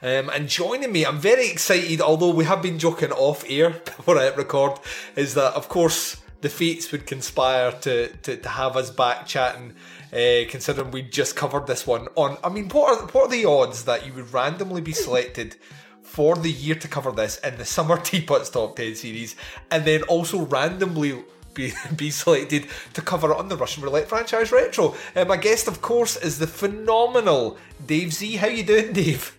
Um, 0.00 0.28
and 0.28 0.48
joining 0.48 0.92
me, 0.92 1.04
I'm 1.04 1.18
very 1.18 1.48
excited, 1.48 2.00
although 2.00 2.30
we 2.30 2.44
have 2.44 2.62
been 2.62 2.78
joking 2.78 3.10
off 3.10 3.44
air 3.48 3.70
before 3.84 4.18
I 4.18 4.28
record, 4.28 4.78
is 5.16 5.34
that, 5.34 5.54
of 5.54 5.68
course, 5.68 6.18
the 6.40 6.48
fates 6.48 6.92
would 6.92 7.06
conspire 7.06 7.72
to, 7.72 8.08
to, 8.08 8.36
to 8.36 8.48
have 8.48 8.76
us 8.76 8.90
back 8.90 9.26
chatting, 9.26 9.74
uh, 10.12 10.48
considering 10.48 10.90
we 10.90 11.02
just 11.02 11.36
covered 11.36 11.66
this 11.66 11.86
one 11.86 12.08
on. 12.14 12.36
I 12.44 12.48
mean, 12.48 12.68
what 12.68 13.00
are, 13.00 13.06
what 13.08 13.26
are 13.26 13.30
the 13.30 13.44
odds 13.44 13.84
that 13.84 14.06
you 14.06 14.12
would 14.12 14.32
randomly 14.32 14.80
be 14.80 14.92
selected 14.92 15.56
for 16.02 16.36
the 16.36 16.50
year 16.50 16.74
to 16.76 16.88
cover 16.88 17.12
this 17.12 17.38
in 17.38 17.56
the 17.58 17.64
Summer 17.64 17.96
Teapots 18.02 18.50
Top 18.50 18.76
10 18.76 18.94
series, 18.94 19.36
and 19.70 19.84
then 19.84 20.02
also 20.04 20.46
randomly 20.46 21.22
be, 21.54 21.72
be 21.96 22.10
selected 22.10 22.66
to 22.94 23.02
cover 23.02 23.32
it 23.32 23.36
on 23.36 23.48
the 23.48 23.56
Russian 23.56 23.82
Roulette 23.82 24.08
franchise 24.08 24.52
retro. 24.52 24.94
Uh, 25.14 25.24
my 25.24 25.36
guest, 25.36 25.68
of 25.68 25.82
course, 25.82 26.16
is 26.16 26.38
the 26.38 26.46
phenomenal 26.46 27.58
Dave 27.84 28.12
Z. 28.12 28.36
How 28.36 28.46
you 28.46 28.62
doing, 28.62 28.92
Dave? 28.92 29.37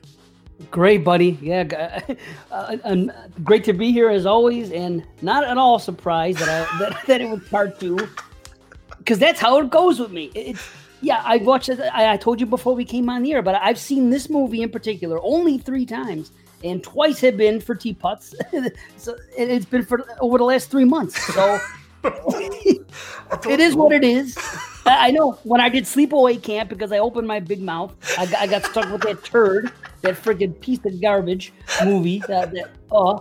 Great, 0.71 1.03
buddy. 1.03 1.37
Yeah, 1.41 2.01
uh, 2.51 2.77
and 2.83 3.13
great 3.43 3.63
to 3.65 3.73
be 3.73 3.91
here 3.91 4.09
as 4.09 4.25
always, 4.25 4.71
and 4.71 5.03
not 5.21 5.43
at 5.43 5.57
all 5.57 5.79
surprised 5.79 6.39
that 6.39 6.49
I 6.49 6.79
that, 6.79 7.05
that 7.07 7.21
it 7.21 7.29
was 7.29 7.43
part 7.49 7.79
two, 7.79 7.97
because 8.97 9.19
that's 9.19 9.39
how 9.39 9.59
it 9.59 9.69
goes 9.69 9.99
with 9.99 10.11
me. 10.11 10.31
It's 10.35 10.69
yeah, 11.01 11.21
I 11.25 11.37
watched 11.37 11.69
it. 11.69 11.79
I, 11.79 12.13
I 12.13 12.17
told 12.17 12.39
you 12.39 12.45
before 12.45 12.75
we 12.75 12.83
came 12.85 13.09
on 13.09 13.23
the 13.23 13.33
air, 13.33 13.41
but 13.41 13.55
I've 13.55 13.79
seen 13.79 14.09
this 14.09 14.29
movie 14.29 14.61
in 14.61 14.69
particular 14.69 15.19
only 15.23 15.57
three 15.57 15.85
times, 15.85 16.31
and 16.63 16.83
twice 16.83 17.21
have 17.21 17.37
been 17.37 17.61
for 17.61 17.73
teapots. 17.73 18.35
so 18.97 19.15
it's 19.37 19.65
been 19.65 19.85
for 19.85 20.05
over 20.19 20.37
the 20.37 20.43
last 20.43 20.69
three 20.69 20.85
months. 20.85 21.21
So 21.33 21.59
it 22.03 23.59
is 23.59 23.75
what 23.75 23.93
it 23.93 24.03
is. 24.03 24.37
I 24.85 25.11
know 25.11 25.33
when 25.43 25.61
I 25.61 25.69
did 25.69 25.83
sleepaway 25.85 26.41
camp 26.41 26.69
because 26.69 26.91
I 26.91 26.97
opened 26.99 27.27
my 27.27 27.39
big 27.39 27.61
mouth, 27.61 27.93
I 28.17 28.25
got, 28.25 28.41
I 28.41 28.47
got 28.47 28.65
stuck 28.65 28.91
with 28.91 29.01
that 29.01 29.23
turd, 29.23 29.71
that 30.01 30.15
freaking 30.15 30.59
piece 30.59 30.83
of 30.85 31.01
garbage 31.01 31.53
movie. 31.83 32.19
That, 32.27 32.51
that 32.51 32.69
uh, 32.91 33.19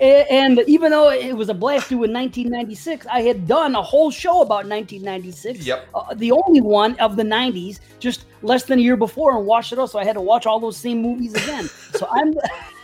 and 0.00 0.60
even 0.66 0.90
though 0.90 1.10
it 1.10 1.34
was 1.36 1.48
a 1.48 1.54
blast 1.54 1.86
through 1.86 2.04
in 2.04 2.12
1996, 2.12 3.06
I 3.06 3.22
had 3.22 3.46
done 3.46 3.74
a 3.74 3.82
whole 3.82 4.10
show 4.10 4.42
about 4.42 4.66
1996. 4.66 5.66
Yep. 5.66 5.88
Uh, 5.94 6.14
the 6.14 6.32
only 6.32 6.60
one 6.60 6.98
of 6.98 7.16
the 7.16 7.22
90s, 7.22 7.80
just 8.00 8.24
less 8.42 8.64
than 8.64 8.78
a 8.78 8.82
year 8.82 8.96
before, 8.96 9.36
and 9.36 9.46
watched 9.46 9.72
it 9.72 9.78
all. 9.78 9.86
So 9.86 9.98
I 9.98 10.04
had 10.04 10.14
to 10.14 10.20
watch 10.20 10.46
all 10.46 10.58
those 10.58 10.76
same 10.76 11.00
movies 11.00 11.34
again. 11.34 11.68
so 11.94 12.08
I'm, 12.10 12.34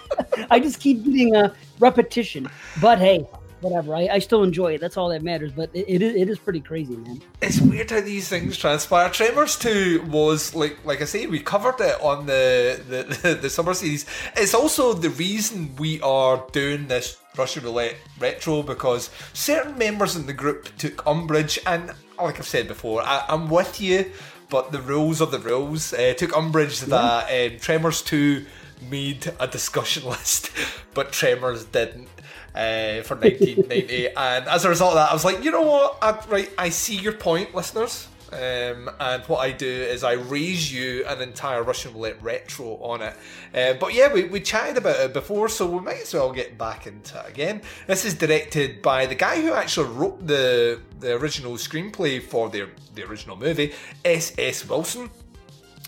I 0.50 0.60
just 0.60 0.80
keep 0.80 1.04
getting 1.04 1.34
a 1.34 1.54
repetition. 1.78 2.48
But 2.80 2.98
hey, 2.98 3.26
whatever. 3.60 3.94
I, 3.94 4.08
I 4.12 4.18
still 4.18 4.42
enjoy 4.42 4.74
it. 4.74 4.80
That's 4.80 4.96
all 4.96 5.08
that 5.10 5.22
matters. 5.22 5.52
But 5.52 5.70
it, 5.74 5.86
it, 5.88 6.02
is, 6.02 6.14
it 6.14 6.28
is 6.28 6.38
pretty 6.38 6.60
crazy, 6.60 6.96
man. 6.96 7.22
It's 7.42 7.60
weird 7.60 7.90
how 7.90 8.00
these 8.00 8.28
things 8.28 8.56
transpire. 8.56 9.08
Tremors 9.10 9.56
2 9.58 10.06
was 10.10 10.54
like 10.54 10.78
like 10.84 11.00
I 11.02 11.04
say, 11.04 11.26
we 11.26 11.40
covered 11.40 11.80
it 11.80 12.00
on 12.00 12.26
the, 12.26 12.80
the, 12.88 13.34
the 13.42 13.50
summer 13.50 13.74
series. 13.74 14.06
It's 14.36 14.54
also 14.54 14.92
the 14.92 15.10
reason 15.10 15.74
we 15.76 16.00
are 16.00 16.44
doing 16.52 16.88
this 16.88 17.18
Russian 17.36 17.64
Roulette 17.64 17.96
retro 18.18 18.62
because 18.62 19.10
certain 19.32 19.78
members 19.78 20.16
in 20.16 20.26
the 20.26 20.32
group 20.32 20.76
took 20.76 21.06
umbrage 21.06 21.58
and 21.66 21.92
like 22.22 22.38
I've 22.38 22.46
said 22.46 22.68
before, 22.68 23.02
I, 23.02 23.24
am 23.28 23.48
with 23.48 23.80
you, 23.80 24.10
but 24.48 24.72
the 24.72 24.80
rules 24.80 25.22
are 25.22 25.26
the 25.26 25.38
rules. 25.38 25.92
Uh, 25.92 26.12
took 26.14 26.36
umbrage 26.36 26.82
yeah. 26.82 26.88
that 26.88 27.52
um, 27.52 27.58
Tremors 27.60 28.02
2 28.02 28.44
made 28.90 29.32
a 29.38 29.46
discussion 29.46 30.04
list, 30.08 30.50
but 30.94 31.12
Tremors 31.12 31.64
didn't 31.64 32.09
uh, 32.54 33.02
for 33.02 33.16
1990. 33.16 34.08
and 34.16 34.48
as 34.48 34.64
a 34.64 34.68
result 34.68 34.92
of 34.92 34.96
that, 34.96 35.10
I 35.10 35.12
was 35.12 35.24
like, 35.24 35.44
you 35.44 35.50
know 35.50 35.62
what? 35.62 35.98
I, 36.02 36.24
right, 36.28 36.50
I 36.58 36.68
see 36.70 36.96
your 36.96 37.12
point, 37.12 37.54
listeners. 37.54 38.08
Um, 38.32 38.88
and 39.00 39.24
what 39.24 39.38
I 39.38 39.50
do 39.50 39.66
is 39.66 40.04
I 40.04 40.12
raise 40.12 40.72
you 40.72 41.04
an 41.06 41.20
entire 41.20 41.64
Russian 41.64 41.92
roulette 41.94 42.22
retro 42.22 42.76
on 42.76 43.02
it. 43.02 43.14
Uh, 43.52 43.74
but 43.74 43.92
yeah, 43.92 44.12
we, 44.12 44.24
we 44.24 44.40
chatted 44.40 44.76
about 44.76 45.00
it 45.00 45.12
before, 45.12 45.48
so 45.48 45.66
we 45.66 45.80
might 45.80 46.02
as 46.02 46.14
well 46.14 46.32
get 46.32 46.56
back 46.56 46.86
into 46.86 47.18
it 47.18 47.28
again. 47.28 47.62
This 47.88 48.04
is 48.04 48.14
directed 48.14 48.82
by 48.82 49.06
the 49.06 49.16
guy 49.16 49.42
who 49.42 49.52
actually 49.52 49.88
wrote 49.90 50.26
the 50.26 50.80
the 51.00 51.14
original 51.16 51.54
screenplay 51.54 52.22
for 52.22 52.48
the 52.48 52.68
the 52.94 53.04
original 53.04 53.36
movie, 53.36 53.72
S. 54.04 54.32
S. 54.38 54.68
Wilson. 54.68 55.10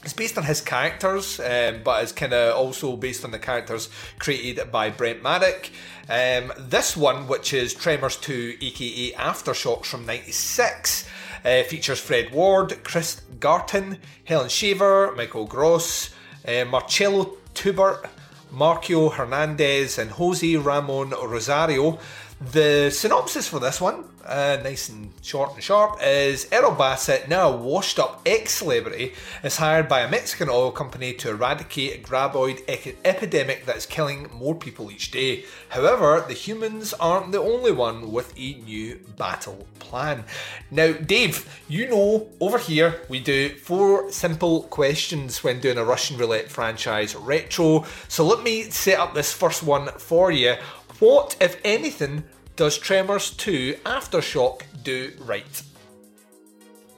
It's 0.05 0.13
based 0.13 0.37
on 0.37 0.45
his 0.45 0.61
characters, 0.61 1.39
um, 1.39 1.83
but 1.85 2.03
it's 2.03 2.11
kind 2.11 2.33
of 2.33 2.57
also 2.57 2.97
based 2.97 3.25
on 3.25 3.31
the 3.31 3.39
characters 3.39 3.89
created 4.19 4.73
by 4.73 4.91
Brent 4.91 5.23
Maddock. 5.23 5.71
Um, 6.09 6.53
this 6.59 6.97
one, 6.97 7.29
which 7.29 7.55
is 7.55 7.73
Tremors 7.73 8.17
2, 8.17 8.57
aka 8.61 9.13
Aftershocks 9.13 9.87
from 9.87 10.05
96, 10.05 11.09
uh, 11.45 11.63
features 11.63 12.01
Fred 12.01 12.33
Ward, 12.33 12.83
Chris 12.83 13.21
Gartin, 13.39 13.99
Helen 14.25 14.49
Shaver, 14.49 15.15
Michael 15.15 15.47
Gross, 15.47 16.11
uh, 16.49 16.65
Marcelo 16.65 17.37
Tubert, 17.55 18.11
Marco 18.51 19.09
Hernandez, 19.09 19.99
and 19.99 20.11
Jose 20.11 20.57
Ramon 20.57 21.11
Rosario. 21.11 22.01
The 22.41 22.91
synopsis 22.91 23.47
for 23.47 23.61
this 23.61 23.81
one, 23.81 24.05
uh, 24.27 24.59
nice 24.63 24.89
and 24.89 25.13
short 25.23 25.55
and 25.55 25.63
sharp, 25.63 25.99
is 26.03 26.49
Errol 26.53 26.73
Bassett, 26.73 27.29
now 27.29 27.51
a 27.51 27.57
washed 27.57 27.99
up 27.99 28.23
ex 28.25 28.53
celebrity, 28.53 29.15
is 29.43 29.57
hired 29.57 29.89
by 29.89 30.01
a 30.01 30.11
Mexican 30.11 30.49
oil 30.49 30.71
company 30.71 31.13
to 31.15 31.31
eradicate 31.31 31.97
a 31.97 32.09
graboid 32.09 32.63
epidemic 33.05 33.67
that 33.67 33.77
is 33.77 33.87
killing 33.87 34.31
more 34.33 34.55
people 34.55 34.91
each 34.91 35.11
day. 35.11 35.45
However, 35.71 36.25
the 36.27 36.35
humans 36.35 36.93
aren't 36.95 37.33
the 37.33 37.41
only 37.41 37.73
one 37.73 38.13
with 38.13 38.33
a 38.37 38.55
new 38.55 39.01
battle 39.17 39.67
plan. 39.79 40.25
Now, 40.71 40.93
Dave, 40.93 41.63
you 41.69 41.89
know 41.89 42.29
over 42.41 42.59
here 42.59 43.01
we 43.09 43.21
do 43.21 43.51
four 43.51 44.11
simple 44.11 44.63
questions 44.65 45.43
when 45.45 45.61
doing 45.61 45.79
a 45.79 45.85
Russian 45.85 46.17
roulette 46.17 46.51
franchise 46.51 47.15
retro. 47.15 47.85
So 48.09 48.25
let 48.25 48.43
me 48.43 48.65
set 48.65 48.99
up 48.99 49.15
this 49.15 49.33
first 49.33 49.63
one 49.63 49.89
for 49.99 50.31
you. 50.31 50.57
What, 50.99 51.37
if 51.41 51.61
anything, 51.65 52.25
does 52.57 52.79
Tremors 52.79 53.31
2 53.31 53.75
Aftershock 53.85 54.63
do 54.83 55.13
right? 55.21 55.63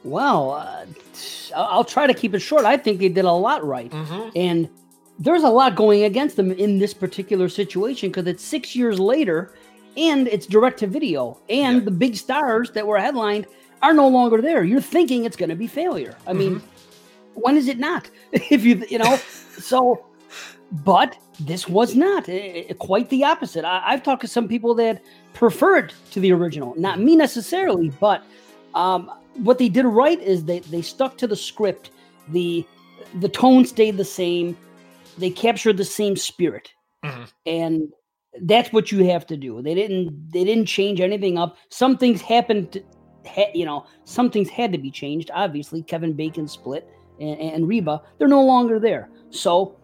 Well, 0.03 0.51
uh, 0.53 0.85
I'll 1.57 1.85
try 1.85 2.07
to 2.07 2.15
keep 2.15 2.35
it 2.35 2.41
short. 2.41 2.65
I 2.65 2.77
think 2.77 2.99
they 2.99 3.09
did 3.09 3.25
a 3.25 3.33
lot 3.33 3.65
right. 3.65 3.91
Mm-hmm. 3.91 4.31
And 4.37 4.69
there's 5.19 5.43
a 5.43 5.49
lot 5.49 5.77
going 5.77 6.05
against 6.05 6.37
them 6.37 6.53
in 6.53 6.79
this 6.79 6.93
particular 6.93 7.49
situation 7.49 8.11
because 8.11 8.27
it's 8.27 8.45
six 8.45 8.77
years 8.77 8.99
later 8.99 9.55
and 9.97 10.29
it's 10.29 10.47
direct 10.47 10.81
to 10.81 10.87
video. 10.87 11.41
And 11.49 11.79
yeah. 11.79 11.85
the 11.85 11.91
big 11.91 12.17
stars 12.17 12.73
that 12.73 12.87
were 12.87 12.99
headlined 12.99 13.47
are 13.81 13.95
no 13.95 14.09
longer 14.09 14.43
there. 14.43 14.65
You're 14.65 14.81
thinking 14.81 15.25
it's 15.25 15.37
going 15.37 15.51
to 15.51 15.57
be 15.57 15.67
failure. 15.67 16.17
I 16.27 16.31
mm-hmm. 16.31 16.39
mean, 16.39 16.63
when 17.35 17.57
is 17.57 17.69
it 17.69 17.79
not? 17.79 18.11
if 18.33 18.65
you, 18.65 18.85
you 18.91 18.99
know, 18.99 19.17
so 19.17 20.05
but 20.83 21.17
this 21.41 21.69
was 21.69 21.95
not 21.97 22.29
uh, 22.29 22.75
quite 22.79 23.09
the 23.11 23.25
opposite. 23.25 23.65
I, 23.65 23.91
have 23.91 24.03
talked 24.03 24.23
to 24.23 24.29
some 24.29 24.49
people 24.49 24.75
that 24.77 25.03
preferred 25.33 25.93
to 26.13 26.21
the 26.21 26.33
original, 26.33 26.75
not 26.77 27.01
me 27.01 27.17
necessarily, 27.17 27.91
but 28.01 28.23
um, 28.75 29.11
what 29.37 29.59
they 29.59 29.69
did 29.69 29.85
right 29.85 30.21
is 30.21 30.45
they, 30.45 30.61
they 30.61 30.83
stuck 30.83 31.19
to 31.19 31.27
the 31.27 31.37
script. 31.37 31.91
The 32.29 32.67
the 33.21 33.29
tone 33.29 33.65
stayed 33.65 33.97
the 33.97 34.05
same. 34.05 34.57
They 35.19 35.31
captured 35.31 35.77
the 35.77 35.85
same 35.85 36.17
spirit, 36.17 36.73
mm-hmm. 37.05 37.25
and 37.47 37.93
that's 38.43 38.73
what 38.73 38.91
you 38.91 39.05
have 39.05 39.27
to 39.27 39.37
do. 39.37 39.61
They 39.63 39.75
didn't 39.75 40.33
they 40.33 40.45
didn't 40.45 40.67
change 40.67 41.01
anything 41.01 41.37
up. 41.37 41.57
Some 41.69 41.99
things 41.99 42.23
happened. 42.23 42.73
To, 42.73 42.83
ha, 43.27 43.47
you 43.55 43.67
know, 43.67 43.87
some 44.05 44.31
things 44.31 44.49
had 44.49 44.73
to 44.73 44.79
be 44.79 44.91
changed. 44.91 45.31
Obviously, 45.35 45.83
Kevin 45.83 46.13
Bacon 46.13 46.49
split 46.49 46.89
and, 47.21 47.39
and 47.39 47.69
Reba. 47.69 48.03
They're 48.19 48.29
no 48.29 48.43
longer 48.43 48.79
there. 48.79 49.11
So 49.31 49.77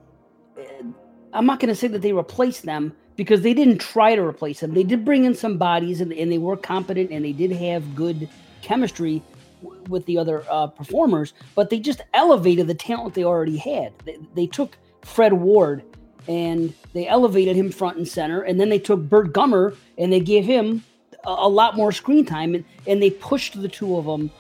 I'm 1.33 1.47
not 1.47 1.61
going 1.61 1.68
to 1.68 1.74
say 1.74 1.89
that 1.89 2.03
they 2.03 2.12
replaced 2.12 2.64
them 2.64 2.95
because 3.16 3.43
they 3.43 3.55
didn't 3.55 3.78
try 3.78 4.14
to 4.14 4.22
replace 4.22 4.61
them. 4.61 4.74
They 4.74 4.83
did 4.83 5.05
bring 5.05 5.24
in 5.24 5.35
some 5.35 5.59
bodies 5.59 6.01
and, 6.01 6.12
and 6.12 6.31
they 6.31 6.39
were 6.39 6.57
competent 6.57 7.11
and 7.11 7.24
they 7.24 7.33
did 7.33 7.53
have 7.53 7.95
good 7.95 8.28
chemistry 8.62 9.22
w- 9.62 9.83
with 9.89 10.07
the 10.07 10.18
other 10.18 10.45
uh, 10.51 10.66
performers, 10.68 11.35
but 11.55 11.70
they 11.70 11.78
just 11.78 12.01
elevated 12.14 12.66
the 12.66 12.74
talent 12.74 13.14
they 13.14 13.24
already 13.24 13.57
had. 13.57 13.93
They, 14.05 14.18
they 14.35 14.47
took 14.47 14.76
Fred 15.03 15.33
Ward 15.33 15.85
and 16.28 16.72
they 16.93 17.07
elevated 17.07 17.57
him 17.57 17.70
front 17.70 17.97
and 17.97 18.07
center, 18.07 18.43
and 18.43 18.61
then 18.61 18.68
they 18.68 18.78
took 18.78 19.01
Burt 19.01 19.33
Gummer 19.33 19.76
and 19.99 20.12
they 20.12 20.20
gave 20.20 20.45
him 20.45 20.85
a, 21.24 21.31
a 21.31 21.49
lot 21.49 21.76
more 21.76 21.93
screen 21.93 22.24
time, 22.24 22.55
and, 22.55 22.64
and 22.87 23.03
they 23.03 23.11
pushed 23.11 23.61
the 23.61 23.68
two 23.68 23.97
of 23.97 24.05
them, 24.05 24.31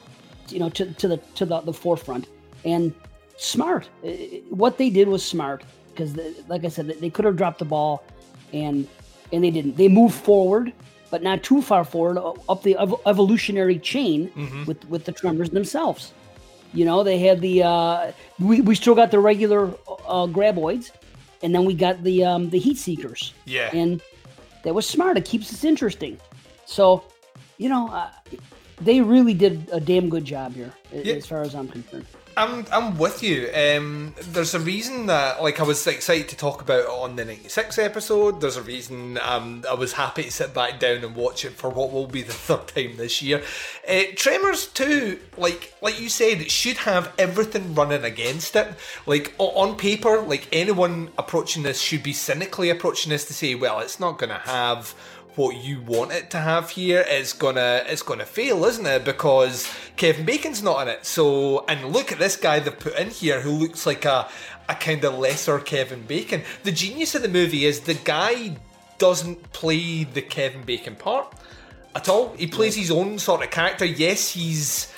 you 0.48 0.58
know, 0.58 0.68
to, 0.70 0.92
to 0.94 1.08
the 1.08 1.16
to 1.36 1.46
the, 1.46 1.60
the 1.60 1.72
forefront. 1.72 2.28
And 2.64 2.94
smart. 3.36 3.88
What 4.50 4.76
they 4.76 4.90
did 4.90 5.08
was 5.08 5.24
smart 5.24 5.64
because, 5.92 6.18
like 6.48 6.64
I 6.64 6.68
said, 6.68 6.88
they 6.88 7.10
could 7.10 7.24
have 7.24 7.36
dropped 7.36 7.58
the 7.58 7.64
ball, 7.64 8.02
and 8.52 8.86
and 9.32 9.44
they 9.44 9.50
didn't. 9.50 9.76
They 9.76 9.88
moved 9.88 10.14
forward, 10.14 10.72
but 11.10 11.22
not 11.22 11.42
too 11.42 11.62
far 11.62 11.84
forward 11.84 12.18
up 12.48 12.62
the 12.62 12.76
evolutionary 13.06 13.78
chain 13.78 14.28
mm-hmm. 14.28 14.64
with 14.64 14.88
with 14.88 15.04
the 15.04 15.12
Tremors 15.12 15.50
themselves. 15.50 16.12
You 16.72 16.84
know, 16.84 17.02
they 17.02 17.18
had 17.18 17.40
the 17.40 17.62
uh, 17.64 18.12
we 18.38 18.60
we 18.60 18.74
still 18.74 18.94
got 18.94 19.10
the 19.10 19.18
regular 19.18 19.66
uh, 20.06 20.26
graboids, 20.26 20.92
and 21.42 21.54
then 21.54 21.64
we 21.64 21.74
got 21.74 22.02
the 22.02 22.24
um, 22.24 22.50
the 22.50 22.58
heat 22.58 22.78
seekers. 22.78 23.34
Yeah, 23.44 23.70
and 23.72 24.00
that 24.62 24.74
was 24.74 24.86
smart. 24.86 25.16
It 25.16 25.24
keeps 25.24 25.52
us 25.52 25.64
interesting. 25.64 26.18
So, 26.66 27.02
you 27.58 27.68
know, 27.68 27.88
uh, 27.88 28.10
they 28.80 29.00
really 29.00 29.34
did 29.34 29.68
a 29.72 29.80
damn 29.80 30.08
good 30.08 30.24
job 30.24 30.54
here, 30.54 30.72
Yeah. 30.92 31.14
as 31.14 31.26
far 31.26 31.42
as 31.42 31.54
I'm 31.54 31.68
concerned. 31.68 32.06
I'm 32.36 32.64
I'm 32.72 32.98
with 32.98 33.22
you. 33.22 33.50
Um, 33.54 34.14
there's 34.20 34.54
a 34.54 34.60
reason 34.60 35.06
that 35.06 35.42
like 35.42 35.60
I 35.60 35.64
was 35.64 35.86
excited 35.86 36.28
to 36.28 36.36
talk 36.36 36.62
about 36.62 36.80
it 36.80 36.88
on 36.88 37.16
the 37.16 37.24
'96 37.24 37.78
episode. 37.78 38.40
There's 38.40 38.56
a 38.56 38.62
reason 38.62 39.18
um, 39.18 39.64
I 39.68 39.74
was 39.74 39.94
happy 39.94 40.24
to 40.24 40.30
sit 40.30 40.54
back 40.54 40.78
down 40.78 41.04
and 41.04 41.16
watch 41.16 41.44
it 41.44 41.52
for 41.52 41.70
what 41.70 41.92
will 41.92 42.06
be 42.06 42.22
the 42.22 42.32
third 42.32 42.68
time 42.68 42.96
this 42.96 43.20
year. 43.20 43.42
Uh, 43.88 44.02
Tremors 44.14 44.66
2, 44.66 45.18
like 45.36 45.74
like 45.82 46.00
you 46.00 46.08
said, 46.08 46.40
it 46.40 46.50
should 46.50 46.78
have 46.78 47.12
everything 47.18 47.74
running 47.74 48.04
against 48.04 48.54
it. 48.56 48.68
Like 49.06 49.34
on 49.38 49.76
paper, 49.76 50.20
like 50.20 50.48
anyone 50.52 51.10
approaching 51.18 51.62
this 51.62 51.80
should 51.80 52.02
be 52.02 52.12
cynically 52.12 52.70
approaching 52.70 53.10
this 53.10 53.26
to 53.26 53.34
say, 53.34 53.54
well, 53.54 53.80
it's 53.80 54.00
not 54.00 54.18
going 54.18 54.30
to 54.30 54.36
have 54.36 54.94
what 55.40 55.56
you 55.56 55.80
want 55.80 56.12
it 56.12 56.30
to 56.30 56.38
have 56.38 56.70
here 56.70 57.00
is 57.00 57.32
gonna 57.32 57.82
it's 57.86 58.02
gonna 58.02 58.26
fail, 58.26 58.64
isn't 58.64 58.84
it? 58.84 59.04
Because 59.04 59.66
Kevin 59.96 60.26
Bacon's 60.26 60.62
not 60.62 60.82
in 60.82 60.88
it. 60.88 61.06
So 61.06 61.64
and 61.66 61.92
look 61.92 62.12
at 62.12 62.18
this 62.18 62.36
guy 62.36 62.58
they've 62.60 62.78
put 62.78 62.98
in 62.98 63.08
here 63.08 63.40
who 63.40 63.50
looks 63.50 63.86
like 63.86 64.04
a 64.04 64.28
a 64.68 64.74
kind 64.74 65.02
of 65.04 65.18
lesser 65.18 65.58
Kevin 65.58 66.02
Bacon. 66.02 66.42
The 66.62 66.72
genius 66.72 67.14
of 67.14 67.22
the 67.22 67.28
movie 67.28 67.64
is 67.64 67.80
the 67.80 67.94
guy 67.94 68.56
doesn't 68.98 69.52
play 69.52 70.04
the 70.04 70.22
Kevin 70.22 70.62
Bacon 70.62 70.94
part 70.94 71.34
at 71.94 72.08
all. 72.08 72.34
He 72.36 72.46
plays 72.46 72.76
his 72.76 72.90
own 72.90 73.18
sort 73.18 73.42
of 73.42 73.50
character. 73.50 73.86
Yes, 73.86 74.32
he's 74.32 74.92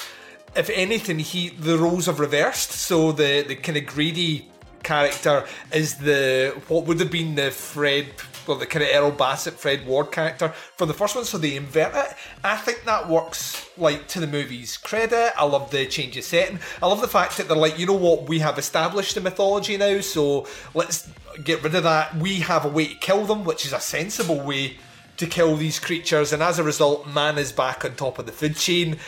if 0.56 0.68
anything, 0.70 1.20
he 1.20 1.50
the 1.50 1.78
roles 1.78 2.06
have 2.06 2.18
reversed. 2.18 2.72
So 2.72 3.12
the 3.12 3.44
the 3.46 3.56
kind 3.56 3.78
of 3.78 3.86
greedy 3.86 4.48
character 4.82 5.46
is 5.72 5.96
the 5.98 6.60
what 6.68 6.84
would 6.86 6.98
have 6.98 7.12
been 7.12 7.36
the 7.36 7.50
Fred 7.50 8.06
well 8.46 8.56
the 8.56 8.66
kind 8.66 8.82
of 8.82 8.90
Errol 8.90 9.10
Bassett 9.10 9.54
Fred 9.54 9.86
Ward 9.86 10.12
character 10.12 10.48
for 10.76 10.86
the 10.86 10.94
first 10.94 11.16
one. 11.16 11.24
So 11.24 11.38
they 11.38 11.56
invert 11.56 11.94
it. 11.94 12.16
I 12.44 12.56
think 12.56 12.84
that 12.84 13.08
works 13.08 13.68
like 13.76 14.08
to 14.08 14.20
the 14.20 14.26
movie's 14.26 14.76
credit. 14.76 15.32
I 15.36 15.44
love 15.44 15.70
the 15.70 15.86
change 15.86 16.16
of 16.16 16.24
setting. 16.24 16.58
I 16.82 16.86
love 16.86 17.00
the 17.00 17.08
fact 17.08 17.36
that 17.36 17.48
they're 17.48 17.56
like, 17.56 17.78
you 17.78 17.86
know 17.86 17.92
what, 17.94 18.28
we 18.28 18.40
have 18.40 18.58
established 18.58 19.14
the 19.14 19.20
mythology 19.20 19.76
now, 19.76 20.00
so 20.00 20.46
let's 20.74 21.08
get 21.44 21.62
rid 21.62 21.74
of 21.74 21.84
that. 21.84 22.16
We 22.16 22.40
have 22.40 22.64
a 22.64 22.68
way 22.68 22.88
to 22.88 22.94
kill 22.94 23.24
them, 23.24 23.44
which 23.44 23.64
is 23.64 23.72
a 23.72 23.80
sensible 23.80 24.40
way 24.40 24.76
to 25.16 25.26
kill 25.26 25.56
these 25.56 25.78
creatures, 25.78 26.32
and 26.32 26.42
as 26.42 26.58
a 26.58 26.64
result, 26.64 27.06
man 27.06 27.38
is 27.38 27.52
back 27.52 27.84
on 27.84 27.94
top 27.94 28.18
of 28.18 28.26
the 28.26 28.32
food 28.32 28.56
chain 28.56 28.98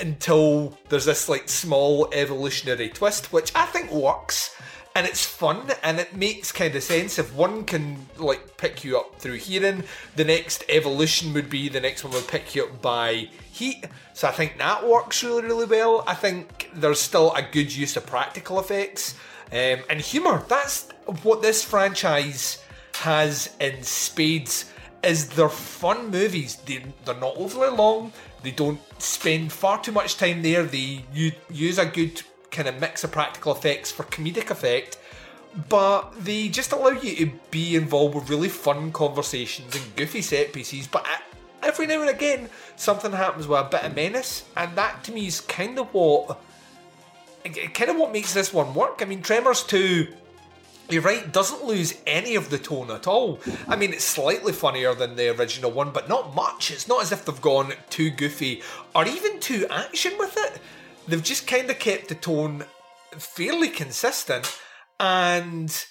until 0.00 0.76
there's 0.88 1.04
this 1.04 1.28
like 1.28 1.48
small 1.48 2.08
evolutionary 2.12 2.88
twist, 2.88 3.32
which 3.32 3.52
I 3.54 3.66
think 3.66 3.90
works. 3.92 4.54
And 4.94 5.06
it's 5.06 5.24
fun 5.24 5.70
and 5.82 5.98
it 5.98 6.14
makes 6.14 6.52
kind 6.52 6.74
of 6.74 6.82
sense. 6.82 7.18
If 7.18 7.34
one 7.34 7.64
can 7.64 8.06
like 8.18 8.58
pick 8.58 8.84
you 8.84 8.98
up 8.98 9.18
through 9.18 9.36
hearing, 9.36 9.84
the 10.16 10.24
next 10.24 10.64
evolution 10.68 11.32
would 11.32 11.48
be 11.48 11.68
the 11.70 11.80
next 11.80 12.04
one 12.04 12.12
would 12.12 12.28
pick 12.28 12.54
you 12.54 12.64
up 12.64 12.82
by 12.82 13.28
heat. 13.50 13.86
So 14.12 14.28
I 14.28 14.32
think 14.32 14.58
that 14.58 14.86
works 14.86 15.24
really, 15.24 15.42
really 15.42 15.64
well. 15.64 16.04
I 16.06 16.14
think 16.14 16.70
there's 16.74 17.00
still 17.00 17.32
a 17.32 17.42
good 17.42 17.74
use 17.74 17.96
of 17.96 18.04
practical 18.04 18.60
effects 18.60 19.14
um, 19.50 19.80
and 19.88 20.00
humour. 20.00 20.44
That's 20.48 20.88
what 21.22 21.40
this 21.40 21.64
franchise 21.64 22.62
has 22.96 23.54
in 23.60 23.82
spades 23.82 24.70
is 25.02 25.28
they're 25.30 25.48
fun 25.48 26.10
movies. 26.10 26.56
They, 26.56 26.84
they're 27.04 27.14
not 27.16 27.36
overly 27.36 27.76
long. 27.76 28.12
They 28.42 28.50
don't 28.50 28.80
spend 29.00 29.52
far 29.52 29.80
too 29.82 29.92
much 29.92 30.16
time 30.16 30.42
there. 30.42 30.64
They 30.64 31.04
use 31.50 31.78
a 31.78 31.86
good 31.86 32.22
kind 32.52 32.68
of 32.68 32.78
mix 32.80 33.02
of 33.02 33.10
practical 33.10 33.52
effects 33.52 33.90
for 33.90 34.04
comedic 34.04 34.50
effect, 34.50 34.98
but 35.68 36.12
they 36.24 36.48
just 36.48 36.72
allow 36.72 36.90
you 36.90 37.16
to 37.16 37.32
be 37.50 37.74
involved 37.74 38.14
with 38.14 38.30
really 38.30 38.48
fun 38.48 38.92
conversations 38.92 39.74
and 39.74 39.96
goofy 39.96 40.22
set 40.22 40.52
pieces. 40.52 40.86
But 40.86 41.06
every 41.62 41.86
now 41.86 42.00
and 42.02 42.10
again, 42.10 42.48
something 42.76 43.12
happens 43.12 43.48
with 43.48 43.58
a 43.58 43.64
bit 43.64 43.82
of 43.82 43.96
menace, 43.96 44.44
and 44.56 44.76
that 44.76 45.02
to 45.04 45.12
me 45.12 45.26
is 45.26 45.40
kind 45.40 45.78
of 45.78 45.92
what 45.92 46.38
kind 47.74 47.90
of 47.90 47.96
what 47.96 48.12
makes 48.12 48.34
this 48.34 48.52
one 48.52 48.72
work. 48.72 49.00
I 49.02 49.04
mean, 49.04 49.20
Tremors 49.20 49.64
2 49.64 50.06
you're 50.92 51.02
right, 51.02 51.32
doesn't 51.32 51.64
lose 51.64 51.94
any 52.06 52.34
of 52.34 52.50
the 52.50 52.58
tone 52.58 52.90
at 52.90 53.06
all. 53.06 53.40
I 53.66 53.76
mean, 53.76 53.92
it's 53.92 54.04
slightly 54.04 54.52
funnier 54.52 54.94
than 54.94 55.16
the 55.16 55.34
original 55.34 55.70
one, 55.70 55.90
but 55.90 56.08
not 56.08 56.34
much. 56.34 56.70
It's 56.70 56.88
not 56.88 57.02
as 57.02 57.12
if 57.12 57.24
they've 57.24 57.40
gone 57.40 57.72
too 57.88 58.10
goofy 58.10 58.62
or 58.94 59.06
even 59.06 59.40
too 59.40 59.66
action 59.70 60.12
with 60.18 60.36
it. 60.36 60.60
They've 61.06 61.22
just 61.22 61.46
kind 61.46 61.70
of 61.70 61.78
kept 61.78 62.08
the 62.08 62.14
tone 62.14 62.64
fairly 63.18 63.68
consistent. 63.68 64.58
And 65.00 65.84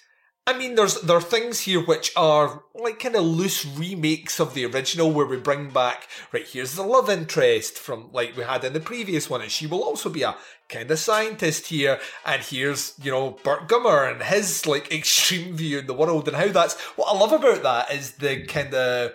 I 0.47 0.57
mean, 0.57 0.75
there's 0.75 0.99
there 1.01 1.17
are 1.17 1.21
things 1.21 1.61
here 1.61 1.81
which 1.81 2.11
are 2.15 2.63
like 2.73 2.99
kind 2.99 3.15
of 3.15 3.23
loose 3.23 3.65
remakes 3.65 4.39
of 4.39 4.53
the 4.53 4.65
original, 4.65 5.11
where 5.11 5.25
we 5.25 5.37
bring 5.37 5.69
back 5.69 6.07
right 6.31 6.47
here's 6.47 6.75
the 6.75 6.81
love 6.81 7.09
interest 7.09 7.77
from 7.77 8.09
like 8.11 8.35
we 8.35 8.43
had 8.43 8.63
in 8.63 8.73
the 8.73 8.79
previous 8.79 9.29
one, 9.29 9.41
and 9.41 9.51
she 9.51 9.67
will 9.67 9.83
also 9.83 10.09
be 10.09 10.23
a 10.23 10.35
kind 10.67 10.89
of 10.89 10.97
scientist 10.97 11.67
here, 11.67 11.99
and 12.25 12.41
here's 12.41 12.95
you 13.01 13.11
know 13.11 13.37
Burt 13.43 13.67
Gummer 13.67 14.11
and 14.11 14.23
his 14.23 14.65
like 14.65 14.91
extreme 14.93 15.55
view 15.55 15.79
in 15.79 15.87
the 15.87 15.93
world, 15.93 16.27
and 16.27 16.35
how 16.35 16.47
that's 16.47 16.79
what 16.97 17.13
I 17.13 17.17
love 17.17 17.33
about 17.33 17.61
that 17.63 17.93
is 17.93 18.13
the 18.13 18.43
kind 18.45 18.73
of 18.73 19.13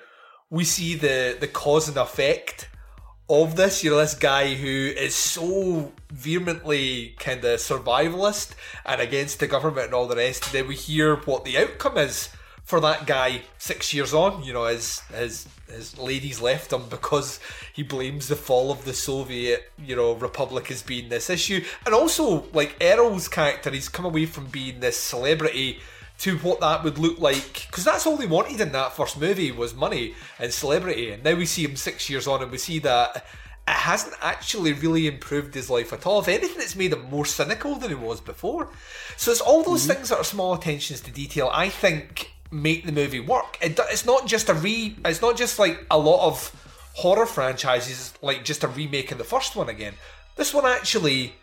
we 0.48 0.62
see 0.62 0.94
the 0.94 1.36
the 1.40 1.48
cause 1.48 1.88
and 1.88 1.96
effect 1.96 2.68
of 3.28 3.56
this. 3.56 3.82
You 3.82 3.90
know, 3.90 3.98
this 3.98 4.14
guy 4.14 4.54
who 4.54 4.92
is 4.96 5.14
so 5.14 5.92
vehemently 6.10 7.14
kind 7.18 7.44
of 7.44 7.60
survivalist 7.60 8.52
and 8.84 9.00
against 9.00 9.40
the 9.40 9.46
government 9.46 9.86
and 9.86 9.94
all 9.94 10.06
the 10.06 10.16
rest. 10.16 10.46
And 10.46 10.52
then 10.54 10.68
we 10.68 10.76
hear 10.76 11.16
what 11.16 11.44
the 11.44 11.58
outcome 11.58 11.98
is 11.98 12.30
for 12.64 12.80
that 12.80 13.06
guy 13.06 13.42
six 13.58 13.94
years 13.94 14.12
on. 14.12 14.42
You 14.42 14.52
know, 14.52 14.64
his 14.64 15.00
his 15.14 15.46
his 15.68 15.98
ladies 15.98 16.40
left 16.40 16.72
him 16.72 16.88
because 16.88 17.40
he 17.72 17.82
blames 17.82 18.28
the 18.28 18.36
fall 18.36 18.70
of 18.70 18.84
the 18.84 18.94
Soviet, 18.94 19.70
you 19.78 19.96
know, 19.96 20.12
republic 20.12 20.70
as 20.70 20.82
being 20.82 21.08
this 21.08 21.30
issue. 21.30 21.64
And 21.84 21.94
also, 21.94 22.44
like 22.52 22.76
Errol's 22.80 23.28
character, 23.28 23.70
he's 23.70 23.88
come 23.88 24.04
away 24.04 24.26
from 24.26 24.46
being 24.46 24.80
this 24.80 24.98
celebrity 24.98 25.80
to 26.18 26.38
what 26.38 26.60
that 26.60 26.82
would 26.82 26.98
look 26.98 27.18
like 27.18 27.66
because 27.66 27.84
that's 27.84 28.06
all 28.06 28.16
they 28.16 28.26
wanted 28.26 28.60
in 28.60 28.72
that 28.72 28.96
first 28.96 29.20
movie 29.20 29.52
was 29.52 29.74
money 29.74 30.14
and 30.38 30.52
celebrity. 30.52 31.10
And 31.10 31.22
now 31.22 31.34
we 31.34 31.46
see 31.46 31.64
him 31.64 31.76
six 31.76 32.08
years 32.08 32.26
on 32.26 32.42
and 32.42 32.50
we 32.50 32.58
see 32.58 32.78
that 32.80 33.16
it 33.16 33.24
hasn't 33.66 34.14
actually 34.22 34.72
really 34.72 35.06
improved 35.06 35.54
his 35.54 35.68
life 35.68 35.92
at 35.92 36.06
all. 36.06 36.20
If 36.20 36.28
anything 36.28 36.56
it's 36.60 36.76
made 36.76 36.92
him 36.92 37.10
more 37.10 37.26
cynical 37.26 37.74
than 37.74 37.90
he 37.90 37.94
was 37.94 38.20
before. 38.20 38.70
So 39.16 39.30
it's 39.30 39.40
all 39.40 39.62
those 39.62 39.82
mm-hmm. 39.82 39.92
things 39.92 40.08
that 40.08 40.18
are 40.18 40.24
small 40.24 40.54
attentions 40.54 41.00
to 41.02 41.10
detail 41.10 41.50
i 41.52 41.68
think 41.68 42.32
make 42.50 42.84
the 42.84 42.92
movie 42.92 43.20
work. 43.20 43.58
It, 43.60 43.78
it's 43.90 44.06
not 44.06 44.26
just 44.26 44.48
a 44.48 44.54
re 44.54 44.96
it's 45.04 45.22
not 45.22 45.36
just 45.36 45.58
like 45.58 45.84
a 45.90 45.98
lot 45.98 46.26
of 46.26 46.54
horror 46.94 47.26
franchises 47.26 48.14
like 48.22 48.44
just 48.44 48.64
a 48.64 48.68
remake 48.68 49.12
of 49.12 49.18
the 49.18 49.24
first 49.24 49.56
one 49.56 49.68
again. 49.68 49.94
This 50.36 50.54
one 50.54 50.66
actually 50.66 51.34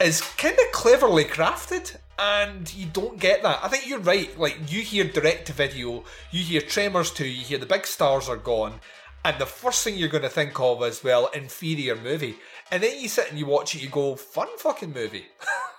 is 0.00 0.20
kind 0.20 0.58
of 0.58 0.72
cleverly 0.72 1.24
crafted 1.24 1.96
and 2.18 2.72
you 2.74 2.86
don't 2.86 3.18
get 3.18 3.42
that. 3.42 3.60
I 3.62 3.68
think 3.68 3.88
you're 3.88 3.98
right. 3.98 4.38
Like 4.38 4.58
you 4.68 4.82
hear 4.82 5.04
direct 5.04 5.46
to 5.46 5.52
video, 5.52 6.04
you 6.30 6.42
hear 6.42 6.60
Tremors 6.60 7.10
2, 7.10 7.26
you 7.26 7.44
hear 7.44 7.58
the 7.58 7.66
big 7.66 7.86
stars 7.86 8.28
are 8.28 8.36
gone, 8.36 8.80
and 9.24 9.38
the 9.38 9.46
first 9.46 9.84
thing 9.84 9.96
you're 9.96 10.08
going 10.08 10.22
to 10.22 10.28
think 10.28 10.58
of 10.60 10.82
is 10.82 11.02
well, 11.02 11.28
inferior 11.28 11.96
movie. 11.96 12.36
And 12.70 12.82
then 12.82 13.00
you 13.00 13.08
sit 13.08 13.30
and 13.30 13.38
you 13.38 13.46
watch 13.46 13.74
it, 13.74 13.82
you 13.82 13.88
go, 13.88 14.16
fun 14.16 14.48
fucking 14.58 14.92
movie. 14.92 15.26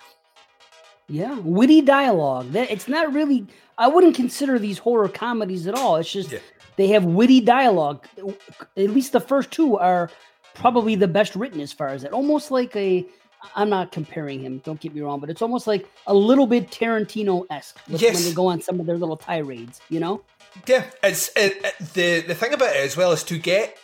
Yeah, 1.08 1.38
witty 1.38 1.82
dialogue. 1.82 2.52
That 2.52 2.70
it's 2.70 2.88
not 2.88 3.12
really. 3.12 3.46
I 3.78 3.88
wouldn't 3.88 4.16
consider 4.16 4.58
these 4.58 4.78
horror 4.78 5.08
comedies 5.08 5.66
at 5.66 5.74
all. 5.74 5.96
It's 5.96 6.10
just 6.10 6.34
they 6.76 6.88
have 6.88 7.04
witty 7.04 7.40
dialogue. 7.40 8.04
At 8.76 8.90
least 8.90 9.12
the 9.12 9.20
first 9.20 9.50
two 9.50 9.76
are 9.78 10.10
probably 10.54 10.96
the 10.96 11.08
best 11.08 11.36
written 11.36 11.60
as 11.60 11.72
far 11.72 11.88
as 11.88 12.02
that. 12.02 12.12
Almost 12.12 12.50
like 12.50 12.74
a. 12.76 13.06
I'm 13.54 13.68
not 13.68 13.92
comparing 13.92 14.40
him. 14.40 14.58
Don't 14.64 14.80
get 14.80 14.94
me 14.94 15.00
wrong, 15.00 15.20
but 15.20 15.30
it's 15.30 15.42
almost 15.42 15.66
like 15.66 15.88
a 16.06 16.14
little 16.14 16.46
bit 16.46 16.70
Tarantino 16.70 17.46
esque 17.50 17.78
when 17.88 17.98
they 18.00 18.32
go 18.32 18.46
on 18.48 18.60
some 18.60 18.80
of 18.80 18.86
their 18.86 18.98
little 18.98 19.16
tirades. 19.16 19.80
You 19.88 20.00
know. 20.00 20.22
Yeah, 20.66 20.84
it's 21.02 21.28
it, 21.36 21.64
it- 21.64 21.78
the 21.94 22.20
the 22.20 22.34
thing 22.34 22.52
about 22.52 22.74
it 22.74 22.84
as 22.84 22.96
well 22.96 23.12
is 23.12 23.22
to 23.24 23.38
get 23.38 23.76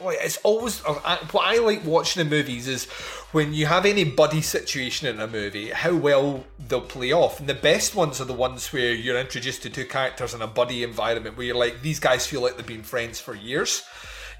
like 0.00 0.18
it's 0.20 0.38
always 0.38 0.82
uh, 0.84 1.18
what 1.32 1.46
I 1.46 1.58
like 1.58 1.84
watching 1.84 2.20
in 2.22 2.28
movies 2.28 2.68
is 2.68 2.86
when 3.32 3.52
you 3.52 3.66
have 3.66 3.84
any 3.86 4.04
buddy 4.04 4.40
situation 4.40 5.06
in 5.08 5.20
a 5.20 5.26
movie, 5.26 5.70
how 5.70 5.94
well 5.94 6.44
they'll 6.68 6.80
play 6.80 7.12
off. 7.12 7.38
And 7.38 7.48
the 7.48 7.54
best 7.54 7.94
ones 7.94 8.20
are 8.20 8.24
the 8.24 8.32
ones 8.32 8.72
where 8.72 8.92
you're 8.92 9.18
introduced 9.18 9.62
to 9.62 9.70
two 9.70 9.84
characters 9.84 10.34
in 10.34 10.42
a 10.42 10.46
buddy 10.46 10.82
environment 10.82 11.36
where 11.36 11.46
you're 11.46 11.56
like 11.56 11.82
these 11.82 12.00
guys 12.00 12.26
feel 12.26 12.40
like 12.40 12.56
they've 12.56 12.66
been 12.66 12.82
friends 12.82 13.20
for 13.20 13.34
years. 13.34 13.82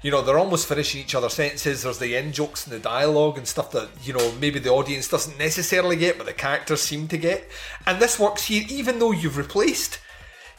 You 0.01 0.09
know, 0.09 0.21
they're 0.21 0.39
almost 0.39 0.67
finishing 0.67 1.01
each 1.01 1.13
other's 1.13 1.33
sentences. 1.33 1.83
There's 1.83 1.99
the 1.99 2.15
end 2.15 2.33
jokes 2.33 2.65
and 2.65 2.73
the 2.73 2.79
dialogue 2.79 3.37
and 3.37 3.47
stuff 3.47 3.71
that, 3.71 3.89
you 4.03 4.13
know, 4.13 4.31
maybe 4.39 4.57
the 4.57 4.71
audience 4.71 5.07
doesn't 5.07 5.37
necessarily 5.37 5.95
get, 5.95 6.17
but 6.17 6.25
the 6.25 6.33
characters 6.33 6.81
seem 6.81 7.07
to 7.09 7.17
get. 7.17 7.47
And 7.85 8.01
this 8.01 8.17
works 8.17 8.45
here, 8.45 8.63
even 8.69 8.97
though 8.97 9.11
you've 9.11 9.37
replaced 9.37 9.99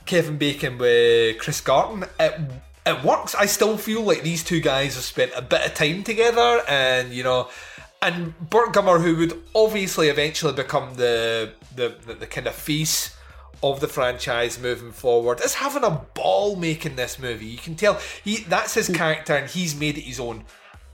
Kevin 0.06 0.38
Bacon 0.38 0.78
with 0.78 1.38
Chris 1.38 1.60
Gartin, 1.60 2.04
it, 2.20 2.40
it 2.86 3.04
works. 3.04 3.34
I 3.34 3.46
still 3.46 3.76
feel 3.76 4.02
like 4.02 4.22
these 4.22 4.44
two 4.44 4.60
guys 4.60 4.94
have 4.94 5.04
spent 5.04 5.32
a 5.34 5.42
bit 5.42 5.66
of 5.66 5.74
time 5.74 6.02
together, 6.02 6.62
and 6.68 7.12
you 7.12 7.22
know, 7.22 7.48
and 8.00 8.38
Burt 8.50 8.72
Gummer, 8.72 9.00
who 9.00 9.16
would 9.16 9.40
obviously 9.54 10.08
eventually 10.08 10.52
become 10.52 10.94
the 10.94 11.52
the, 11.74 11.94
the, 12.06 12.14
the 12.14 12.26
kind 12.26 12.46
of 12.46 12.54
face 12.54 13.14
of 13.62 13.80
the 13.80 13.88
franchise 13.88 14.58
moving 14.58 14.92
forward, 14.92 15.40
is 15.40 15.54
having 15.54 15.84
a 15.84 15.90
ball 16.14 16.56
making 16.56 16.96
this 16.96 17.18
movie. 17.18 17.46
You 17.46 17.58
can 17.58 17.74
tell 17.74 17.94
he 18.24 18.38
that's 18.38 18.74
his 18.74 18.88
character 18.88 19.34
and 19.34 19.48
he's 19.48 19.78
made 19.78 19.98
it 19.98 20.02
his 20.02 20.20
own. 20.20 20.44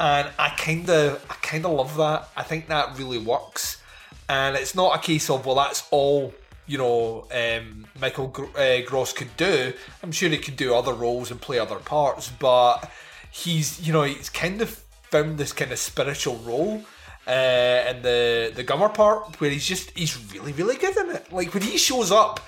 And 0.00 0.28
I 0.38 0.50
kinda 0.56 1.20
I 1.28 1.34
kinda 1.42 1.68
love 1.68 1.96
that. 1.96 2.28
I 2.36 2.42
think 2.42 2.68
that 2.68 2.98
really 2.98 3.18
works. 3.18 3.80
And 4.28 4.56
it's 4.56 4.74
not 4.74 4.96
a 4.96 5.00
case 5.00 5.30
of 5.30 5.46
well 5.46 5.56
that's 5.56 5.86
all 5.90 6.34
you 6.66 6.78
know 6.78 7.26
um, 7.32 7.86
Michael 8.00 8.34
uh, 8.56 8.80
Gross 8.86 9.12
could 9.12 9.36
do. 9.36 9.72
I'm 10.02 10.12
sure 10.12 10.28
he 10.28 10.38
could 10.38 10.56
do 10.56 10.74
other 10.74 10.92
roles 10.92 11.30
and 11.30 11.40
play 11.40 11.58
other 11.58 11.76
parts, 11.76 12.30
but 12.30 12.90
he's 13.30 13.86
you 13.86 13.92
know 13.92 14.02
he's 14.02 14.28
kind 14.28 14.60
of 14.60 14.70
found 15.10 15.38
this 15.38 15.52
kind 15.52 15.72
of 15.72 15.78
spiritual 15.78 16.36
role 16.38 16.84
uh, 17.28 17.90
in 17.90 18.02
the 18.02 18.52
the 18.54 18.64
Gummer 18.64 18.92
part 18.92 19.40
where 19.40 19.50
he's 19.50 19.66
just 19.66 19.90
he's 19.90 20.32
really 20.32 20.52
really 20.52 20.76
good 20.76 20.96
in 20.96 21.10
it. 21.10 21.32
Like 21.32 21.52
when 21.54 21.62
he 21.62 21.76
shows 21.78 22.10
up 22.10 22.40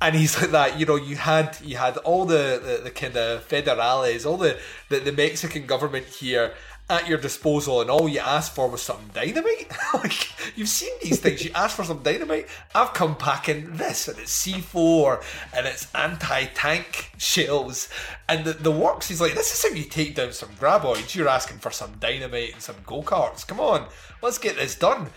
and 0.00 0.14
he's 0.14 0.40
like 0.40 0.50
that, 0.50 0.78
you 0.78 0.86
know, 0.86 0.96
you 0.96 1.16
had 1.16 1.58
you 1.62 1.76
had 1.76 1.96
all 1.98 2.24
the 2.24 2.60
the, 2.62 2.84
the 2.84 2.90
kind 2.90 3.16
of 3.16 3.46
federales, 3.48 4.26
all 4.26 4.36
the, 4.36 4.58
the 4.88 5.00
the 5.00 5.12
Mexican 5.12 5.66
government 5.66 6.06
here 6.06 6.54
at 6.90 7.06
your 7.06 7.18
disposal, 7.18 7.82
and 7.82 7.90
all 7.90 8.08
you 8.08 8.18
asked 8.18 8.54
for 8.54 8.68
was 8.68 8.80
some 8.80 9.10
dynamite. 9.12 9.70
like 9.94 10.56
you've 10.56 10.68
seen 10.68 10.92
these 11.02 11.20
things, 11.20 11.44
you 11.44 11.50
asked 11.54 11.76
for 11.76 11.84
some 11.84 12.02
dynamite. 12.02 12.48
I've 12.74 12.94
come 12.94 13.16
packing 13.16 13.76
this, 13.76 14.08
and 14.08 14.18
it's 14.18 14.32
C 14.32 14.60
four, 14.60 15.20
and 15.54 15.66
it's 15.66 15.92
anti 15.94 16.44
tank 16.46 17.10
shells, 17.18 17.88
and 18.28 18.44
the 18.44 18.54
the 18.54 18.72
works. 18.72 19.08
He's 19.08 19.20
like, 19.20 19.34
this 19.34 19.52
is 19.52 19.68
how 19.68 19.76
you 19.76 19.84
take 19.84 20.14
down 20.14 20.32
some 20.32 20.50
graboids. 20.50 21.14
You're 21.14 21.28
asking 21.28 21.58
for 21.58 21.70
some 21.70 21.92
dynamite 22.00 22.54
and 22.54 22.62
some 22.62 22.76
go 22.86 23.02
karts. 23.02 23.46
Come 23.46 23.60
on, 23.60 23.86
let's 24.22 24.38
get 24.38 24.56
this 24.56 24.74
done. 24.74 25.08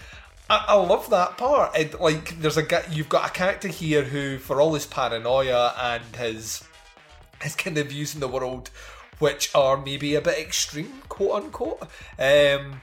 I, 0.49 0.75
love 0.75 1.09
that 1.11 1.37
part. 1.37 1.77
It, 1.77 2.01
like, 2.01 2.37
there's 2.41 2.57
a 2.57 2.63
guy, 2.63 2.83
you've 2.91 3.07
got 3.07 3.29
a 3.29 3.31
character 3.31 3.69
here 3.69 4.03
who, 4.03 4.37
for 4.37 4.59
all 4.59 4.73
his 4.73 4.85
paranoia 4.85 5.73
and 5.79 6.03
his 6.17 6.63
his 7.41 7.55
kind 7.55 7.77
of 7.77 7.87
views 7.87 8.13
in 8.13 8.19
the 8.19 8.27
world, 8.27 8.69
which 9.19 9.49
are 9.55 9.77
maybe 9.77 10.15
a 10.15 10.21
bit 10.21 10.37
extreme, 10.37 11.01
quote 11.09 11.43
unquote, 11.43 11.81
um, 12.19 12.81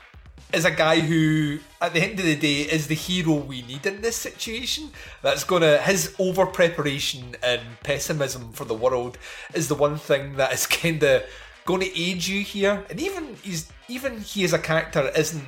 is 0.53 0.65
a 0.65 0.71
guy 0.71 1.01
who, 1.01 1.59
at 1.81 1.93
the 1.93 2.01
end 2.01 2.19
of 2.19 2.25
the 2.25 2.35
day, 2.35 2.63
is 2.63 2.87
the 2.87 2.95
hero 2.95 3.35
we 3.35 3.63
need 3.63 3.85
in 3.85 4.01
this 4.01 4.17
situation. 4.17 4.91
That's 5.23 5.45
gonna 5.45 5.79
his 5.79 6.15
over 6.19 6.47
preparation 6.47 7.37
and 7.43 7.61
pessimism 7.85 8.53
for 8.53 8.65
the 8.65 8.75
world 8.75 9.19
is 9.53 9.69
the 9.69 9.75
one 9.75 9.99
thing 9.99 10.37
that 10.37 10.53
is 10.53 10.67
kind 10.67 11.03
of 11.03 11.23
going 11.67 11.81
to 11.81 12.01
aid 12.01 12.27
you 12.27 12.43
here. 12.43 12.85
And 12.89 12.99
even 12.99 13.37
he's 13.43 13.71
even 13.89 14.21
he 14.21 14.45
as 14.45 14.55
a 14.55 14.59
character 14.59 15.13
isn't 15.15 15.45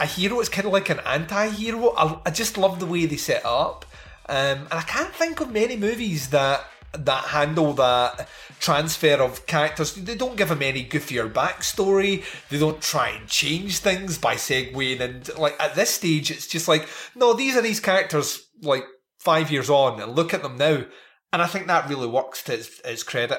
a 0.00 0.06
hero. 0.06 0.40
It's 0.40 0.48
kind 0.48 0.66
of 0.66 0.72
like 0.72 0.90
an 0.90 1.00
anti-hero. 1.06 1.94
I, 1.96 2.20
I 2.26 2.30
just 2.30 2.56
love 2.58 2.80
the 2.80 2.86
way 2.86 3.06
they 3.06 3.16
set 3.16 3.44
up, 3.44 3.84
um, 4.28 4.66
and 4.70 4.72
I 4.72 4.82
can't 4.82 5.14
think 5.14 5.40
of 5.40 5.52
many 5.52 5.76
movies 5.76 6.30
that 6.30 6.64
that 6.92 7.24
handle 7.24 7.72
that 7.72 8.28
transfer 8.60 9.14
of 9.14 9.46
characters. 9.46 9.94
They 9.94 10.14
don't 10.14 10.36
give 10.36 10.50
them 10.50 10.62
any 10.62 10.84
goofier 10.84 11.32
backstory. 11.32 12.22
They 12.50 12.58
don't 12.58 12.82
try 12.82 13.08
and 13.08 13.26
change 13.26 13.78
things 13.78 14.18
by 14.18 14.34
segueing. 14.34 15.00
And 15.00 15.38
like 15.38 15.56
at 15.58 15.74
this 15.74 15.90
stage, 15.90 16.30
it's 16.30 16.46
just 16.46 16.68
like, 16.68 16.86
no, 17.14 17.32
these 17.32 17.56
are 17.56 17.62
these 17.62 17.80
characters 17.80 18.46
like 18.60 18.84
five 19.18 19.50
years 19.50 19.70
on, 19.70 20.00
and 20.00 20.14
look 20.14 20.34
at 20.34 20.42
them 20.42 20.58
now. 20.58 20.84
And 21.32 21.40
I 21.40 21.46
think 21.46 21.66
that 21.66 21.88
really 21.88 22.06
works 22.06 22.42
to 22.44 22.54
its, 22.54 22.78
its 22.84 23.02
credit. 23.02 23.38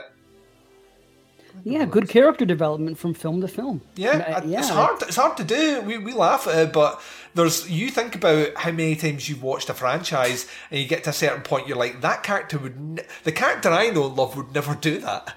Yeah, 1.64 1.86
good 1.86 2.10
character 2.10 2.46
development 2.46 2.98
from 2.98 3.14
film 3.14 3.42
to 3.42 3.48
film. 3.48 3.82
Yeah, 3.96 4.12
Uh, 4.38 4.42
yeah. 4.46 4.60
it's 4.60 4.70
hard. 4.70 5.02
It's 5.04 5.16
hard 5.16 5.38
to 5.38 5.44
do. 5.44 5.82
We, 5.82 5.98
we 5.98 6.14
laugh 6.14 6.48
at 6.48 6.58
it, 6.58 6.74
but 6.74 7.02
there's 7.36 7.70
you 7.70 7.90
think 7.90 8.16
about 8.16 8.56
how 8.58 8.72
many 8.72 8.96
times 8.96 9.30
you've 9.30 9.44
watched 9.44 9.70
a 9.70 9.74
franchise 9.74 10.48
and 10.72 10.80
you 10.80 10.88
get 10.88 11.04
to 11.06 11.12
a 11.12 11.14
certain 11.14 11.42
point, 11.42 11.68
you're 11.68 11.78
like, 11.78 12.02
that 12.02 12.24
character 12.24 12.58
would, 12.60 12.80
ne- 12.80 13.04
the 13.24 13.32
character 13.32 13.70
I 13.70 13.90
know 13.92 14.08
and 14.08 14.16
love 14.16 14.36
would 14.36 14.54
never 14.54 14.76
do 14.76 14.98
that. 15.00 15.36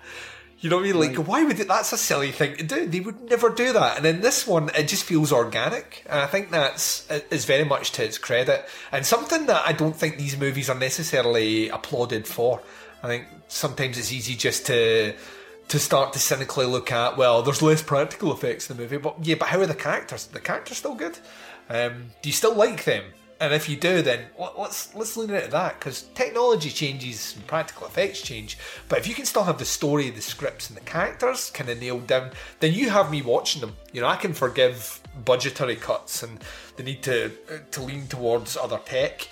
You 0.59 0.71
know 0.71 0.77
what 0.77 0.87
I 0.87 0.93
mean? 0.93 0.99
Like, 1.01 1.17
why 1.29 1.45
would 1.45 1.61
it? 1.61 1.69
That's 1.69 1.93
a 1.93 1.99
silly 1.99 2.33
thing 2.33 2.57
to 2.57 2.65
do. 2.65 2.87
They 2.87 3.01
would 3.01 3.29
never 3.31 3.51
do 3.51 3.75
that. 3.75 3.99
And 3.99 4.07
in 4.07 4.21
this 4.23 4.47
one, 4.47 4.71
it 4.75 4.89
just 4.89 5.05
feels 5.05 5.31
organic, 5.31 6.03
and 6.09 6.19
I 6.19 6.27
think 6.27 6.51
that's 6.51 7.07
is 7.31 7.45
very 7.45 7.65
much 7.65 7.93
to 7.93 8.05
its 8.05 8.17
credit, 8.17 8.67
and 8.91 9.05
something 9.05 9.47
that 9.47 9.63
I 9.67 9.73
don't 9.73 9.95
think 9.95 10.17
these 10.17 10.37
movies 10.39 10.71
are 10.71 10.75
necessarily 10.79 11.69
applauded 11.69 12.27
for. 12.27 12.63
I 13.03 13.07
think 13.07 13.27
sometimes 13.49 13.99
it's 13.99 14.11
easy 14.11 14.35
just 14.35 14.65
to 14.67 15.15
to 15.69 15.79
start 15.79 16.13
to 16.13 16.19
cynically 16.19 16.67
look 16.67 16.93
at 16.93 17.17
well 17.17 17.43
there's 17.43 17.63
less 17.63 17.83
practical 17.83 18.33
effects 18.33 18.71
in 18.71 18.77
the 18.77 18.83
movie 18.83 18.97
but 18.97 19.17
yeah 19.23 19.35
but 19.35 19.49
how 19.49 19.61
are 19.61 19.67
the 19.67 19.75
characters? 19.75 20.27
The 20.27 20.41
characters 20.41 20.79
still 20.79 20.95
good? 20.95 21.19
Um, 21.69 22.07
do 22.23 22.29
you 22.29 22.33
still 22.33 22.55
like 22.55 22.85
them? 22.85 23.05
And 23.39 23.53
if 23.53 23.69
you 23.69 23.77
do 23.77 24.01
then 24.01 24.27
let- 24.39 24.59
let's 24.59 24.95
let's 24.95 25.17
lean 25.17 25.31
into 25.31 25.49
that 25.49 25.79
because 25.79 26.03
technology 26.15 26.71
changes 26.71 27.35
and 27.37 27.47
practical 27.47 27.87
effects 27.87 28.23
change. 28.23 28.57
But 28.89 28.99
if 29.01 29.07
you 29.07 29.15
can 29.15 29.27
still 29.27 29.45
have 29.45 29.59
the 29.59 29.65
story 29.65 30.09
the 30.11 30.23
scripts 30.23 30.69
and 30.69 30.77
the 30.77 30.83
characters 30.83 31.51
kind 31.51 31.69
of 31.69 31.81
nailed 31.81 32.07
down 32.07 32.31
then 32.61 32.73
you 32.73 32.91
have 32.91 33.11
me 33.11 33.23
watching 33.23 33.61
them. 33.61 33.77
You 33.93 34.01
know 34.01 34.09
i 34.09 34.17
can 34.17 34.33
forgive 34.33 35.01
budgetary 35.25 35.77
cuts 35.77 36.23
and 36.23 36.39
the 36.77 36.83
need 36.83 37.03
to 37.03 37.33
to 37.73 37.83
lean 37.83 38.07
towards 38.07 38.57
other 38.57 38.79
tech 38.85 39.29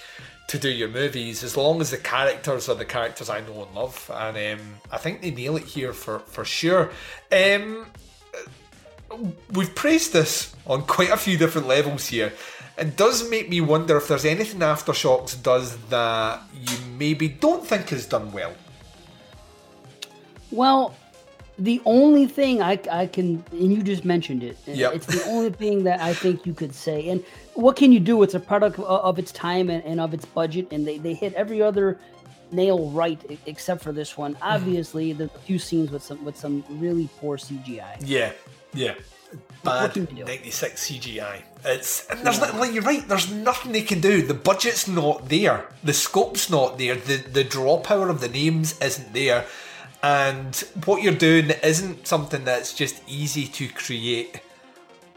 to 0.47 0.59
do 0.59 0.69
your 0.69 0.89
movies 0.89 1.43
as 1.43 1.57
long 1.57 1.81
as 1.81 1.91
the 1.91 1.97
characters 1.97 2.69
are 2.69 2.75
the 2.75 2.85
characters 2.85 3.31
I 3.31 3.41
know 3.41 3.65
and 3.65 3.75
love. 3.75 4.11
And 4.15 4.61
um, 4.61 4.67
I 4.91 4.99
think 4.99 5.23
they 5.23 5.31
nail 5.31 5.57
it 5.57 5.65
here 5.65 5.93
for, 5.93 6.19
for 6.21 6.45
sure. 6.45 6.91
Um, 7.33 7.87
we've 9.53 9.75
praised 9.75 10.13
this 10.13 10.55
on 10.67 10.83
quite 10.83 11.11
a 11.11 11.17
few 11.17 11.39
different 11.39 11.67
levels 11.67 12.07
here. 12.07 12.33
It 12.77 12.97
does 12.97 13.29
make 13.31 13.49
me 13.49 13.61
wonder 13.61 13.97
if 13.97 14.09
there's 14.09 14.25
anything 14.25 14.61
Aftershocks 14.61 15.41
does 15.41 15.77
that 15.89 16.43
you 16.53 16.77
maybe 16.99 17.29
don't 17.29 17.65
think 17.65 17.93
is 17.93 18.07
done 18.07 18.33
well. 18.33 18.53
Well, 20.51 20.95
the 21.59 21.81
only 21.85 22.27
thing 22.27 22.63
I, 22.63 22.81
I 22.91 23.07
can, 23.07 23.45
and 23.53 23.73
you 23.73 23.83
just 23.83 24.05
mentioned 24.05 24.43
it. 24.43 24.59
Yep. 24.67 24.95
It's 24.95 25.07
the 25.07 25.25
only 25.27 25.51
thing 25.51 25.85
that 25.85 26.01
I 26.01 26.13
think 26.13 26.47
you 26.47 26.53
could 26.53 26.75
say. 26.75 27.09
And 27.11 27.25
what 27.55 27.77
can 27.77 27.93
you 27.93 28.01
do? 28.01 28.23
It's 28.23 28.35
a 28.35 28.41
product 28.41 28.79
of, 28.79 28.85
of 28.85 29.19
its 29.19 29.33
time 29.33 29.71
and, 29.71 29.85
and 29.85 30.01
of 30.01 30.15
its 30.15 30.25
budget, 30.25 30.69
and 30.71 30.87
they, 30.87 30.99
they 30.99 31.15
hit 31.15 31.35
every 31.35 31.63
other 31.63 31.99
nail 32.51 32.91
right 32.91 33.21
except 33.47 33.83
for 33.83 33.93
this 33.93 34.17
one. 34.17 34.35
Mm-hmm. 34.35 34.45
Obviously, 34.45 35.13
there's 35.13 35.35
a 35.35 35.39
few 35.39 35.59
scenes 35.59 35.91
with 35.91 36.03
some 36.03 36.25
with 36.25 36.37
some 36.37 36.65
really 36.69 37.09
poor 37.19 37.37
CGI. 37.37 37.97
Yeah, 38.01 38.33
yeah. 38.73 38.95
Bad 39.65 39.95
can 39.95 40.03
you 40.13 40.19
do? 40.19 40.25
96 40.25 40.89
CGI. 40.89 41.43
It's 41.65 42.09
and 42.09 42.21
there's 42.21 42.39
not, 42.39 42.55
like 42.57 42.73
you're 42.73 42.83
right. 42.83 43.07
There's 43.07 43.33
nothing 43.33 43.73
they 43.73 43.83
can 43.83 44.01
do. 44.01 44.23
The 44.23 44.35
budget's 44.35 44.87
not 44.87 45.29
there. 45.29 45.67
The 45.83 45.93
scope's 45.93 46.51
not 46.51 46.79
there. 46.79 46.95
The 46.95 47.17
the 47.17 47.45
draw 47.45 47.81
power 47.81 48.09
of 48.09 48.21
the 48.21 48.29
names 48.29 48.79
isn't 48.81 49.13
there. 49.13 49.47
And 50.03 50.55
what 50.85 51.03
you're 51.03 51.15
doing 51.15 51.51
isn't 51.63 52.07
something 52.07 52.45
that's 52.45 52.75
just 52.75 53.03
easy 53.09 53.47
to 53.47 53.69
create 53.69 54.39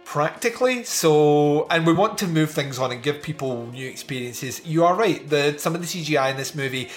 practically. 0.07 0.85
So, 0.85 1.67
and 1.69 1.85
we 1.85 1.91
want 1.91 2.17
to 2.19 2.27
move 2.27 2.51
things 2.51 2.79
on 2.79 2.93
and 2.93 3.03
give 3.03 3.21
people 3.21 3.67
new 3.67 3.87
experiences. 3.87 4.65
You 4.65 4.85
are 4.85 4.95
right. 4.95 5.27
The 5.29 5.57
some 5.59 5.75
of 5.75 5.81
the 5.81 5.87
CGI 5.87 6.31
in 6.31 6.37
this 6.37 6.55
movie, 6.55 6.89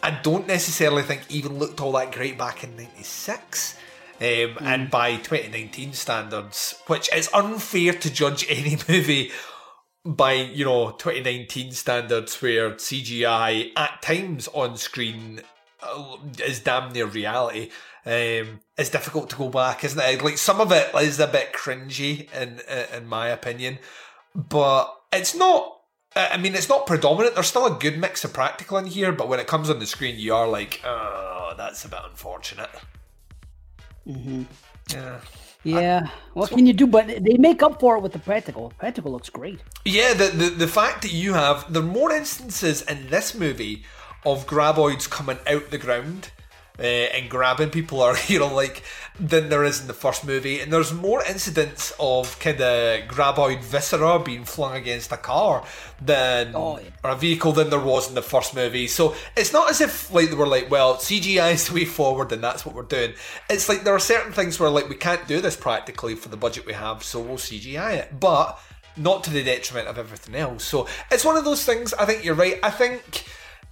I 0.00 0.12
don't 0.12 0.46
necessarily 0.46 1.02
think 1.02 1.22
even 1.28 1.58
looked 1.58 1.80
all 1.80 1.92
that 1.92 2.12
great 2.12 2.38
back 2.38 2.62
in 2.62 2.76
'96. 2.76 3.76
Um, 4.18 4.56
And 4.60 4.90
by 4.90 5.16
2019 5.16 5.92
standards, 5.92 6.76
which 6.86 7.12
is 7.12 7.28
unfair 7.34 7.92
to 7.92 8.10
judge 8.10 8.46
any 8.48 8.78
movie 8.88 9.32
by 10.04 10.34
you 10.34 10.64
know 10.64 10.92
2019 10.92 11.72
standards, 11.72 12.40
where 12.40 12.70
CGI 12.70 13.72
at 13.76 14.00
times 14.02 14.48
on 14.54 14.76
screen 14.76 15.40
uh, 15.82 16.16
is 16.44 16.60
damn 16.60 16.92
near 16.92 17.06
reality. 17.06 17.70
Um, 18.06 18.60
it's 18.78 18.90
difficult 18.90 19.30
to 19.30 19.36
go 19.36 19.48
back, 19.48 19.82
isn't 19.82 19.98
it? 20.00 20.22
Like 20.22 20.38
some 20.38 20.60
of 20.60 20.70
it 20.70 20.94
is 20.94 21.18
a 21.18 21.26
bit 21.26 21.52
cringy, 21.52 22.32
in 22.32 22.60
in 22.96 23.08
my 23.08 23.28
opinion, 23.28 23.78
but 24.34 24.94
it's 25.12 25.34
not. 25.34 25.80
I 26.14 26.28
I 26.34 26.36
mean, 26.36 26.54
it's 26.54 26.68
not 26.68 26.86
predominant. 26.86 27.34
There's 27.34 27.48
still 27.48 27.66
a 27.66 27.78
good 27.78 27.98
mix 27.98 28.24
of 28.24 28.32
practical 28.32 28.78
in 28.78 28.86
here, 28.86 29.10
but 29.12 29.28
when 29.28 29.40
it 29.40 29.48
comes 29.48 29.68
on 29.70 29.80
the 29.80 29.86
screen, 29.86 30.18
you 30.18 30.34
are 30.34 30.46
like, 30.46 30.80
oh, 30.84 31.54
that's 31.56 31.84
a 31.84 31.88
bit 31.88 31.98
unfortunate. 32.08 32.70
hmm 34.04 34.42
Yeah. 34.92 35.20
Yeah. 35.64 36.06
What 36.34 36.50
can 36.50 36.64
you 36.64 36.72
do? 36.72 36.86
But 36.86 37.08
they 37.08 37.36
make 37.38 37.60
up 37.62 37.80
for 37.80 37.96
it 37.96 38.02
with 38.02 38.12
the 38.12 38.20
practical. 38.20 38.72
Practical 38.78 39.10
looks 39.10 39.30
great. 39.30 39.58
Yeah, 39.84 40.14
the, 40.14 40.28
the 40.28 40.50
the 40.50 40.68
fact 40.68 41.02
that 41.02 41.12
you 41.12 41.34
have 41.34 41.72
there 41.72 41.82
are 41.82 41.86
more 41.86 42.12
instances 42.12 42.82
in 42.82 43.08
this 43.10 43.34
movie 43.34 43.84
of 44.24 44.46
graboids 44.46 45.10
coming 45.10 45.38
out 45.46 45.70
the 45.70 45.78
ground 45.78 46.30
uh, 46.78 46.82
and 46.82 47.30
grabbing 47.30 47.70
people, 47.70 48.00
are 48.06 48.16
you 48.26 48.38
know, 48.38 48.52
like 48.52 48.82
than 49.18 49.48
there 49.48 49.64
is 49.64 49.80
in 49.80 49.86
the 49.86 49.94
first 49.94 50.26
movie, 50.26 50.60
and 50.60 50.72
there's 50.72 50.92
more 50.92 51.24
incidents 51.24 51.92
of 51.98 52.38
kind 52.38 52.60
of 52.60 53.08
graboid 53.08 53.62
viscera 53.62 54.18
being 54.18 54.44
flung 54.44 54.74
against 54.74 55.10
a 55.10 55.16
car 55.16 55.64
than 56.00 56.54
or 56.54 56.80
a 57.02 57.16
vehicle 57.16 57.52
than 57.52 57.70
there 57.70 57.80
was 57.80 58.08
in 58.08 58.14
the 58.14 58.22
first 58.22 58.54
movie. 58.54 58.86
So 58.86 59.14
it's 59.36 59.52
not 59.52 59.70
as 59.70 59.80
if 59.80 60.12
like 60.12 60.28
they 60.28 60.36
were 60.36 60.46
like, 60.46 60.70
well, 60.70 60.96
CGI 60.96 61.54
is 61.54 61.68
the 61.68 61.74
way 61.74 61.84
forward, 61.84 62.32
and 62.32 62.42
that's 62.42 62.66
what 62.66 62.74
we're 62.74 62.82
doing. 62.82 63.14
It's 63.48 63.68
like 63.68 63.84
there 63.84 63.94
are 63.94 63.98
certain 63.98 64.32
things 64.32 64.60
where 64.60 64.70
like 64.70 64.88
we 64.88 64.96
can't 64.96 65.26
do 65.26 65.40
this 65.40 65.56
practically 65.56 66.14
for 66.14 66.28
the 66.28 66.36
budget 66.36 66.66
we 66.66 66.74
have, 66.74 67.02
so 67.02 67.20
we'll 67.20 67.38
CGI 67.38 67.94
it, 67.94 68.20
but 68.20 68.58
not 68.96 69.24
to 69.24 69.30
the 69.30 69.42
detriment 69.42 69.88
of 69.88 69.98
everything 69.98 70.34
else. 70.34 70.64
So 70.64 70.88
it's 71.10 71.24
one 71.24 71.36
of 71.36 71.44
those 71.44 71.64
things. 71.64 71.92
I 71.94 72.04
think 72.06 72.24
you're 72.24 72.34
right. 72.34 72.58
I 72.62 72.70
think 72.70 73.24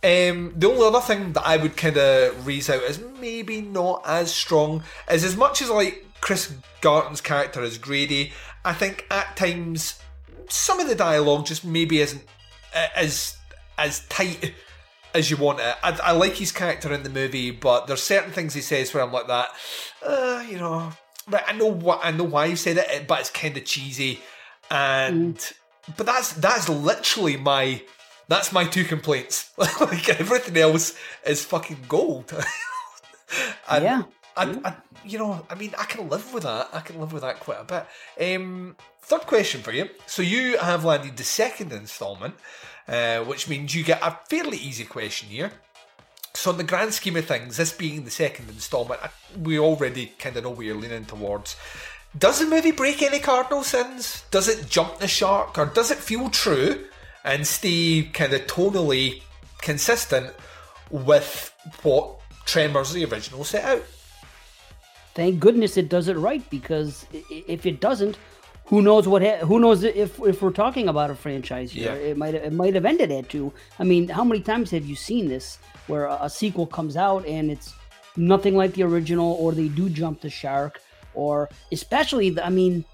Um, 0.05 0.53
the 0.55 0.69
only 0.69 0.87
other 0.87 1.01
thing 1.01 1.33
that 1.33 1.47
I 1.47 1.57
would 1.57 1.79
kind 1.79 1.97
of 1.97 2.47
raise 2.47 2.69
out 2.69 2.83
is 2.83 3.01
maybe 3.21 3.63
not 3.63 4.03
as 4.07 4.31
strong 4.31 4.83
is 5.11 5.25
as 5.25 5.35
much 5.35 5.63
as 5.63 5.71
like 5.71 6.05
Chris 6.21 6.55
Gartin's 6.83 7.23
character 7.23 7.63
is 7.63 7.79
Grady. 7.79 8.33
I 8.67 8.75
think 8.75 9.07
at 9.11 9.35
times 9.35 9.99
some 10.51 10.79
of 10.79 10.89
the 10.89 10.95
dialogue 10.95 11.47
just 11.47 11.65
maybe 11.65 12.01
isn't 12.01 12.23
uh, 12.75 12.89
as 12.95 13.39
as 13.79 14.07
tight 14.09 14.53
as 15.15 15.31
you 15.31 15.39
want 15.39 15.61
it. 15.61 15.75
I, 15.83 15.99
I, 16.03 16.13
like 16.13 16.35
his 16.35 16.53
character 16.53 16.93
in 16.93 17.03
the 17.03 17.09
movie, 17.09 17.51
but 17.51 17.87
there's 17.87 18.03
certain 18.03 18.31
things 18.31 18.53
he 18.53 18.61
says 18.61 18.93
where 18.93 19.03
I'm 19.03 19.13
like 19.13 19.29
that. 19.29 19.51
Uh, 20.05 20.45
you 20.47 20.59
know, 20.59 20.93
right? 21.31 21.45
I 21.47 21.53
know 21.53 21.67
what 21.67 22.01
I 22.03 22.11
know 22.11 22.25
why 22.25 22.49
he 22.49 22.57
said 22.57 22.77
it, 22.77 23.07
but 23.07 23.21
it's 23.21 23.31
kind 23.31 23.57
of 23.57 23.65
cheesy, 23.65 24.21
and 24.71 25.37
mm. 25.37 25.53
but 25.97 26.05
that's 26.05 26.35
that's 26.35 26.69
literally 26.69 27.39
my 27.39 27.83
that's 28.29 28.53
my 28.53 28.65
two 28.65 28.85
complaints. 28.85 29.53
like 29.59 30.09
everything 30.09 30.57
else 30.57 30.97
is 31.27 31.45
fucking 31.45 31.85
gold. 31.89 32.33
and 33.69 33.85
yeah. 33.85 34.03
I, 34.37 34.59
I, 34.65 34.75
you 35.05 35.19
know, 35.19 35.47
I 35.49 35.55
mean, 35.55 35.75
I 35.79 35.85
can 35.85 36.09
live 36.09 36.33
with 36.33 36.43
that. 36.45 36.69
I 36.73 36.81
can 36.81 37.01
live 37.01 37.13
with 37.13 37.23
that 37.23 37.41
quite 37.41 37.61
a 37.61 37.65
bit. 37.65 38.37
Um, 38.37 38.77
third 39.03 39.23
question 39.23 39.63
for 39.63 39.73
you. 39.73 39.89
So 40.07 40.23
you 40.23 40.59
have 40.59 40.85
landed 40.85 41.17
the 41.17 41.25
second 41.25 41.73
instalment, 41.73 42.35
uh, 42.89 43.21
which 43.21 43.49
means 43.49 43.75
you 43.75 43.85
get 43.85 44.03
a 44.03 44.19
fairly 44.29 44.57
easy 44.57 44.85
question 44.85 45.29
here. 45.29 45.53
So, 46.37 46.51
in 46.51 46.57
the 46.57 46.65
grand 46.65 46.93
scheme 46.93 47.15
of 47.15 47.27
things, 47.27 47.57
this 47.57 47.73
being 47.73 48.05
the 48.05 48.11
second 48.11 48.49
instalment, 48.49 49.01
we 49.41 49.57
already 49.57 50.07
kind 50.19 50.37
of 50.37 50.43
know 50.43 50.51
where 50.51 50.67
you're 50.67 50.77
leaning 50.77 51.05
towards. 51.05 51.55
Does 52.19 52.41
the 52.41 52.47
movie 52.47 52.73
break 52.73 53.03
any 53.03 53.21
cardinal 53.21 53.63
sins? 53.63 54.25
Does 54.33 54.49
it 54.49 54.69
jump 54.69 54.99
the 54.99 55.07
shark, 55.07 55.57
or 55.57 55.67
does 55.67 55.93
it 55.93 55.99
feel 55.99 56.31
true 56.31 56.87
and 57.25 57.47
stay 57.47 58.09
kind 58.13 58.33
of 58.33 58.47
tonally 58.47 59.23
consistent 59.59 60.31
with 60.91 61.53
what 61.83 62.21
Tremors 62.45 62.93
the 62.93 63.05
original 63.07 63.43
set 63.43 63.65
out. 63.65 63.83
Thank 65.15 65.41
goodness 65.41 65.77
it 65.77 65.89
does 65.89 66.09
it 66.09 66.17
right 66.17 66.49
because 66.51 67.07
if 67.31 67.65
it 67.65 67.81
doesn't, 67.81 68.19
who 68.67 68.83
knows 68.83 69.07
what 69.07 69.23
ha- 69.23 69.45
who 69.47 69.61
knows 69.61 69.83
if 69.83 70.19
if 70.21 70.43
we're 70.43 70.51
talking 70.51 70.89
about 70.89 71.11
a 71.11 71.15
franchise 71.15 71.71
here 71.73 71.95
yeah. 71.95 72.11
it 72.11 72.17
might 72.17 72.35
it 72.35 72.53
might 72.53 72.75
have 72.75 72.85
ended 72.85 73.11
at 73.13 73.29
two. 73.29 73.53
I 73.79 73.85
mean, 73.85 74.09
how 74.09 74.25
many 74.25 74.41
times 74.41 74.71
have 74.71 74.85
you 74.85 74.97
seen 74.97 75.29
this 75.29 75.59
where 75.87 76.07
a, 76.07 76.19
a 76.23 76.31
sequel 76.31 76.67
comes 76.67 76.97
out 76.97 77.27
and 77.27 77.51
it's 77.51 77.75
nothing 78.17 78.57
like 78.57 78.75
the 78.75 78.83
original 78.83 79.35
or 79.35 79.53
they 79.53 79.69
do 79.69 79.89
jump 79.89 80.21
the 80.21 80.31
shark 80.31 80.81
or 81.15 81.49
especially 81.73 82.31
the, 82.31 82.45
I 82.45 82.51
mean 82.51 82.85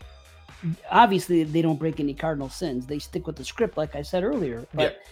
obviously 0.90 1.44
they 1.44 1.62
don't 1.62 1.78
break 1.78 2.00
any 2.00 2.14
cardinal 2.14 2.48
sins. 2.48 2.86
They 2.86 2.98
stick 2.98 3.26
with 3.26 3.36
the 3.36 3.44
script, 3.44 3.76
like 3.76 3.94
I 3.94 4.02
said 4.02 4.24
earlier. 4.24 4.66
But 4.74 5.02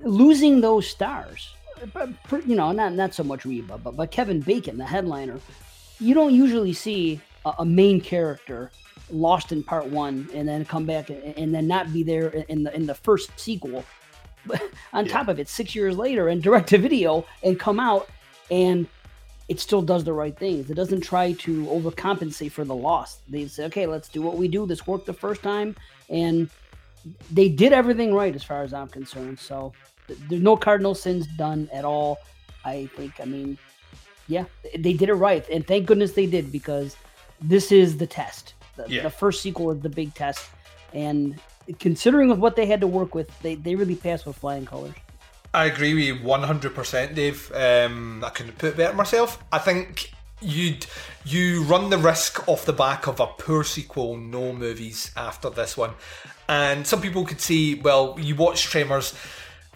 losing 0.00 0.60
those 0.60 0.86
stars, 0.86 1.54
you 2.46 2.56
know, 2.56 2.72
not 2.72 2.94
not 2.94 3.14
so 3.14 3.24
much 3.24 3.44
Reba, 3.44 3.78
but 3.78 3.96
but 3.96 4.10
Kevin 4.10 4.40
Bacon, 4.40 4.78
the 4.78 4.84
headliner, 4.84 5.40
you 5.98 6.14
don't 6.14 6.34
usually 6.34 6.72
see 6.72 7.20
a, 7.44 7.54
a 7.60 7.64
main 7.64 8.00
character 8.00 8.70
lost 9.10 9.52
in 9.52 9.62
part 9.62 9.86
one 9.86 10.28
and 10.34 10.46
then 10.46 10.64
come 10.64 10.84
back 10.84 11.08
and, 11.08 11.22
and, 11.38 11.54
then 11.54 11.66
not 11.66 11.90
be 11.94 12.02
there 12.02 12.28
in 12.28 12.62
the 12.62 12.74
in 12.74 12.86
the 12.86 12.94
first 12.94 13.30
sequel. 13.38 13.84
But 14.46 14.62
on 14.92 15.06
yeah. 15.06 15.12
top 15.12 15.28
of 15.28 15.38
it, 15.38 15.48
six 15.48 15.74
years 15.74 15.96
later 15.96 16.28
and 16.28 16.42
direct 16.42 16.68
to 16.70 16.78
video 16.78 17.24
and 17.42 17.58
come 17.58 17.80
out 17.80 18.08
and 18.50 18.86
it 19.48 19.58
still 19.60 19.82
does 19.82 20.04
the 20.04 20.12
right 20.12 20.36
things. 20.36 20.70
It 20.70 20.74
doesn't 20.74 21.00
try 21.00 21.32
to 21.32 21.64
overcompensate 21.66 22.52
for 22.52 22.64
the 22.64 22.74
loss. 22.74 23.20
They 23.28 23.46
say, 23.48 23.64
okay, 23.64 23.86
let's 23.86 24.08
do 24.08 24.20
what 24.20 24.36
we 24.36 24.46
do. 24.46 24.66
This 24.66 24.86
worked 24.86 25.06
the 25.06 25.14
first 25.14 25.42
time, 25.42 25.74
and 26.10 26.50
they 27.32 27.48
did 27.48 27.72
everything 27.72 28.12
right 28.12 28.34
as 28.34 28.44
far 28.44 28.62
as 28.62 28.74
I'm 28.74 28.88
concerned. 28.88 29.38
So 29.38 29.72
there's 30.28 30.42
no 30.42 30.56
cardinal 30.56 30.94
sins 30.94 31.26
done 31.38 31.68
at 31.72 31.84
all. 31.84 32.18
I 32.64 32.86
think. 32.96 33.20
I 33.20 33.24
mean, 33.24 33.56
yeah, 34.26 34.44
they 34.76 34.92
did 34.92 35.08
it 35.08 35.14
right, 35.14 35.48
and 35.48 35.66
thank 35.66 35.86
goodness 35.86 36.12
they 36.12 36.26
did 36.26 36.52
because 36.52 36.96
this 37.40 37.72
is 37.72 37.96
the 37.96 38.06
test. 38.06 38.54
The, 38.76 38.86
yeah. 38.88 39.02
the 39.02 39.10
first 39.10 39.40
sequel 39.40 39.70
is 39.70 39.80
the 39.80 39.88
big 39.88 40.12
test, 40.14 40.50
and 40.92 41.40
considering 41.78 42.28
with 42.28 42.38
what 42.38 42.56
they 42.56 42.66
had 42.66 42.80
to 42.82 42.86
work 42.86 43.14
with, 43.14 43.30
they 43.40 43.54
they 43.54 43.74
really 43.74 43.94
passed 43.94 44.26
with 44.26 44.36
flying 44.36 44.66
colors. 44.66 44.94
I 45.54 45.64
agree 45.64 45.94
with 45.94 46.04
you 46.04 46.16
100%, 46.16 47.14
Dave. 47.14 47.50
Um, 47.54 48.22
I 48.22 48.30
couldn't 48.30 48.58
put 48.58 48.70
it 48.70 48.76
better 48.76 48.94
myself. 48.94 49.42
I 49.50 49.58
think 49.58 50.12
you'd 50.40 50.86
you 51.24 51.62
run 51.64 51.90
the 51.90 51.98
risk 51.98 52.48
off 52.48 52.64
the 52.64 52.72
back 52.72 53.06
of 53.06 53.20
a 53.20 53.26
poor 53.26 53.64
sequel, 53.64 54.16
no 54.16 54.52
movies 54.52 55.10
after 55.16 55.50
this 55.50 55.76
one. 55.76 55.90
And 56.48 56.86
some 56.86 57.00
people 57.00 57.24
could 57.24 57.40
say, 57.40 57.74
well, 57.74 58.16
you 58.18 58.34
watch 58.34 58.64
Tremors 58.64 59.14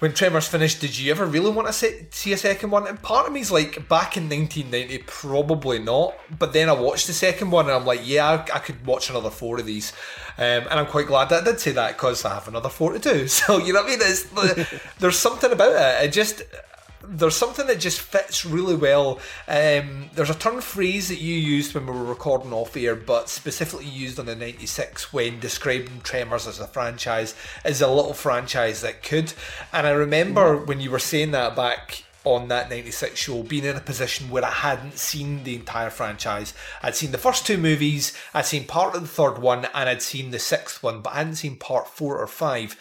when 0.02 0.12
Tremors 0.12 0.48
finished, 0.48 0.80
did 0.80 0.98
you 0.98 1.12
ever 1.12 1.24
really 1.24 1.52
want 1.52 1.68
to 1.68 1.72
see 1.72 2.32
a 2.32 2.36
second 2.36 2.70
one? 2.70 2.88
And 2.88 3.00
part 3.00 3.28
of 3.28 3.32
me's 3.32 3.52
like, 3.52 3.88
back 3.88 4.16
in 4.16 4.28
1990, 4.28 4.98
probably 5.06 5.78
not. 5.78 6.16
But 6.40 6.52
then 6.52 6.68
I 6.68 6.72
watched 6.72 7.06
the 7.06 7.12
second 7.12 7.52
one 7.52 7.66
and 7.66 7.74
I'm 7.74 7.86
like, 7.86 8.00
yeah, 8.02 8.28
I, 8.28 8.56
I 8.56 8.58
could 8.58 8.84
watch 8.84 9.10
another 9.10 9.30
four 9.30 9.60
of 9.60 9.64
these. 9.64 9.92
Um, 10.38 10.66
and 10.68 10.72
I'm 10.72 10.86
quite 10.86 11.06
glad 11.06 11.28
that 11.28 11.42
I 11.42 11.44
did 11.44 11.60
say 11.60 11.70
that 11.70 11.92
because 11.92 12.24
I 12.24 12.34
have 12.34 12.48
another 12.48 12.68
four 12.68 12.92
to 12.94 12.98
do. 12.98 13.28
So, 13.28 13.58
you 13.58 13.72
know 13.72 13.84
what 13.84 13.92
I 13.92 13.96
mean? 13.96 13.98
It's, 14.02 14.74
there's 14.98 15.18
something 15.18 15.52
about 15.52 15.70
it. 15.70 16.06
It 16.06 16.12
just, 16.12 16.42
there's 17.06 17.36
something 17.36 17.66
that 17.66 17.80
just 17.80 18.00
fits 18.00 18.44
really 18.44 18.76
well. 18.76 19.18
Um, 19.48 20.10
there's 20.14 20.30
a 20.30 20.34
turn 20.34 20.60
phrase 20.60 21.08
that 21.08 21.20
you 21.20 21.34
used 21.34 21.74
when 21.74 21.86
we 21.86 21.92
were 21.92 22.04
recording 22.04 22.52
off 22.52 22.76
air, 22.76 22.94
but 22.94 23.28
specifically 23.28 23.86
used 23.86 24.18
on 24.18 24.26
the 24.26 24.36
96 24.36 25.12
when 25.12 25.40
describing 25.40 26.00
Tremors 26.02 26.46
as 26.46 26.60
a 26.60 26.66
franchise, 26.66 27.34
as 27.64 27.80
a 27.80 27.88
little 27.88 28.14
franchise 28.14 28.80
that 28.82 29.02
could. 29.02 29.32
And 29.72 29.86
I 29.86 29.90
remember 29.90 30.56
when 30.56 30.80
you 30.80 30.90
were 30.90 30.98
saying 30.98 31.32
that 31.32 31.56
back 31.56 32.04
on 32.24 32.48
that 32.48 32.70
96 32.70 33.18
show 33.18 33.42
being 33.42 33.64
in 33.64 33.76
a 33.76 33.80
position 33.80 34.30
where 34.30 34.44
I 34.44 34.50
hadn't 34.50 34.98
seen 34.98 35.42
the 35.42 35.56
entire 35.56 35.90
franchise. 35.90 36.54
I'd 36.82 36.94
seen 36.94 37.10
the 37.10 37.18
first 37.18 37.46
two 37.46 37.58
movies, 37.58 38.16
I'd 38.32 38.46
seen 38.46 38.64
part 38.64 38.94
of 38.94 39.02
the 39.02 39.08
third 39.08 39.38
one, 39.38 39.66
and 39.74 39.88
I'd 39.88 40.02
seen 40.02 40.30
the 40.30 40.38
sixth 40.38 40.82
one, 40.82 41.00
but 41.00 41.12
I 41.12 41.18
hadn't 41.18 41.36
seen 41.36 41.56
part 41.56 41.88
four 41.88 42.18
or 42.18 42.26
five 42.26 42.76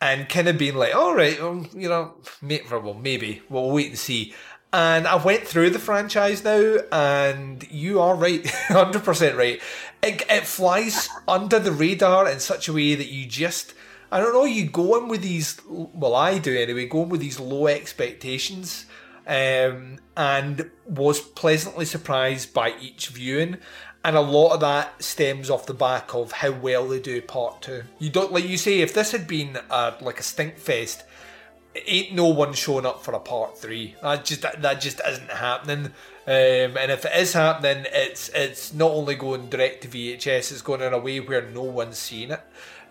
and 0.00 0.28
kind 0.28 0.48
of 0.48 0.58
being 0.58 0.76
like, 0.76 0.94
all 0.94 1.14
right, 1.14 1.40
well, 1.40 1.66
you 1.74 1.88
know, 1.88 2.14
well, 2.70 2.94
maybe 2.94 3.42
we'll 3.48 3.70
wait 3.70 3.88
and 3.88 3.98
see. 3.98 4.34
And 4.72 5.06
I 5.06 5.16
went 5.16 5.46
through 5.46 5.70
the 5.70 5.78
franchise 5.78 6.44
now, 6.44 6.76
and 6.92 7.66
you 7.70 8.00
are 8.00 8.14
right, 8.14 8.46
hundred 8.68 9.02
percent 9.02 9.36
right. 9.36 9.60
It, 10.02 10.22
it 10.28 10.46
flies 10.46 11.08
under 11.26 11.58
the 11.58 11.72
radar 11.72 12.28
in 12.30 12.38
such 12.38 12.68
a 12.68 12.72
way 12.72 12.94
that 12.94 13.08
you 13.08 13.26
just, 13.26 13.74
I 14.12 14.20
don't 14.20 14.34
know, 14.34 14.44
you 14.44 14.66
go 14.66 14.98
in 14.98 15.08
with 15.08 15.22
these. 15.22 15.58
Well, 15.66 16.14
I 16.14 16.38
do 16.38 16.56
anyway. 16.56 16.86
Go 16.86 17.04
in 17.04 17.08
with 17.08 17.20
these 17.20 17.40
low 17.40 17.66
expectations, 17.66 18.84
um, 19.26 19.98
and 20.16 20.70
was 20.84 21.20
pleasantly 21.20 21.86
surprised 21.86 22.52
by 22.52 22.74
each 22.78 23.08
viewing 23.08 23.56
and 24.04 24.16
a 24.16 24.20
lot 24.20 24.54
of 24.54 24.60
that 24.60 25.02
stems 25.02 25.50
off 25.50 25.66
the 25.66 25.74
back 25.74 26.14
of 26.14 26.32
how 26.32 26.52
well 26.52 26.88
they 26.88 27.00
do 27.00 27.20
part 27.20 27.62
two. 27.62 27.82
You 27.98 28.10
don't 28.10 28.32
like 28.32 28.48
you 28.48 28.56
say 28.56 28.80
if 28.80 28.94
this 28.94 29.12
had 29.12 29.26
been 29.26 29.58
a, 29.70 29.94
like 30.00 30.20
a 30.20 30.22
stink 30.22 30.56
fest, 30.58 31.04
ain't 31.86 32.14
no 32.14 32.26
one 32.26 32.52
showing 32.52 32.86
up 32.86 33.02
for 33.04 33.12
a 33.12 33.20
part 33.20 33.58
three. 33.58 33.96
That 34.02 34.24
just 34.24 34.42
that 34.42 34.62
that 34.62 34.80
just 34.80 35.00
isn't 35.06 35.30
happening. 35.30 35.86
Um, 36.26 36.76
and 36.76 36.92
if 36.92 37.04
it 37.04 37.12
is 37.16 37.32
happening, 37.32 37.86
it's 37.92 38.28
it's 38.30 38.72
not 38.72 38.90
only 38.90 39.14
going 39.14 39.48
direct 39.48 39.82
to 39.82 39.88
VHS, 39.88 40.52
it's 40.52 40.62
going 40.62 40.82
in 40.82 40.92
a 40.92 40.98
way 40.98 41.20
where 41.20 41.42
no 41.42 41.62
one's 41.62 41.98
seen 41.98 42.30
it 42.30 42.40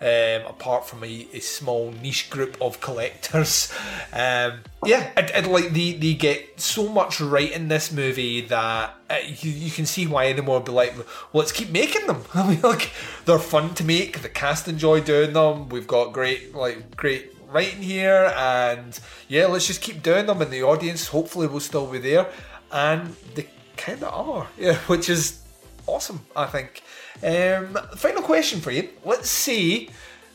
um, 0.02 0.46
apart 0.48 0.88
from 0.88 1.04
a, 1.04 1.28
a, 1.34 1.40
small 1.40 1.92
niche 1.92 2.30
group 2.30 2.58
of 2.62 2.80
collectors. 2.82 3.74
Um, 4.14 4.62
yeah, 4.86 5.12
and, 5.16 5.30
and, 5.32 5.48
like 5.48 5.74
they, 5.74 5.94
they 5.94 6.14
get 6.14 6.60
so 6.60 6.88
much 6.88 7.20
right 7.20 7.52
in 7.52 7.68
this 7.68 7.92
movie 7.92 8.42
that 8.42 8.96
uh, 9.10 9.16
you, 9.26 9.52
you, 9.52 9.70
can 9.70 9.86
see 9.86 10.08
why 10.08 10.28
anyone 10.28 10.56
would 10.56 10.66
be 10.66 10.72
like, 10.72 10.96
well, 10.96 11.06
let's 11.34 11.52
keep 11.52 11.70
making 11.70 12.08
them. 12.08 12.24
I 12.34 12.50
mean, 12.50 12.62
like 12.62 12.92
they're 13.26 13.38
fun 13.38 13.74
to 13.76 13.84
make. 13.84 14.22
The 14.22 14.30
cast 14.30 14.68
enjoy 14.68 15.02
doing 15.02 15.34
them. 15.34 15.70
We've 15.70 15.86
got 15.86 16.14
great 16.14 16.56
like 16.56 16.96
great 16.96 17.34
writing 17.52 17.82
here, 17.82 18.34
and 18.36 18.98
yeah, 19.28 19.46
let's 19.48 19.68
just 19.68 19.82
keep 19.82 20.02
doing 20.02 20.26
them. 20.26 20.42
And 20.42 20.52
the 20.52 20.64
audience 20.64 21.08
hopefully 21.08 21.48
will 21.48 21.60
still 21.60 21.86
be 21.86 22.00
there, 22.00 22.28
and 22.72 23.16
they 23.36 23.48
kind 23.76 24.04
of 24.04 24.14
are. 24.14 24.48
Yeah, 24.58 24.76
which 24.88 25.10
is 25.10 25.40
awesome. 25.88 26.26
I 26.36 26.46
think. 26.46 26.84
Um, 27.24 27.78
final 27.96 28.22
question 28.22 28.62
for 28.62 28.72
you. 28.72 28.90
Let's 29.04 29.30
say 29.30 29.90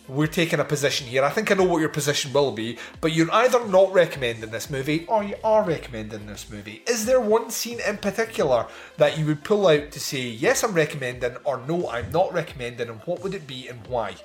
we're 0.09 0.27
taking 0.27 0.59
a 0.59 0.65
position 0.65 1.07
here. 1.07 1.23
I 1.25 1.31
think 1.31 1.51
I 1.51 1.55
know 1.55 1.65
what 1.65 1.79
your 1.79 1.89
position 1.89 2.33
will 2.33 2.51
be, 2.51 2.79
but 3.01 3.13
you're 3.13 3.33
either 3.33 3.65
not 3.69 3.93
recommending 3.93 4.51
this 4.51 4.69
movie 4.69 5.07
or 5.07 5.23
you 5.23 5.37
are 5.45 5.63
recommending 5.63 6.27
this 6.27 6.51
movie. 6.51 6.83
Is 6.89 7.07
there 7.07 7.21
one 7.21 7.51
scene 7.51 7.79
in 7.87 7.99
particular 7.99 8.67
that 8.97 9.17
you 9.17 9.27
would 9.27 9.45
pull 9.45 9.69
out 9.69 9.93
to 9.93 10.01
say, 10.01 10.23
yes, 10.23 10.65
I'm 10.65 10.75
recommending, 10.75 11.37
or 11.45 11.59
no, 11.69 11.89
I'm 11.89 12.11
not 12.11 12.33
recommending, 12.33 12.89
and 12.89 13.01
what 13.03 13.23
would 13.23 13.35
it 13.35 13.47
be 13.47 13.69
and 13.69 13.87
why? 13.87 14.17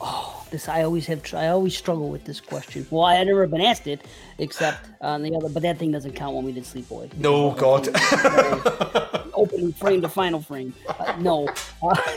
Oh, 0.00 0.46
this 0.50 0.68
I 0.68 0.82
always 0.84 1.06
have. 1.06 1.22
I 1.34 1.48
always 1.48 1.76
struggle 1.76 2.08
with 2.08 2.24
this 2.24 2.40
question. 2.40 2.86
Well, 2.90 3.02
I 3.04 3.14
had 3.16 3.26
never 3.26 3.46
been 3.46 3.60
asked 3.60 3.86
it, 3.86 4.00
except 4.38 4.86
on 5.00 5.22
the 5.22 5.34
other. 5.34 5.48
But 5.48 5.62
that 5.62 5.78
thing 5.78 5.92
doesn't 5.92 6.12
count 6.12 6.36
when 6.36 6.44
we 6.44 6.52
did 6.52 6.64
Sleepaway. 6.64 7.16
No, 7.18 7.50
God. 7.52 7.88
opening 9.34 9.72
frame 9.72 10.00
to 10.02 10.08
final 10.08 10.40
frame. 10.40 10.74
Uh, 10.88 11.14
no, 11.20 11.48
uh, 11.82 11.94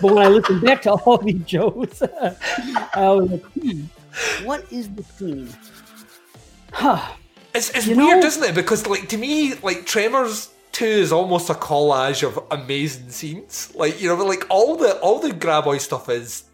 but 0.00 0.02
when 0.02 0.18
I 0.18 0.28
listen 0.28 0.60
back 0.60 0.82
to 0.82 0.92
all 0.92 1.18
these 1.18 1.42
jokes, 1.44 2.02
I 2.94 3.08
was 3.10 3.30
like, 3.30 3.42
hmm, 3.52 3.82
what 4.44 4.70
is 4.72 4.88
the 4.94 5.02
theme? 5.02 5.48
Huh. 6.72 7.14
It's, 7.54 7.70
it's 7.70 7.86
You 7.86 7.96
weird, 7.96 8.20
know- 8.20 8.26
isn't 8.26 8.44
it? 8.44 8.54
Because 8.54 8.86
like 8.86 9.08
to 9.08 9.16
me, 9.16 9.54
like 9.62 9.86
Tremors 9.86 10.50
Two 10.72 10.84
is 10.84 11.10
almost 11.10 11.50
a 11.50 11.54
collage 11.54 12.22
of 12.22 12.38
amazing 12.50 13.10
scenes. 13.10 13.72
Like 13.74 14.00
you 14.00 14.08
know, 14.08 14.22
like 14.24 14.46
all 14.50 14.76
the 14.76 14.98
all 15.00 15.18
the 15.18 15.30
Graboid 15.30 15.80
stuff 15.80 16.08
is 16.08 16.44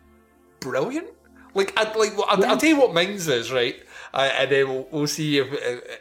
brilliant. 0.64 1.08
Like 1.54 1.72
I 1.76 1.84
like 1.96 2.12
I'll, 2.26 2.44
I'll 2.44 2.56
tell 2.56 2.70
you 2.70 2.80
what 2.80 2.94
Mings 2.94 3.28
is 3.28 3.52
right. 3.52 3.76
Uh, 4.12 4.30
and 4.38 4.50
then 4.50 4.68
we'll, 4.68 4.88
we'll 4.92 5.06
see 5.08 5.38
if 5.38 5.48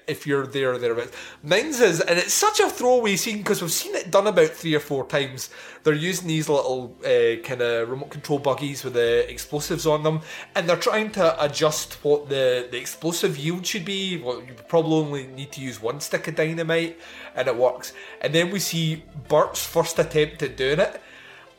if 0.08 0.28
you're 0.28 0.46
there 0.46 0.74
or 0.74 0.78
thereabouts. 0.78 1.12
Mings 1.42 1.80
is, 1.80 2.00
and 2.00 2.20
it's 2.20 2.34
such 2.34 2.60
a 2.60 2.70
throwaway 2.70 3.16
scene 3.16 3.40
because 3.40 3.60
we've 3.62 3.72
seen 3.72 3.96
it 3.96 4.12
done 4.12 4.28
about 4.28 4.50
three 4.50 4.76
or 4.76 4.80
four 4.80 5.06
times. 5.08 5.50
They're 5.84 5.94
using 5.94 6.28
these 6.28 6.48
little 6.48 6.96
uh, 7.04 7.42
kind 7.44 7.62
of 7.62 7.90
remote 7.90 8.12
control 8.12 8.38
buggies 8.38 8.84
with 8.84 8.94
the 8.94 9.30
explosives 9.30 9.88
on 9.88 10.04
them, 10.04 10.22
and 10.54 10.70
they're 10.70 10.76
trying 10.78 11.12
to 11.14 11.44
adjust 11.44 11.96
what 12.04 12.30
the, 12.30 12.68
the 12.70 12.78
explosive 12.78 13.36
yield 13.36 13.66
should 13.66 13.86
be. 13.86 14.22
Well, 14.22 14.42
you 14.42 14.54
probably 14.68 14.94
only 14.94 15.28
need 15.28 15.52
to 15.54 15.62
use 15.62 15.82
one 15.82 16.00
stick 16.00 16.28
of 16.28 16.36
dynamite, 16.36 17.00
and 17.36 17.48
it 17.48 17.56
works. 17.56 17.94
And 18.22 18.34
then 18.34 18.52
we 18.52 18.60
see 18.60 19.04
Bert's 19.28 19.66
first 19.66 19.98
attempt 19.98 20.44
at 20.44 20.56
doing 20.56 20.80
it, 20.80 21.02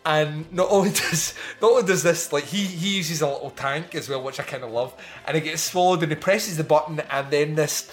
and 0.06 0.50
not 0.52 0.68
only 0.70 0.90
does 1.10 1.34
not 1.60 1.72
only 1.72 1.86
does 1.86 2.02
this 2.02 2.32
like 2.32 2.44
he 2.44 2.64
he 2.64 2.96
uses 2.96 3.22
a 3.22 3.28
little 3.28 3.50
tank 3.50 3.94
as 3.94 4.08
well, 4.08 4.22
which 4.22 4.40
I 4.40 4.42
kind 4.42 4.64
of 4.64 4.70
love, 4.70 4.94
and 5.26 5.36
it 5.36 5.42
gets 5.42 5.62
swallowed, 5.62 6.02
and 6.02 6.12
he 6.12 6.16
presses 6.16 6.56
the 6.56 6.64
button, 6.64 7.00
and 7.10 7.30
then 7.30 7.54
this 7.54 7.90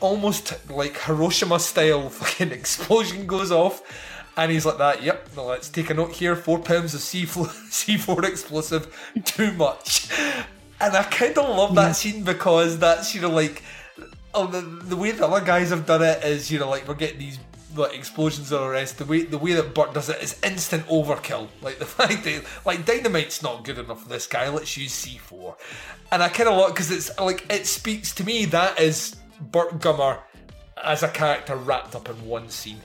almost 0.00 0.70
like 0.70 0.96
Hiroshima 0.98 1.58
style 1.58 2.08
fucking 2.08 2.52
explosion 2.52 3.26
goes 3.26 3.50
off. 3.50 3.82
And 4.36 4.52
he's 4.52 4.64
like 4.64 4.78
that, 4.78 5.02
yep, 5.02 5.28
no, 5.34 5.46
let's 5.46 5.68
take 5.68 5.90
a 5.90 5.94
note 5.94 6.12
here. 6.12 6.36
Four 6.36 6.60
pounds 6.60 6.94
of 6.94 7.00
C4, 7.00 7.46
C4 7.70 8.24
explosive, 8.24 9.12
too 9.24 9.52
much. 9.54 10.08
And 10.80 10.96
I 10.96 11.02
kind 11.02 11.36
of 11.36 11.56
love 11.56 11.74
that 11.74 11.96
scene 11.96 12.22
because 12.22 12.78
that's, 12.78 13.16
you 13.16 13.20
know, 13.20 13.30
like, 13.30 13.64
oh, 14.32 14.46
the, 14.46 14.60
the 14.60 14.94
way 14.94 15.10
the 15.10 15.26
other 15.26 15.44
guys 15.44 15.70
have 15.70 15.86
done 15.86 16.02
it 16.02 16.22
is, 16.22 16.52
you 16.52 16.60
know, 16.60 16.70
like, 16.70 16.86
we're 16.86 16.94
getting 16.94 17.18
these 17.18 17.40
like 17.76 17.94
explosions 17.94 18.50
and 18.52 18.60
all 18.60 18.66
the 18.66 18.72
rest. 18.72 18.98
The 18.98 19.04
way 19.04 19.22
the 19.22 19.38
way 19.38 19.52
that 19.54 19.74
Burt 19.74 19.94
does 19.94 20.08
it 20.08 20.22
is 20.22 20.38
instant 20.42 20.86
overkill. 20.86 21.48
Like 21.62 21.78
the 21.78 21.86
fact 21.86 22.24
that 22.24 22.44
like 22.64 22.84
dynamite's 22.84 23.42
not 23.42 23.64
good 23.64 23.78
enough 23.78 24.02
for 24.02 24.08
this 24.08 24.26
guy. 24.26 24.48
Let's 24.48 24.76
use 24.76 24.92
C 24.92 25.18
four, 25.18 25.56
and 26.12 26.22
I 26.22 26.28
kind 26.28 26.48
of 26.48 26.56
like 26.56 26.74
because 26.74 26.90
it's 26.90 27.16
like 27.18 27.44
it 27.50 27.66
speaks 27.66 28.14
to 28.16 28.24
me 28.24 28.44
that 28.46 28.80
is 28.80 29.16
Burt 29.40 29.78
Gummer 29.78 30.20
as 30.82 31.02
a 31.02 31.08
character 31.08 31.56
wrapped 31.56 31.94
up 31.94 32.08
in 32.08 32.16
one 32.26 32.48
scene. 32.48 32.80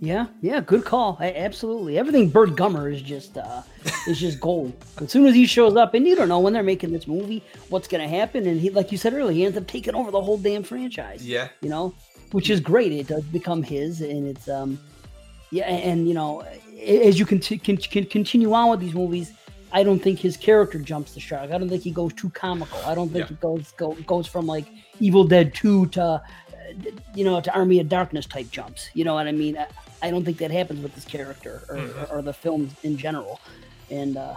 Yeah, 0.00 0.26
yeah, 0.42 0.60
good 0.60 0.84
call. 0.84 1.16
A- 1.20 1.38
absolutely, 1.38 1.98
everything 1.98 2.28
Burt 2.28 2.50
Gummer 2.50 2.92
is 2.92 3.00
just 3.00 3.38
uh, 3.38 3.62
is 4.06 4.18
just 4.20 4.40
gold. 4.40 4.72
As 4.98 5.10
soon 5.10 5.26
as 5.26 5.34
he 5.34 5.46
shows 5.46 5.76
up, 5.76 5.94
and 5.94 6.06
you 6.06 6.16
don't 6.16 6.28
know 6.28 6.40
when 6.40 6.52
they're 6.52 6.62
making 6.62 6.92
this 6.92 7.06
movie, 7.06 7.42
what's 7.68 7.88
going 7.88 8.02
to 8.02 8.08
happen, 8.08 8.46
and 8.46 8.60
he, 8.60 8.70
like 8.70 8.92
you 8.92 8.98
said 8.98 9.14
earlier, 9.14 9.32
he 9.32 9.44
ends 9.44 9.56
up 9.56 9.66
taking 9.66 9.94
over 9.94 10.10
the 10.10 10.20
whole 10.20 10.36
damn 10.36 10.62
franchise. 10.62 11.26
Yeah. 11.26 11.48
you 11.60 11.68
know, 11.68 11.94
which 12.34 12.50
is 12.50 12.58
great. 12.60 12.90
It 12.92 13.06
does 13.06 13.22
become 13.38 13.62
his, 13.62 14.00
and 14.00 14.26
it's 14.26 14.48
um, 14.48 14.70
yeah, 15.50 15.66
and, 15.90 16.08
you 16.08 16.14
know, 16.14 16.44
as 17.06 17.16
you 17.20 17.24
can, 17.24 17.38
can, 17.38 17.76
can 17.76 18.04
continue 18.06 18.52
on 18.52 18.70
with 18.70 18.80
these 18.80 18.92
movies, 19.02 19.32
I 19.72 19.84
don't 19.84 20.00
think 20.00 20.18
his 20.18 20.36
character 20.36 20.80
jumps 20.80 21.14
the 21.14 21.20
shark. 21.20 21.52
I 21.52 21.58
don't 21.58 21.68
think 21.68 21.84
he 21.84 21.92
goes 21.92 22.12
too 22.12 22.30
comical. 22.30 22.80
I 22.84 22.94
don't 22.96 23.08
think 23.12 23.24
Yeah. 23.30 23.36
he 23.36 23.40
goes 23.48 23.72
go, 23.76 23.92
goes 24.14 24.26
from 24.26 24.46
like 24.46 24.66
Evil 24.98 25.24
Dead 25.34 25.54
two 25.54 25.86
to 25.96 26.02
uh, 26.02 26.18
you 27.14 27.24
know 27.24 27.40
to 27.40 27.54
Army 27.54 27.78
of 27.78 27.88
Darkness 27.88 28.26
type 28.26 28.50
jumps. 28.50 28.88
You 28.94 29.04
know 29.04 29.14
what 29.14 29.28
I 29.28 29.32
mean? 29.32 29.56
I, 29.56 29.66
I 30.02 30.10
don't 30.10 30.24
think 30.24 30.38
that 30.38 30.50
happens 30.50 30.80
with 30.82 30.92
this 30.96 31.04
character 31.04 31.62
or, 31.68 31.76
Mhm. 31.76 32.12
or 32.12 32.20
the 32.30 32.32
films 32.32 32.72
in 32.82 32.96
general. 32.96 33.40
And 33.90 34.16
uh, 34.16 34.34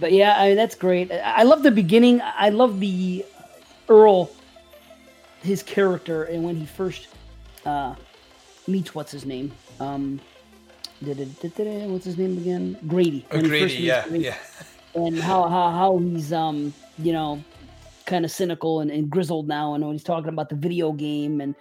but 0.00 0.10
yeah, 0.10 0.34
I 0.36 0.48
mean, 0.48 0.56
that's 0.56 0.74
great. 0.74 1.12
I 1.12 1.20
I 1.40 1.42
love 1.44 1.62
the 1.62 1.70
beginning. 1.82 2.20
I 2.46 2.48
love 2.50 2.80
the 2.80 3.24
Earl, 3.88 4.30
his 5.44 5.62
character, 5.62 6.24
and 6.24 6.42
when 6.42 6.56
he 6.56 6.66
first 6.66 7.08
uh, 7.66 7.94
meets 8.66 8.94
what's 8.94 9.12
his 9.12 9.24
name. 9.26 9.52
Um, 9.80 10.20
did 11.02 11.20
it, 11.20 11.40
did 11.40 11.58
it, 11.60 11.88
what's 11.88 12.04
his 12.04 12.16
name 12.16 12.38
again? 12.38 12.78
Grady. 12.88 13.26
Oh, 13.30 13.40
Grady, 13.40 13.74
yeah, 13.74 14.06
Grady. 14.08 14.24
yeah. 14.24 14.36
And 14.94 15.18
how 15.20 15.48
how, 15.48 15.70
how 15.70 15.98
he's 15.98 16.32
um 16.32 16.72
you 16.98 17.12
know 17.12 17.42
kind 18.06 18.24
of 18.24 18.30
cynical 18.30 18.80
and, 18.80 18.90
and 18.90 19.10
grizzled 19.10 19.46
now, 19.48 19.74
and 19.74 19.84
when 19.84 19.92
he's 19.92 20.04
talking 20.04 20.28
about 20.30 20.48
the 20.48 20.56
video 20.56 20.92
game, 20.92 21.40
and 21.40 21.54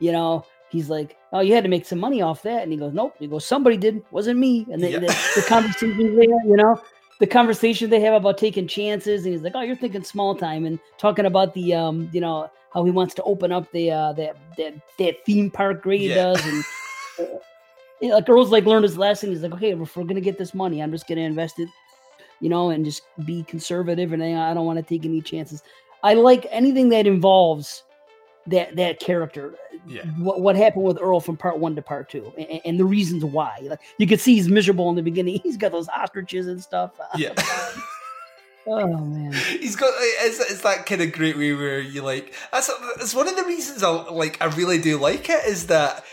you 0.00 0.12
know 0.12 0.44
he's 0.70 0.88
like, 0.90 1.16
oh, 1.32 1.40
you 1.40 1.54
had 1.54 1.64
to 1.64 1.70
make 1.70 1.84
some 1.86 1.98
money 1.98 2.22
off 2.22 2.42
that, 2.42 2.62
and 2.62 2.70
he 2.70 2.78
goes, 2.78 2.92
nope. 2.92 3.14
He 3.18 3.26
goes, 3.26 3.44
somebody 3.44 3.76
did, 3.76 4.04
wasn't 4.12 4.38
me. 4.38 4.66
And 4.70 4.80
the, 4.80 4.90
Yeah. 4.92 4.98
the, 5.00 5.06
the 5.36 5.42
conversation 5.48 6.14
there, 6.16 6.24
you 6.46 6.56
know. 6.56 6.80
The 7.18 7.26
conversation 7.26 7.90
they 7.90 8.00
have 8.00 8.14
about 8.14 8.38
taking 8.38 8.66
chances, 8.66 9.24
and 9.24 9.34
he's 9.34 9.42
like, 9.42 9.52
"Oh, 9.54 9.60
you're 9.60 9.76
thinking 9.76 10.02
small 10.02 10.34
time," 10.34 10.64
and 10.64 10.78
talking 10.96 11.26
about 11.26 11.52
the, 11.52 11.74
um, 11.74 12.08
you 12.14 12.20
know, 12.20 12.50
how 12.72 12.84
he 12.84 12.90
wants 12.90 13.14
to 13.14 13.22
open 13.24 13.52
up 13.52 13.70
the 13.72 13.90
uh, 13.90 14.12
that 14.14 14.36
that 14.56 14.74
that 14.98 15.24
theme 15.24 15.50
park 15.50 15.82
Grady 15.82 16.06
Yeah. 16.06 16.14
does, 16.14 16.44
and 16.46 16.64
uh, 18.02 18.14
like 18.14 18.28
Earl's 18.28 18.50
like 18.50 18.64
learned 18.64 18.84
his 18.84 18.96
lesson. 18.96 19.30
He's 19.30 19.42
like, 19.42 19.52
okay, 19.54 19.72
if 19.72 19.96
we're 19.96 20.04
gonna 20.04 20.20
get 20.20 20.38
this 20.38 20.54
money, 20.54 20.82
I'm 20.82 20.90
just 20.92 21.06
gonna 21.06 21.22
invest 21.22 21.58
it, 21.58 21.68
you 22.40 22.48
know, 22.48 22.70
and 22.70 22.84
just 22.84 23.02
be 23.24 23.42
conservative. 23.44 24.12
And 24.12 24.22
I 24.22 24.54
don't 24.54 24.66
want 24.66 24.78
to 24.78 24.82
take 24.84 25.04
any 25.04 25.20
chances. 25.20 25.62
I 26.02 26.14
like 26.14 26.46
anything 26.50 26.88
that 26.90 27.06
involves 27.06 27.82
that 28.46 28.74
that 28.76 29.00
character. 29.00 29.54
Yeah. 29.86 30.02
What 30.18 30.40
what 30.40 30.56
happened 30.56 30.84
with 30.84 30.98
Earl 31.00 31.20
from 31.20 31.36
part 31.36 31.58
one 31.58 31.74
to 31.76 31.82
part 31.82 32.08
two, 32.08 32.32
and, 32.38 32.60
and 32.64 32.78
the 32.80 32.84
reasons 32.84 33.24
why. 33.24 33.58
Like 33.62 33.80
you 33.98 34.06
can 34.06 34.18
see 34.18 34.34
he's 34.34 34.48
miserable 34.48 34.88
in 34.90 34.96
the 34.96 35.02
beginning. 35.02 35.40
He's 35.42 35.56
got 35.56 35.72
those 35.72 35.88
ostriches 35.88 36.46
and 36.46 36.62
stuff. 36.62 36.92
Yeah. 37.16 37.34
oh 38.70 38.98
man. 38.98 39.32
He's 39.32 39.76
got 39.76 39.92
it's, 39.98 40.40
it's 40.40 40.62
that 40.62 40.86
kind 40.86 41.02
of 41.02 41.12
great 41.12 41.36
way 41.36 41.52
where 41.52 41.80
you 41.80 42.02
like 42.02 42.34
that's 42.52 42.70
it's 43.00 43.14
one 43.14 43.28
of 43.28 43.36
the 43.36 43.44
reasons 43.44 43.82
I 43.82 43.90
like 43.90 44.40
I 44.40 44.46
really 44.46 44.80
do 44.80 44.98
like 44.98 45.28
it 45.28 45.44
is 45.46 45.66
that 45.66 46.04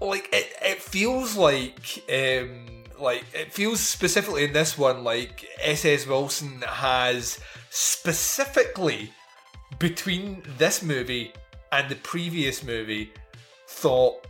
like 0.00 0.28
it, 0.32 0.52
it 0.62 0.82
feels 0.82 1.36
like 1.36 2.04
um 2.12 2.66
like 2.98 3.24
it 3.34 3.52
feels 3.52 3.80
specifically 3.80 4.44
in 4.44 4.52
this 4.52 4.76
one 4.76 5.04
like 5.04 5.46
SS 5.62 6.06
Wilson 6.06 6.62
has 6.66 7.40
specifically 7.70 9.12
between 9.78 10.42
this 10.58 10.82
movie 10.82 11.32
and 11.72 11.88
the 11.88 11.96
previous 11.96 12.62
movie 12.62 13.12
thought 13.66 14.26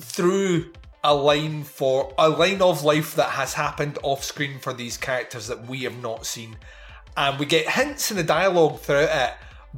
through 0.00 0.72
a 1.02 1.14
line 1.14 1.62
for 1.62 2.14
a 2.16 2.28
line 2.28 2.62
of 2.62 2.82
life 2.82 3.14
that 3.16 3.30
has 3.30 3.52
happened 3.52 3.98
off 4.02 4.24
screen 4.24 4.58
for 4.58 4.72
these 4.72 4.96
characters 4.96 5.46
that 5.48 5.66
we 5.66 5.80
have 5.80 6.00
not 6.00 6.24
seen 6.24 6.56
and 7.16 7.38
we 7.38 7.46
get 7.46 7.68
hints 7.68 8.10
in 8.10 8.16
the 8.16 8.22
dialogue 8.22 8.80
throughout 8.80 9.30
it 9.30 9.34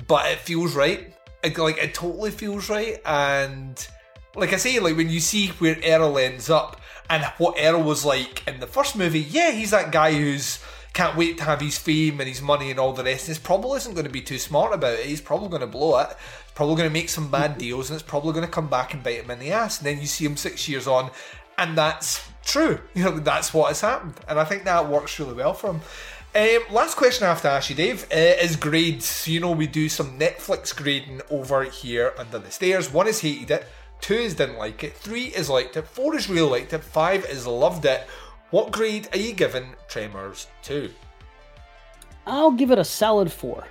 but 0.07 0.27
it 0.31 0.39
feels 0.39 0.75
right 0.75 1.15
It- 1.43 1.59
like 1.59 1.79
it 1.79 1.95
totally 1.95 2.31
feels 2.31 2.69
right 2.69 2.99
and 3.05 3.87
like 4.35 4.53
I 4.53 4.57
say 4.57 4.79
like 4.81 4.97
when 4.97 5.11
you 5.11 5.21
see 5.21 5.49
where 5.49 5.79
Errol 5.83 6.19
ends 6.19 6.51
up 6.51 6.81
and 7.09 7.25
what 7.39 7.55
Errol 7.59 7.83
was 7.83 8.05
like 8.05 8.47
in 8.47 8.61
the 8.61 8.67
first 8.67 8.97
movie 8.97 9.21
yeah 9.21 9.51
he's 9.51 9.71
that 9.71 9.93
guy 9.93 10.13
who's 10.13 10.59
can't 10.93 11.17
wait 11.17 11.37
to 11.37 11.45
have 11.45 11.61
his 11.61 11.77
fame 11.77 12.21
and 12.21 12.29
his 12.29 12.41
money 12.41 12.71
and 12.71 12.81
all 12.81 12.95
the 12.95 13.05
rest. 13.05 13.29
And 13.29 13.37
he's 13.37 13.45
probably 13.45 13.77
isn't 13.77 13.93
going 13.93 14.07
to 14.07 14.11
be 14.11 14.23
too 14.23 14.39
smart 14.39 14.73
about 14.73 14.95
it. 14.95 15.05
He's 15.05 15.21
probably 15.21 15.51
going 15.51 15.61
to 15.61 15.67
blow 15.67 15.99
it. 15.99 16.07
He's 16.09 16.53
probably 16.55 16.75
going 16.75 16.89
to 16.89 16.93
make 16.93 17.11
some 17.11 17.31
bad 17.31 17.59
deals, 17.59 17.91
and 17.91 18.01
it's 18.01 18.09
probably 18.09 18.33
going 18.33 18.47
to 18.47 18.51
come 18.51 18.69
back 18.69 18.95
and 18.95 19.03
bite 19.03 19.23
him 19.23 19.31
in 19.31 19.39
the 19.39 19.53
ass. 19.53 19.77
And 19.77 19.87
then 19.87 20.01
you 20.01 20.07
see 20.07 20.25
him 20.25 20.39
six 20.39 20.67
years 20.71 20.87
on, 20.87 21.11
and 21.59 21.77
that's 21.77 22.27
true. 22.47 22.81
You 22.95 23.05
know, 23.05 23.19
that's 23.19 23.53
what 23.53 23.69
has 23.69 23.83
happened, 23.83 24.15
and 24.27 24.41
I 24.41 24.45
think 24.45 24.65
that 24.65 24.89
works 24.89 25.19
really 25.21 25.35
well 25.35 25.53
for 25.53 25.73
him. 25.73 25.81
Um, 26.37 26.59
last 26.71 26.99
question 26.99 27.25
I 27.25 27.31
have 27.31 27.41
to 27.43 27.51
ask 27.51 27.71
you, 27.71 27.77
Dave, 27.77 28.05
uh, 28.13 28.15
is 28.15 28.57
grades. 28.57 29.27
You 29.27 29.41
know, 29.41 29.53
we 29.53 29.67
do 29.67 29.89
some 29.89 30.19
Netflix 30.19 30.77
grading 30.77 31.23
over 31.31 31.65
here 31.65 32.13
under 32.19 32.39
the 32.39 32.51
stairs. 32.51 32.93
One 32.93 33.09
is 33.09 33.23
hated 33.23 33.51
it, 33.51 33.67
two 34.03 34.17
is 34.17 34.35
didn't 34.35 34.59
like 34.59 34.85
it, 34.85 34.93
three 34.93 35.29
is 35.29 35.49
liked 35.49 35.79
it, 35.79 35.89
four 35.89 36.15
is 36.15 36.29
really 36.29 36.51
liked 36.51 36.75
it, 36.75 36.85
five 36.85 37.25
is 37.25 37.47
loved 37.47 37.87
it. 37.87 38.07
What 38.51 38.71
grade 38.71 39.09
are 39.15 39.19
you 39.19 39.33
giving 39.33 39.77
Tremors 39.89 40.49
2? 40.65 40.93
I'll 42.27 42.51
give 42.51 42.71
it 42.71 42.79
a 42.79 42.85
solid 42.85 43.33
four. 43.33 43.67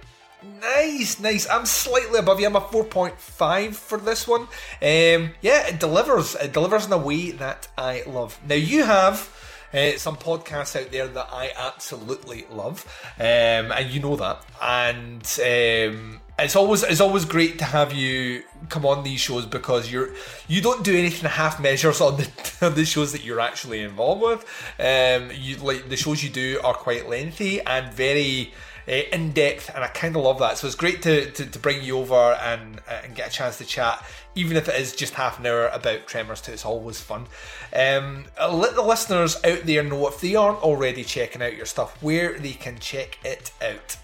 Nice, 0.60 1.20
nice. 1.20 1.48
I'm 1.48 1.68
slightly 1.68 2.18
above 2.18 2.40
you. 2.40 2.48
I'm 2.48 2.56
a 2.56 2.62
4.5 2.62 3.76
for 3.76 4.00
this 4.00 4.28
one. 4.28 4.42
Um, 4.42 5.34
yeah, 5.42 5.68
it 5.68 5.80
delivers. 5.80 6.34
It 6.34 6.52
delivers 6.52 6.88
in 6.88 6.94
a 6.94 6.98
way 6.98 7.30
that 7.30 7.68
I 7.78 8.02
love. 8.08 8.40
Now, 8.48 8.56
you 8.56 8.84
have 8.86 9.30
uh, 9.76 9.98
some 9.98 10.16
podcasts 10.16 10.80
out 10.80 10.92
there 10.92 11.08
that 11.08 11.28
I 11.32 11.52
absolutely 11.58 12.46
love, 12.50 12.86
um, 13.20 13.26
and 13.26 13.90
you 13.90 14.00
know 14.00 14.16
that. 14.16 14.44
And 14.62 15.22
um, 15.40 16.22
it's 16.40 16.56
always 16.56 16.84
it's 16.84 17.02
always 17.02 17.26
great 17.26 17.60
to 17.60 17.66
have 17.66 17.94
you 17.94 18.44
come 18.70 18.86
on 18.86 19.04
these 19.04 19.20
shows 19.20 19.46
because 19.46 19.92
you're 19.92 20.10
you 20.48 20.62
don't 20.62 20.84
do 20.84 20.96
anything 20.96 21.30
half 21.30 21.60
measures 21.60 22.02
on 22.02 22.18
the, 22.18 22.58
on 22.62 22.76
the 22.76 22.86
shows 22.86 23.12
that 23.12 23.24
you're 23.24 23.40
actually 23.40 23.82
involved 23.82 24.22
with. 24.22 24.46
Um, 24.80 25.32
you 25.34 25.58
like 25.58 25.90
the 25.90 25.98
shows 25.98 26.24
you 26.24 26.30
do 26.30 26.60
are 26.64 26.74
quite 26.74 27.10
lengthy 27.10 27.62
and 27.62 27.94
very 27.94 28.54
uh, 28.88 28.92
in 29.12 29.32
depth, 29.32 29.72
and 29.74 29.84
I 29.84 29.88
kind 29.88 30.16
of 30.16 30.24
love 30.24 30.40
that. 30.40 30.58
So 30.58 30.68
it's 30.68 30.76
great 30.76 31.02
to, 31.04 31.32
to, 31.32 31.46
to 31.46 31.60
bring 31.60 31.84
you 31.84 31.98
over 31.98 32.16
and 32.16 32.82
and 33.04 33.16
get 33.16 33.30
a 33.30 33.32
chance 33.32 33.58
to 33.58 33.66
chat, 33.66 34.06
even 34.36 34.58
if 34.58 34.68
it 34.68 34.80
is 34.80 34.96
just 34.96 35.14
half 35.14 35.40
an 35.40 35.46
hour 35.46 35.68
about 35.68 36.08
Tremors 36.08 36.42
2. 36.42 36.52
It's 36.52 36.66
always 36.66 37.02
fun. 37.02 37.26
Um, 37.74 38.26
let 38.38 38.76
the 38.76 38.82
listeners 38.82 39.38
out 39.44 39.62
there 39.64 39.84
know 39.84 40.08
if 40.08 40.20
they 40.22 40.36
aren't 40.36 40.62
already 40.62 41.04
checking 41.04 41.42
out 41.42 41.56
your 41.56 41.66
stuff, 41.66 42.02
where 42.04 42.38
they 42.38 42.52
can 42.52 42.78
check 42.80 43.18
it 43.24 43.52
out. 43.64 43.98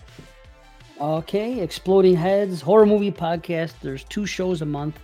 Okay, 1.00 1.60
Exploding 1.60 2.16
Heads, 2.16 2.62
horror 2.62 2.86
movie 2.86 3.12
podcast. 3.12 3.74
There's 3.82 4.04
two 4.06 4.26
shows 4.26 4.62
a 4.62 4.66
month. 4.66 5.00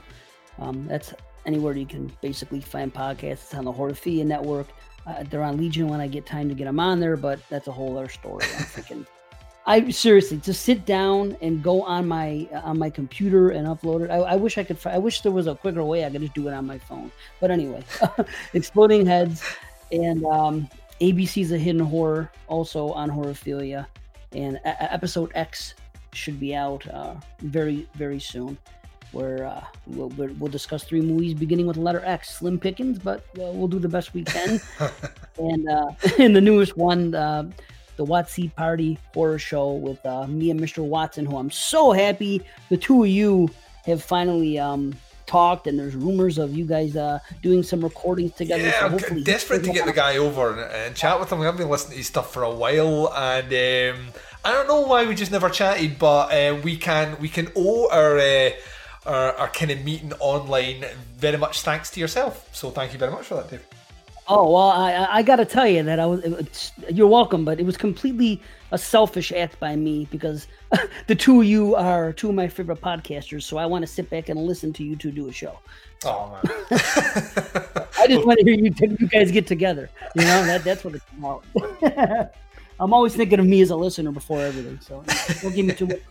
Um, 0.59 0.87
that's 0.87 1.13
anywhere 1.45 1.75
you 1.75 1.85
can 1.85 2.11
basically 2.21 2.61
find 2.61 2.93
podcasts. 2.93 3.31
It's 3.31 3.53
on 3.53 3.65
the 3.65 3.73
Horrorphilia 3.73 4.25
Network. 4.25 4.67
Uh, 5.05 5.23
they're 5.29 5.43
on 5.43 5.57
Legion 5.57 5.87
when 5.87 6.01
I 6.01 6.07
get 6.07 6.25
time 6.25 6.49
to 6.49 6.55
get 6.55 6.65
them 6.65 6.79
on 6.79 6.99
there, 6.99 7.17
but 7.17 7.39
that's 7.49 7.67
a 7.67 7.71
whole 7.71 7.97
other 7.97 8.09
story. 8.09 8.45
I'm 8.89 9.05
I 9.67 9.89
seriously 9.91 10.37
to 10.39 10.53
sit 10.53 10.85
down 10.85 11.37
and 11.41 11.61
go 11.61 11.83
on 11.83 12.07
my 12.07 12.47
on 12.53 12.79
my 12.79 12.89
computer 12.89 13.49
and 13.49 13.67
upload 13.67 14.05
it. 14.05 14.09
I, 14.09 14.15
I 14.15 14.35
wish 14.37 14.57
I 14.57 14.63
could. 14.63 14.77
I 14.85 14.97
wish 14.97 15.21
there 15.21 15.31
was 15.33 15.45
a 15.45 15.55
quicker 15.55 15.83
way. 15.83 16.05
I 16.05 16.09
could 16.09 16.21
just 16.21 16.33
do 16.33 16.47
it 16.47 16.53
on 16.53 16.65
my 16.65 16.77
phone. 16.77 17.11
But 17.41 17.51
anyway, 17.51 17.83
Exploding 18.53 19.05
Heads 19.05 19.43
and 19.91 20.25
um, 20.25 20.69
ABC's 21.01 21.51
A 21.51 21.57
Hidden 21.57 21.81
Horror 21.81 22.31
also 22.47 22.93
on 22.93 23.09
Horrorphilia, 23.09 23.85
and 24.31 24.55
a- 24.63 24.93
episode 24.93 25.31
X 25.35 25.75
should 26.13 26.39
be 26.39 26.55
out 26.55 26.87
uh, 26.87 27.15
very 27.41 27.89
very 27.95 28.21
soon 28.21 28.57
where 29.11 29.45
uh, 29.45 29.63
we'll, 29.87 30.09
we'll 30.09 30.51
discuss 30.51 30.83
three 30.83 31.01
movies 31.01 31.33
beginning 31.33 31.65
with 31.65 31.77
letter 31.77 32.01
X. 32.05 32.37
Slim 32.37 32.59
pickings, 32.59 32.99
but 32.99 33.19
uh, 33.37 33.51
we'll 33.51 33.67
do 33.67 33.79
the 33.79 33.89
best 33.89 34.13
we 34.13 34.23
can. 34.23 34.61
and 35.37 35.69
uh, 35.69 35.87
in 36.17 36.33
the 36.33 36.41
newest 36.41 36.77
one, 36.77 37.13
uh, 37.15 37.49
the 37.97 38.05
Watsy 38.05 38.53
Party 38.55 38.97
horror 39.13 39.39
show 39.39 39.73
with 39.73 40.03
uh, 40.05 40.25
me 40.27 40.49
and 40.51 40.59
Mr. 40.59 40.83
Watson, 40.83 41.25
who 41.25 41.37
I'm 41.37 41.51
so 41.51 41.91
happy 41.91 42.41
the 42.69 42.77
two 42.77 43.03
of 43.03 43.09
you 43.09 43.49
have 43.85 44.03
finally 44.03 44.57
um, 44.59 44.95
talked, 45.25 45.67
and 45.67 45.77
there's 45.77 45.95
rumors 45.95 46.37
of 46.37 46.55
you 46.55 46.65
guys 46.65 46.95
uh, 46.95 47.19
doing 47.41 47.63
some 47.63 47.81
recordings 47.81 48.33
together. 48.33 48.63
Yeah, 48.63 48.97
so 48.97 49.07
I'm 49.09 49.23
desperate 49.23 49.63
to 49.63 49.73
get 49.73 49.85
the 49.85 49.93
guy 49.93 50.17
over 50.17 50.53
and, 50.53 50.71
and 50.71 50.95
chat 50.95 51.19
with 51.19 51.31
him. 51.31 51.41
I've 51.41 51.57
been 51.57 51.69
listening 51.69 51.91
to 51.91 51.97
his 51.97 52.07
stuff 52.07 52.31
for 52.31 52.43
a 52.43 52.53
while, 52.53 53.13
and 53.13 53.47
um, 53.47 54.07
I 54.45 54.53
don't 54.53 54.67
know 54.67 54.81
why 54.81 55.05
we 55.05 55.15
just 55.15 55.31
never 55.31 55.49
chatted, 55.49 55.99
but 55.99 56.31
uh, 56.31 56.55
we 56.63 56.77
can 56.77 57.17
we 57.19 57.29
can 57.29 57.51
owe 57.55 57.89
our. 57.89 58.17
Uh, 58.17 58.51
our, 59.05 59.31
our 59.37 59.47
kind 59.47 59.71
of 59.71 59.85
meeting 59.85 60.11
online 60.19 60.83
very 61.15 61.37
much 61.37 61.61
thanks 61.61 61.89
to 61.91 61.99
yourself. 62.01 62.49
So 62.53 62.71
thank 62.71 62.91
you 62.91 62.99
very 62.99 63.13
much 63.13 63.27
for 63.27 63.35
that, 63.35 63.49
Dave. 63.49 63.65
Oh 64.29 64.51
well, 64.51 64.69
I 64.69 65.07
I 65.09 65.21
got 65.21 65.37
to 65.37 65.45
tell 65.45 65.67
you 65.67 65.83
that 65.83 65.99
I 65.99 66.05
was. 66.05 66.21
It's, 66.23 66.73
you're 66.89 67.07
welcome, 67.07 67.45
but 67.45 67.61
it 67.61 67.65
was 67.65 67.77
completely 67.77 68.41
a 68.71 68.77
selfish 68.77 69.31
act 69.31 69.57
by 69.57 69.77
me 69.77 70.05
because 70.11 70.47
the 71.07 71.15
two 71.15 71.39
of 71.39 71.47
you 71.47 71.75
are 71.75 72.11
two 72.11 72.27
of 72.27 72.35
my 72.35 72.49
favorite 72.49 72.81
podcasters. 72.81 73.43
So 73.43 73.57
I 73.57 73.65
want 73.65 73.83
to 73.83 73.87
sit 73.87 74.09
back 74.09 74.27
and 74.27 74.37
listen 74.37 74.73
to 74.73 74.83
you 74.83 74.97
two 74.97 75.11
do 75.11 75.29
a 75.29 75.31
show. 75.31 75.57
Oh 76.03 76.31
man, 76.31 76.41
I 77.97 78.07
just 78.09 78.25
want 78.25 78.39
to 78.39 78.45
hear 78.45 78.55
you 78.55 78.73
you 78.99 79.07
guys 79.07 79.31
get 79.31 79.47
together. 79.47 79.89
You 80.13 80.23
know 80.23 80.45
that 80.45 80.63
that's 80.65 80.83
what 80.83 80.95
it's 80.95 81.05
about. 81.17 82.33
I'm 82.79 82.93
always 82.93 83.15
thinking 83.15 83.39
of 83.39 83.45
me 83.45 83.61
as 83.61 83.69
a 83.69 83.77
listener 83.77 84.11
before 84.11 84.41
everything. 84.41 84.79
So 84.81 85.03
don't 85.41 85.55
give 85.55 85.65
me 85.65 85.73
too 85.73 85.87
much. 85.87 86.01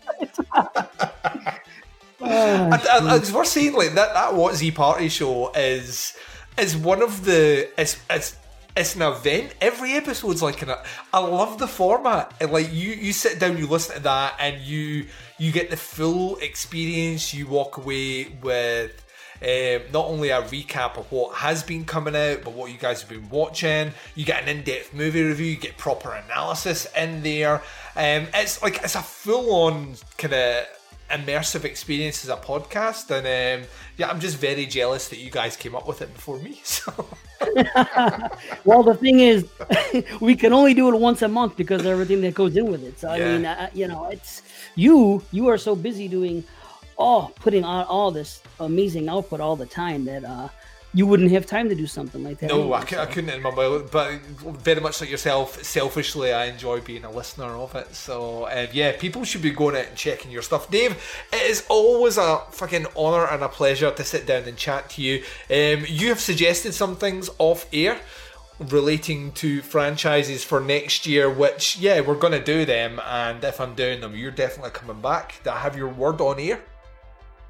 and, 2.21 2.73
and, 2.73 2.83
and 2.83 3.23
it's 3.23 3.31
worth 3.31 3.49
saying 3.49 3.75
like 3.75 3.93
that 3.93 4.14
that 4.14 4.35
what 4.35 4.55
Z 4.55 4.71
Party 4.71 5.11
show 5.11 5.53
is 5.53 6.17
is 6.59 6.77
one 6.77 7.03
of 7.03 7.25
the 7.25 7.69
it's 7.79 8.01
it's 8.11 8.37
it's 8.77 8.95
an 8.95 9.03
event. 9.03 9.55
Every 9.61 9.93
episode's 9.93 10.43
like 10.43 10.61
an. 10.63 10.71
I 11.13 11.21
love 11.21 11.59
the 11.59 11.67
format. 11.67 12.35
And 12.41 12.53
like 12.53 12.73
you, 12.73 12.91
you 12.93 13.13
sit 13.13 13.39
down, 13.39 13.57
you 13.57 13.67
listen 13.67 13.97
to 13.97 14.03
that, 14.03 14.37
and 14.39 14.61
you 14.61 15.07
you 15.39 15.51
get 15.51 15.71
the 15.71 15.77
full 15.77 16.37
experience. 16.37 17.33
You 17.33 17.47
walk 17.47 17.79
away 17.79 18.37
with 18.43 19.03
um, 19.41 19.83
not 19.93 20.07
only 20.07 20.29
a 20.29 20.43
recap 20.43 20.99
of 20.99 21.11
what 21.11 21.37
has 21.37 21.63
been 21.63 21.85
coming 21.85 22.15
out, 22.15 22.43
but 22.45 22.53
what 22.53 22.71
you 22.71 22.77
guys 22.77 23.01
have 23.01 23.09
been 23.09 23.29
watching. 23.31 23.93
You 24.15 24.25
get 24.27 24.43
an 24.43 24.49
in-depth 24.49 24.93
movie 24.93 25.23
review. 25.23 25.47
You 25.47 25.57
get 25.57 25.79
proper 25.79 26.13
analysis 26.13 26.87
in 26.97 27.23
there. 27.23 27.63
Um, 27.97 28.29
it's 28.35 28.63
like 28.63 28.83
it's 28.83 28.95
a 28.95 29.03
full-on 29.03 29.95
kind 30.19 30.35
of 30.35 30.67
immersive 31.11 31.65
experience 31.65 32.25
as 32.25 32.31
a 32.31 32.37
podcast 32.37 33.11
and 33.11 33.27
um, 33.63 33.69
yeah 33.97 34.09
i'm 34.09 34.19
just 34.21 34.37
very 34.39 34.67
jealous 34.67 35.09
that 35.09 35.19
you 35.19 35.31
guys 35.31 35.57
came 35.57 35.75
up 35.77 35.87
with 35.87 36.03
it 36.03 36.13
before 36.13 36.39
me 36.41 36.61
so 36.65 36.93
well 38.65 38.83
the 38.83 38.95
thing 39.01 39.21
is 39.21 39.47
we 40.21 40.35
can 40.35 40.53
only 40.53 40.75
do 40.75 40.93
it 40.93 40.99
once 40.99 41.23
a 41.23 41.29
month 41.29 41.57
because 41.57 41.81
of 41.83 41.87
everything 41.87 42.21
that 42.21 42.35
goes 42.35 42.57
in 42.57 42.67
with 42.71 42.83
it 42.85 42.99
so 42.99 43.09
i 43.09 43.17
Yeah. 43.17 43.33
mean 43.37 43.47
I, 43.47 43.71
you 43.73 43.87
know 43.89 44.07
it's 44.07 44.43
you 44.75 45.23
you 45.33 45.47
are 45.49 45.59
so 45.59 45.77
busy 45.77 46.09
doing 46.09 46.43
all 46.99 47.33
putting 47.37 47.63
on 47.65 47.85
all 47.87 48.11
this 48.11 48.43
amazing 48.61 49.09
output 49.09 49.41
all 49.41 49.55
the 49.57 49.67
time 49.67 50.05
that 50.07 50.25
uh 50.25 50.49
you 50.97 51.07
wouldn't 51.07 51.31
have 51.31 51.47
time 51.47 51.69
to 51.69 51.75
do 51.75 51.87
something 51.87 52.25
like 52.25 52.39
that 52.39 52.49
no 52.49 52.73
I, 52.73 52.85
cou- 52.85 52.99
I 52.99 53.07
couldn't 53.07 53.31
in 53.31 53.43
my 53.43 53.55
mind 53.55 53.91
but 53.93 54.21
very 54.21 54.81
much 54.81 55.01
like 55.01 55.11
yourself 55.11 55.63
selfishly 55.63 56.33
i 56.33 56.47
enjoy 56.47 56.81
being 56.81 57.05
a 57.05 57.11
listener 57.11 57.55
of 57.57 57.75
it 57.75 57.95
so 57.95 58.49
um, 58.51 58.69
yeah 58.73 58.97
people 58.97 59.25
should 59.25 59.43
be 59.43 59.51
going 59.51 59.77
out 59.77 59.87
and 59.87 59.97
checking 59.97 60.31
your 60.31 60.43
stuff. 60.43 60.71
Dave 60.71 60.93
it 61.33 61.51
is 61.51 61.65
always 61.69 62.17
a 62.17 62.39
fucking 62.51 62.87
honor 62.97 63.27
and 63.27 63.43
a 63.43 63.49
pleasure 63.49 63.91
to 63.91 64.05
sit 64.05 64.27
down 64.27 64.45
and 64.45 64.57
chat 64.57 64.91
to 64.91 65.03
you. 65.03 65.23
Um, 65.51 65.85
you 65.89 66.09
have 66.09 66.21
suggested 66.21 66.73
some 66.73 66.97
things 66.97 67.29
off 67.39 67.67
air 67.73 67.99
relating 68.59 69.33
to 69.33 69.61
franchises 69.61 70.43
for 70.43 70.61
next 70.61 71.07
year 71.07 71.29
which 71.29 71.77
yeah 71.77 72.01
we're 72.01 72.15
going 72.15 72.33
to 72.33 72.43
do 72.43 72.65
them 72.65 72.99
and 73.07 73.45
if 73.45 73.61
i'm 73.61 73.75
doing 73.75 74.01
them 74.01 74.17
you're 74.17 74.31
definitely 74.31 74.71
coming 74.71 75.03
back. 75.03 75.41
I 75.47 75.59
have 75.59 75.77
your 75.77 75.89
word 75.89 76.21
on 76.23 76.41
air 76.41 76.63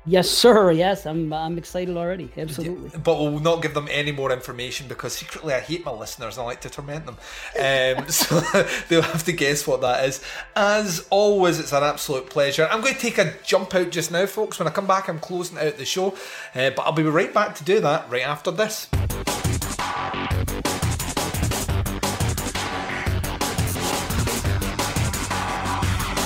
yes 0.07 0.31
sir 0.31 0.71
yes 0.71 1.05
i'm 1.07 1.33
i'm 1.33 1.59
excited 1.59 1.97
already 1.97 2.31
absolutely 2.37 2.91
but 3.03 3.19
we'll 3.19 3.41
not 3.41 3.63
give 3.63 3.75
them 3.75 3.89
any 3.91 4.13
more 4.13 4.33
information 4.33 4.89
because 4.89 5.13
secretly 5.15 5.55
I 5.55 5.61
hate 5.61 5.85
my 5.85 5.93
listeners 5.93 6.37
and 6.37 6.45
I 6.45 6.47
like 6.47 6.61
to 6.63 6.71
torment 6.71 7.07
them. 7.07 7.17
Um, 7.59 8.09
so 8.09 8.41
they'll 8.89 9.03
have 9.03 9.25
to 9.25 9.33
guess 9.33 9.67
what 9.67 9.81
that 9.81 10.05
is. 10.05 10.23
As 10.55 11.07
always, 11.11 11.59
it's 11.59 11.73
an 11.73 11.83
absolute 11.83 12.31
pleasure. 12.31 12.69
I'm 12.71 12.81
going 12.81 12.95
to 12.95 13.01
take 13.01 13.19
a 13.19 13.35
jump 13.45 13.75
out 13.75 13.91
just 13.91 14.11
now, 14.11 14.27
folks. 14.27 14.59
When 14.59 14.69
I 14.69 14.71
come 14.71 14.87
back, 14.87 15.09
I'm 15.09 15.19
closing 15.19 15.59
out 15.59 15.77
the 15.77 15.85
show, 15.85 16.15
uh, 16.55 16.71
but 16.71 16.81
I'll 16.81 16.93
be 16.93 17.03
right 17.03 17.33
back 17.33 17.55
to 17.57 17.65
do 17.65 17.81
that 17.81 18.11
right 18.11 18.27
after 18.27 18.51
this. 18.51 18.89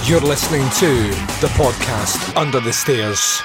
You're 0.09 0.21
listening 0.21 0.69
to 0.81 1.11
the 1.41 1.53
podcast 1.55 2.37
Under 2.37 2.59
the 2.59 2.73
Stairs. 2.73 3.43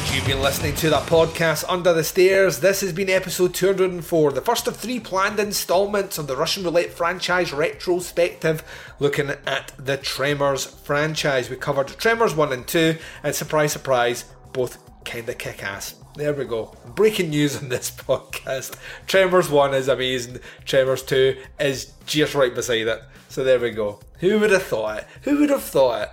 And 0.00 0.14
you've 0.14 0.26
been 0.26 0.40
listening 0.40 0.74
to 0.76 0.88
that 0.90 1.06
podcast 1.08 1.62
Under 1.68 1.92
the 1.92 2.02
Stairs. 2.02 2.60
This 2.60 2.80
has 2.80 2.90
been 2.90 3.10
episode 3.10 3.52
204, 3.52 4.32
the 4.32 4.40
first 4.40 4.66
of 4.66 4.74
three 4.74 4.98
planned 4.98 5.38
installments 5.38 6.16
of 6.16 6.26
the 6.26 6.36
Russian 6.36 6.64
Roulette 6.64 6.90
franchise 6.94 7.52
retrospective, 7.52 8.64
looking 8.98 9.28
at 9.46 9.72
the 9.78 9.98
Tremors 9.98 10.64
franchise. 10.64 11.50
We 11.50 11.56
covered 11.56 11.88
Tremors 11.88 12.34
1 12.34 12.50
and 12.50 12.66
2, 12.66 12.96
and 13.22 13.34
surprise, 13.34 13.72
surprise, 13.72 14.24
both 14.54 14.78
kinda 15.04 15.34
kick 15.34 15.62
ass. 15.62 15.94
There 16.16 16.32
we 16.32 16.46
go. 16.46 16.74
Breaking 16.94 17.28
news 17.28 17.58
on 17.58 17.68
this 17.68 17.90
podcast. 18.08 18.76
Tremors 19.06 19.50
1 19.50 19.74
is 19.74 19.88
amazing, 19.88 20.38
Tremors 20.64 21.02
2 21.02 21.36
is 21.60 21.92
just 22.06 22.34
right 22.34 22.54
beside 22.54 22.86
it. 22.86 23.02
So 23.28 23.44
there 23.44 23.60
we 23.60 23.70
go. 23.70 24.00
Who 24.20 24.40
would 24.40 24.50
have 24.50 24.62
thought 24.62 24.98
it? 24.98 25.06
Who 25.22 25.40
would 25.40 25.50
have 25.50 25.62
thought 25.62 26.02
it? 26.02 26.10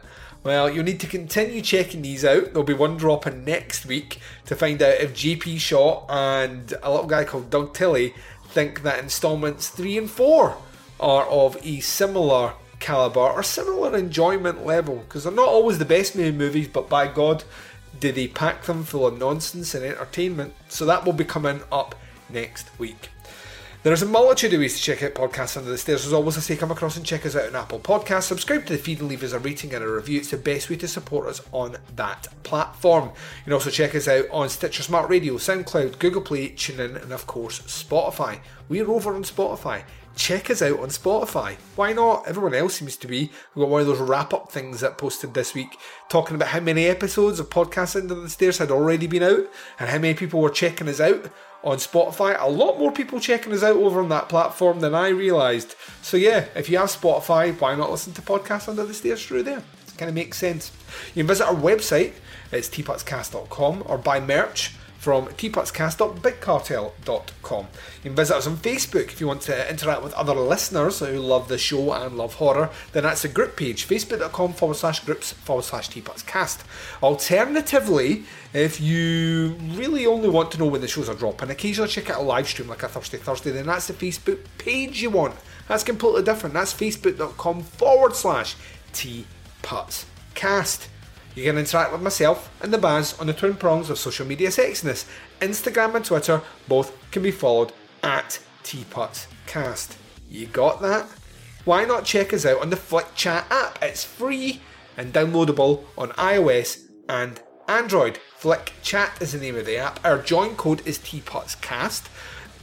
Well, 0.47 0.69
you'll 0.69 0.85
need 0.85 1.01
to 1.01 1.07
continue 1.07 1.59
checking 1.59 2.03
these 2.03 2.23
out. 2.23 2.45
There'll 2.45 2.63
be 2.63 2.73
one 2.73 2.95
dropping 2.95 3.43
next 3.43 3.85
week 3.85 4.21
to 4.45 4.55
find 4.55 4.81
out 4.81 5.01
if 5.01 5.13
JP 5.13 5.59
Shaw 5.59 6.05
and 6.07 6.73
a 6.81 6.89
little 6.89 7.05
guy 7.05 7.25
called 7.25 7.49
Doug 7.49 7.73
Tilley 7.73 8.13
think 8.45 8.83
that 8.83 9.03
installments 9.03 9.67
3 9.67 9.97
and 9.97 10.09
4 10.09 10.55
are 11.01 11.25
of 11.25 11.57
a 11.65 11.81
similar 11.81 12.53
caliber 12.79 13.19
or 13.19 13.43
similar 13.43 13.97
enjoyment 13.97 14.65
level. 14.65 14.99
Because 14.99 15.25
they're 15.25 15.33
not 15.33 15.49
always 15.49 15.79
the 15.79 15.83
best 15.83 16.15
made 16.15 16.37
movies, 16.37 16.69
but 16.69 16.87
by 16.87 17.07
God, 17.07 17.43
do 17.99 18.13
they 18.13 18.29
pack 18.29 18.63
them 18.63 18.85
full 18.85 19.05
of 19.05 19.19
nonsense 19.19 19.75
and 19.75 19.83
entertainment? 19.83 20.53
So 20.69 20.85
that 20.85 21.03
will 21.03 21.11
be 21.11 21.25
coming 21.25 21.59
up 21.73 21.93
next 22.29 22.69
week. 22.79 23.09
There's 23.87 24.01
a 24.01 24.05
multitude 24.05 24.53
of 24.53 24.59
ways 24.59 24.75
to 24.75 24.83
check 24.83 25.01
out 25.01 25.13
podcasts 25.13 25.55
under 25.55 25.69
the 25.69 25.77
stairs. 25.77 26.05
As 26.05 26.11
always, 26.11 26.35
I 26.35 26.41
say 26.41 26.57
come 26.57 26.71
across 26.71 26.97
and 26.97 27.05
check 27.05 27.25
us 27.25 27.37
out 27.37 27.47
on 27.47 27.55
Apple 27.55 27.79
Podcasts. 27.79 28.23
Subscribe 28.23 28.65
to 28.65 28.73
the 28.73 28.79
feed 28.79 28.99
and 28.99 29.07
leave 29.07 29.23
us 29.23 29.31
a 29.31 29.39
rating 29.39 29.73
and 29.73 29.81
a 29.81 29.89
review. 29.89 30.19
It's 30.19 30.31
the 30.31 30.35
best 30.35 30.69
way 30.69 30.75
to 30.75 30.89
support 30.89 31.29
us 31.29 31.39
on 31.53 31.77
that 31.95 32.27
platform. 32.43 33.05
You 33.05 33.43
can 33.45 33.53
also 33.53 33.69
check 33.69 33.95
us 33.95 34.09
out 34.09 34.25
on 34.29 34.49
Stitcher 34.49 34.83
Smart 34.83 35.09
Radio, 35.09 35.35
SoundCloud, 35.35 35.99
Google 35.99 36.21
Play, 36.21 36.49
TuneIn, 36.49 37.01
and 37.01 37.13
of 37.13 37.27
course 37.27 37.61
Spotify. 37.61 38.41
We're 38.67 38.91
over 38.91 39.15
on 39.15 39.23
Spotify. 39.23 39.83
Check 40.17 40.49
us 40.49 40.61
out 40.61 40.81
on 40.81 40.89
Spotify. 40.89 41.55
Why 41.77 41.93
not? 41.93 42.27
Everyone 42.27 42.55
else 42.55 42.73
seems 42.73 42.97
to 42.97 43.07
be. 43.07 43.31
We've 43.55 43.63
got 43.63 43.69
one 43.69 43.81
of 43.81 43.87
those 43.87 43.99
wrap 43.99 44.33
up 44.33 44.51
things 44.51 44.81
that 44.81 44.97
posted 44.97 45.33
this 45.33 45.53
week 45.53 45.77
talking 46.09 46.35
about 46.35 46.49
how 46.49 46.59
many 46.59 46.87
episodes 46.87 47.39
of 47.39 47.49
Podcast 47.49 47.95
Under 47.95 48.15
the 48.15 48.29
Stairs 48.29 48.57
had 48.57 48.69
already 48.69 49.07
been 49.07 49.23
out 49.23 49.47
and 49.79 49.89
how 49.89 49.97
many 49.97 50.13
people 50.13 50.41
were 50.41 50.49
checking 50.49 50.89
us 50.89 50.99
out 50.99 51.31
on 51.67 51.77
Spotify. 51.77 52.39
A 52.39 52.49
lot 52.49 52.79
more 52.79 52.93
people 52.93 53.19
checking 53.19 53.51
us 53.51 53.61
out 53.61 53.75
over 53.75 53.99
on 53.99 54.07
that 54.09 54.29
platform 54.29 54.79
than 54.79 54.95
I 54.95 55.09
realised. 55.09 55.75
So 56.01 56.15
yeah, 56.15 56.45
if 56.55 56.69
you 56.69 56.77
have 56.77 56.87
Spotify, 56.87 57.59
why 57.59 57.75
not 57.75 57.91
listen 57.91 58.13
to 58.13 58.21
podcasts 58.21 58.69
Under 58.69 58.85
the 58.85 58.93
Stairs 58.93 59.25
through 59.25 59.43
there? 59.43 59.57
It 59.57 59.97
kind 59.97 60.07
of 60.07 60.15
makes 60.15 60.37
sense. 60.37 60.71
You 61.13 61.23
can 61.23 61.27
visit 61.27 61.45
our 61.45 61.53
website, 61.53 62.13
it's 62.53 62.69
teapotscast.com, 62.69 63.83
or 63.85 63.97
buy 63.97 64.21
merch 64.21 64.76
from 65.07 65.27
teapotscast.bigcartel.com. 65.27 67.67
You 67.95 68.01
can 68.03 68.13
visit 68.13 68.35
us 68.35 68.45
on 68.45 68.57
Facebook 68.57 69.05
if 69.05 69.21
you 69.21 69.27
want 69.27 69.39
to 69.43 69.69
interact 69.69 70.03
with 70.03 70.13
other 70.15 70.33
listeners 70.33 70.99
who 70.99 71.17
love 71.17 71.47
the 71.47 71.57
show 71.57 71.93
and 71.93 72.17
love 72.17 72.33
horror. 72.33 72.71
Then 72.91 73.03
that's 73.03 73.21
the 73.21 73.29
group 73.29 73.55
page, 73.55 73.87
facebook.com 73.87 74.51
forward 74.51 74.75
slash 74.75 74.99
groups 75.05 75.31
forward 75.31 75.63
slash 75.63 75.89
teapotscast. 75.91 76.65
Alternatively, 77.01 78.25
if 78.51 78.81
you 78.81 79.55
really 79.75 80.05
only 80.05 80.27
want 80.27 80.51
to 80.51 80.57
know 80.57 80.65
when 80.65 80.81
the 80.81 80.89
shows 80.89 81.07
are 81.07 81.15
dropping, 81.15 81.51
occasionally 81.51 81.89
check 81.89 82.09
out 82.09 82.19
a 82.19 82.23
live 82.23 82.49
stream 82.49 82.67
like 82.67 82.83
a 82.83 82.89
Thursday 82.89 83.17
Thursday, 83.17 83.51
then 83.51 83.67
that's 83.67 83.87
the 83.87 83.93
Facebook 83.93 84.39
page 84.57 85.01
you 85.01 85.09
want. 85.09 85.35
That's 85.69 85.85
completely 85.85 86.23
different. 86.23 86.53
That's 86.53 86.73
facebook.com 86.73 87.63
forward 87.63 88.13
slash 88.13 88.57
teapotscast. 88.91 90.87
You 91.37 91.43
can 91.43 91.59
interact 91.59 91.91
with 91.91 92.01
myself 92.01 92.49
and 92.63 92.73
the 92.73 92.79
Baz 92.79 93.15
on 93.19 93.27
the 93.27 93.33
twin 93.33 93.53
prongs 93.53 93.91
of 93.91 93.99
social 93.99 94.25
media 94.25 94.49
sexiness. 94.49 95.07
Instagram 95.39 95.93
and 95.93 96.03
Twitter 96.03 96.41
both 96.67 96.97
can 97.11 97.21
be 97.21 97.29
followed 97.29 97.73
at 98.01 98.39
teapotscast. 98.63 99.97
You 100.27 100.47
got 100.47 100.81
that? 100.81 101.05
Why 101.63 101.85
not 101.85 102.05
check 102.05 102.33
us 102.33 102.43
out 102.43 102.59
on 102.59 102.71
the 102.71 102.75
Flick 102.75 103.13
Chat 103.13 103.45
app? 103.51 103.77
It's 103.83 104.03
free 104.03 104.61
and 104.97 105.13
downloadable 105.13 105.83
on 105.95 106.09
iOS 106.13 106.87
and 107.07 107.39
Android. 107.67 108.17
Flick 108.37 108.73
Chat 108.81 109.21
is 109.21 109.33
the 109.33 109.37
name 109.37 109.57
of 109.57 109.67
the 109.67 109.77
app. 109.77 110.03
Our 110.03 110.17
join 110.17 110.55
code 110.55 110.81
is 110.87 110.97
teapotscast. 110.97 112.07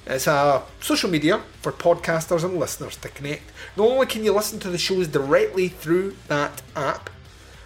It's 0.09 0.27
a 0.27 0.65
social 0.81 1.09
media 1.09 1.43
for 1.63 1.71
podcasters 1.71 2.43
and 2.43 2.59
listeners 2.59 2.97
to 2.97 3.09
connect. 3.09 3.53
Not 3.77 3.89
only 3.89 4.07
can 4.07 4.25
you 4.25 4.33
listen 4.33 4.59
to 4.59 4.71
the 4.71 4.79
shows 4.79 5.07
directly 5.07 5.69
through 5.69 6.17
that 6.27 6.61
app, 6.75 7.09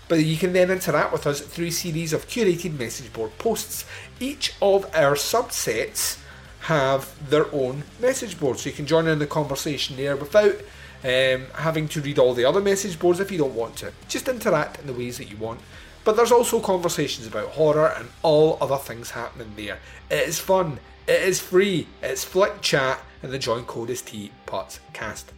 but 0.08 0.24
you 0.24 0.36
can 0.36 0.52
then 0.52 0.70
interact 0.70 1.12
with 1.12 1.26
us 1.26 1.40
through 1.40 1.66
a 1.66 1.70
series 1.70 2.12
of 2.12 2.26
curated 2.26 2.78
message 2.78 3.12
board 3.12 3.36
posts. 3.38 3.84
Each 4.18 4.54
of 4.60 4.84
our 4.94 5.14
subsets 5.14 6.18
have 6.60 7.30
their 7.30 7.52
own 7.54 7.84
message 8.00 8.40
board, 8.40 8.58
so 8.58 8.70
you 8.70 8.74
can 8.74 8.86
join 8.86 9.06
in 9.06 9.18
the 9.18 9.26
conversation 9.26 9.96
there 9.96 10.16
without 10.16 10.56
um, 11.04 11.46
having 11.54 11.88
to 11.88 12.00
read 12.00 12.18
all 12.18 12.34
the 12.34 12.44
other 12.44 12.60
message 12.60 12.98
boards 12.98 13.20
if 13.20 13.30
you 13.30 13.38
don't 13.38 13.54
want 13.54 13.76
to. 13.76 13.92
Just 14.08 14.28
interact 14.28 14.80
in 14.80 14.86
the 14.86 14.92
ways 14.92 15.18
that 15.18 15.30
you 15.30 15.36
want. 15.36 15.60
But 16.04 16.16
there's 16.16 16.32
also 16.32 16.60
conversations 16.60 17.26
about 17.26 17.48
horror 17.48 17.94
and 17.96 18.08
all 18.22 18.56
other 18.60 18.78
things 18.78 19.10
happening 19.10 19.52
there. 19.56 19.78
It 20.10 20.26
is 20.26 20.38
fun, 20.38 20.80
it 21.06 21.22
is 21.22 21.40
free, 21.40 21.86
it's 22.02 22.24
Flick 22.24 22.62
Chat, 22.62 23.00
and 23.22 23.30
the 23.30 23.38
join 23.38 23.64
code 23.64 23.90
is 23.90 24.02
TPOTSCast. 24.02 25.37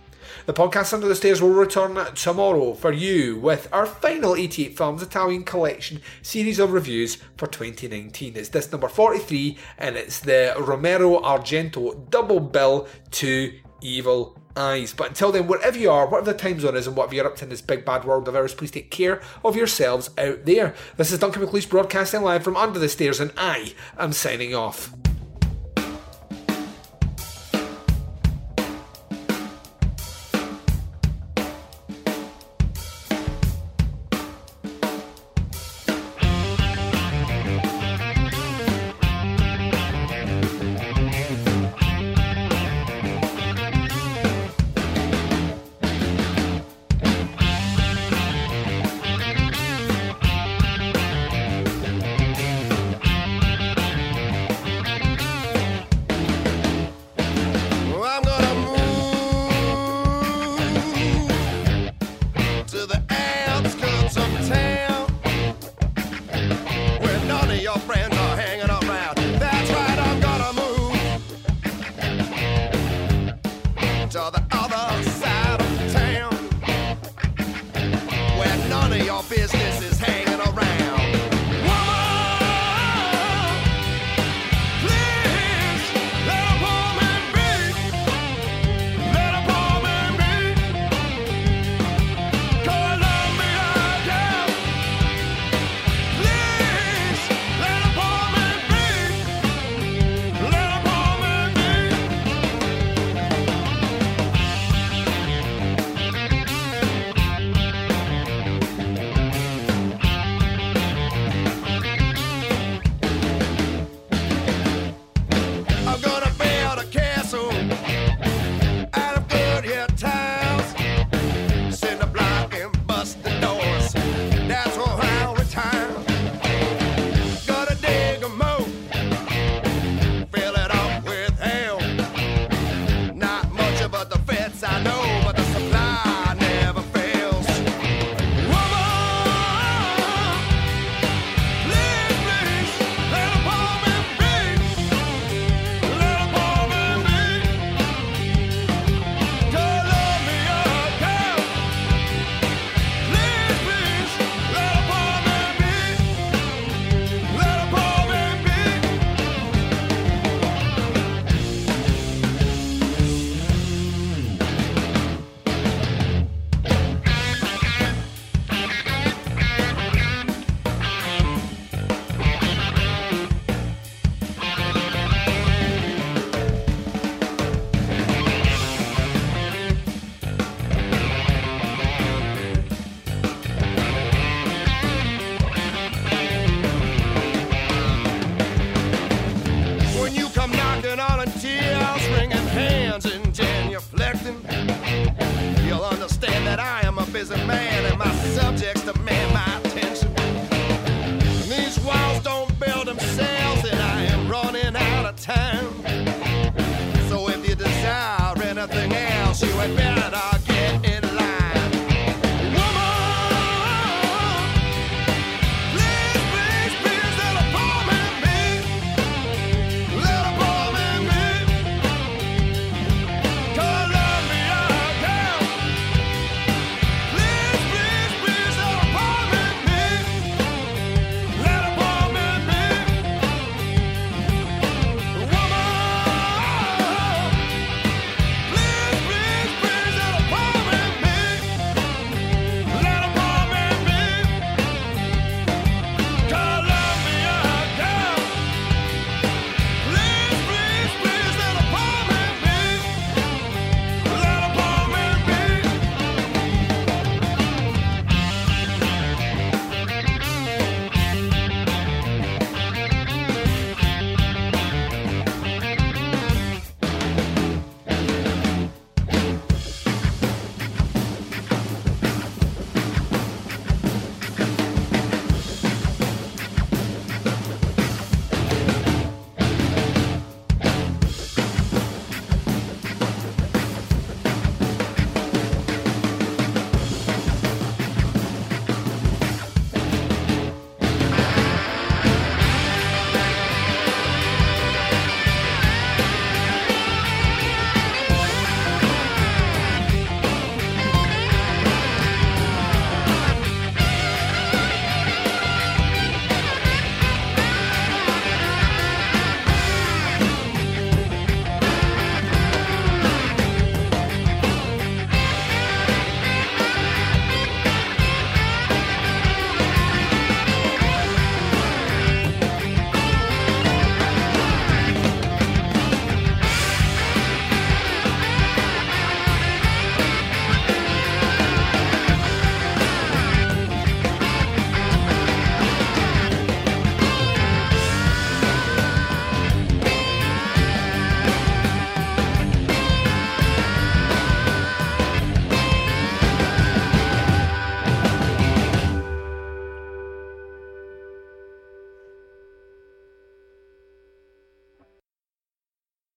The 0.50 0.68
podcast 0.68 0.92
Under 0.92 1.06
the 1.06 1.14
Stairs 1.14 1.40
will 1.40 1.50
return 1.50 1.94
tomorrow 2.16 2.74
for 2.74 2.90
you 2.90 3.38
with 3.38 3.68
our 3.72 3.86
final 3.86 4.34
88 4.34 4.76
Films 4.76 5.00
Italian 5.00 5.44
Collection 5.44 6.00
series 6.22 6.58
of 6.58 6.72
reviews 6.72 7.18
for 7.36 7.46
2019. 7.46 8.34
It's 8.34 8.48
this 8.48 8.72
number 8.72 8.88
43 8.88 9.56
and 9.78 9.96
it's 9.96 10.18
the 10.18 10.52
Romero 10.58 11.20
Argento 11.20 12.10
double 12.10 12.40
bill 12.40 12.88
Two 13.12 13.60
Evil 13.80 14.42
Eyes. 14.56 14.92
But 14.92 15.10
until 15.10 15.30
then, 15.30 15.46
wherever 15.46 15.78
you 15.78 15.88
are, 15.88 16.08
whatever 16.08 16.32
the 16.32 16.38
time 16.38 16.58
zone 16.58 16.74
is, 16.74 16.88
and 16.88 16.96
whatever 16.96 17.14
you're 17.14 17.26
up 17.28 17.36
to 17.36 17.44
in 17.44 17.50
this 17.50 17.62
big 17.62 17.84
bad 17.84 18.04
world 18.04 18.26
of 18.26 18.34
ours, 18.34 18.52
please 18.52 18.72
take 18.72 18.90
care 18.90 19.22
of 19.44 19.54
yourselves 19.54 20.10
out 20.18 20.46
there. 20.46 20.74
This 20.96 21.12
is 21.12 21.20
Duncan 21.20 21.46
McLeish 21.46 21.70
broadcasting 21.70 22.22
live 22.22 22.42
from 22.42 22.56
Under 22.56 22.80
the 22.80 22.88
Stairs, 22.88 23.20
and 23.20 23.30
I 23.36 23.74
am 23.96 24.12
signing 24.12 24.56
off. 24.56 24.92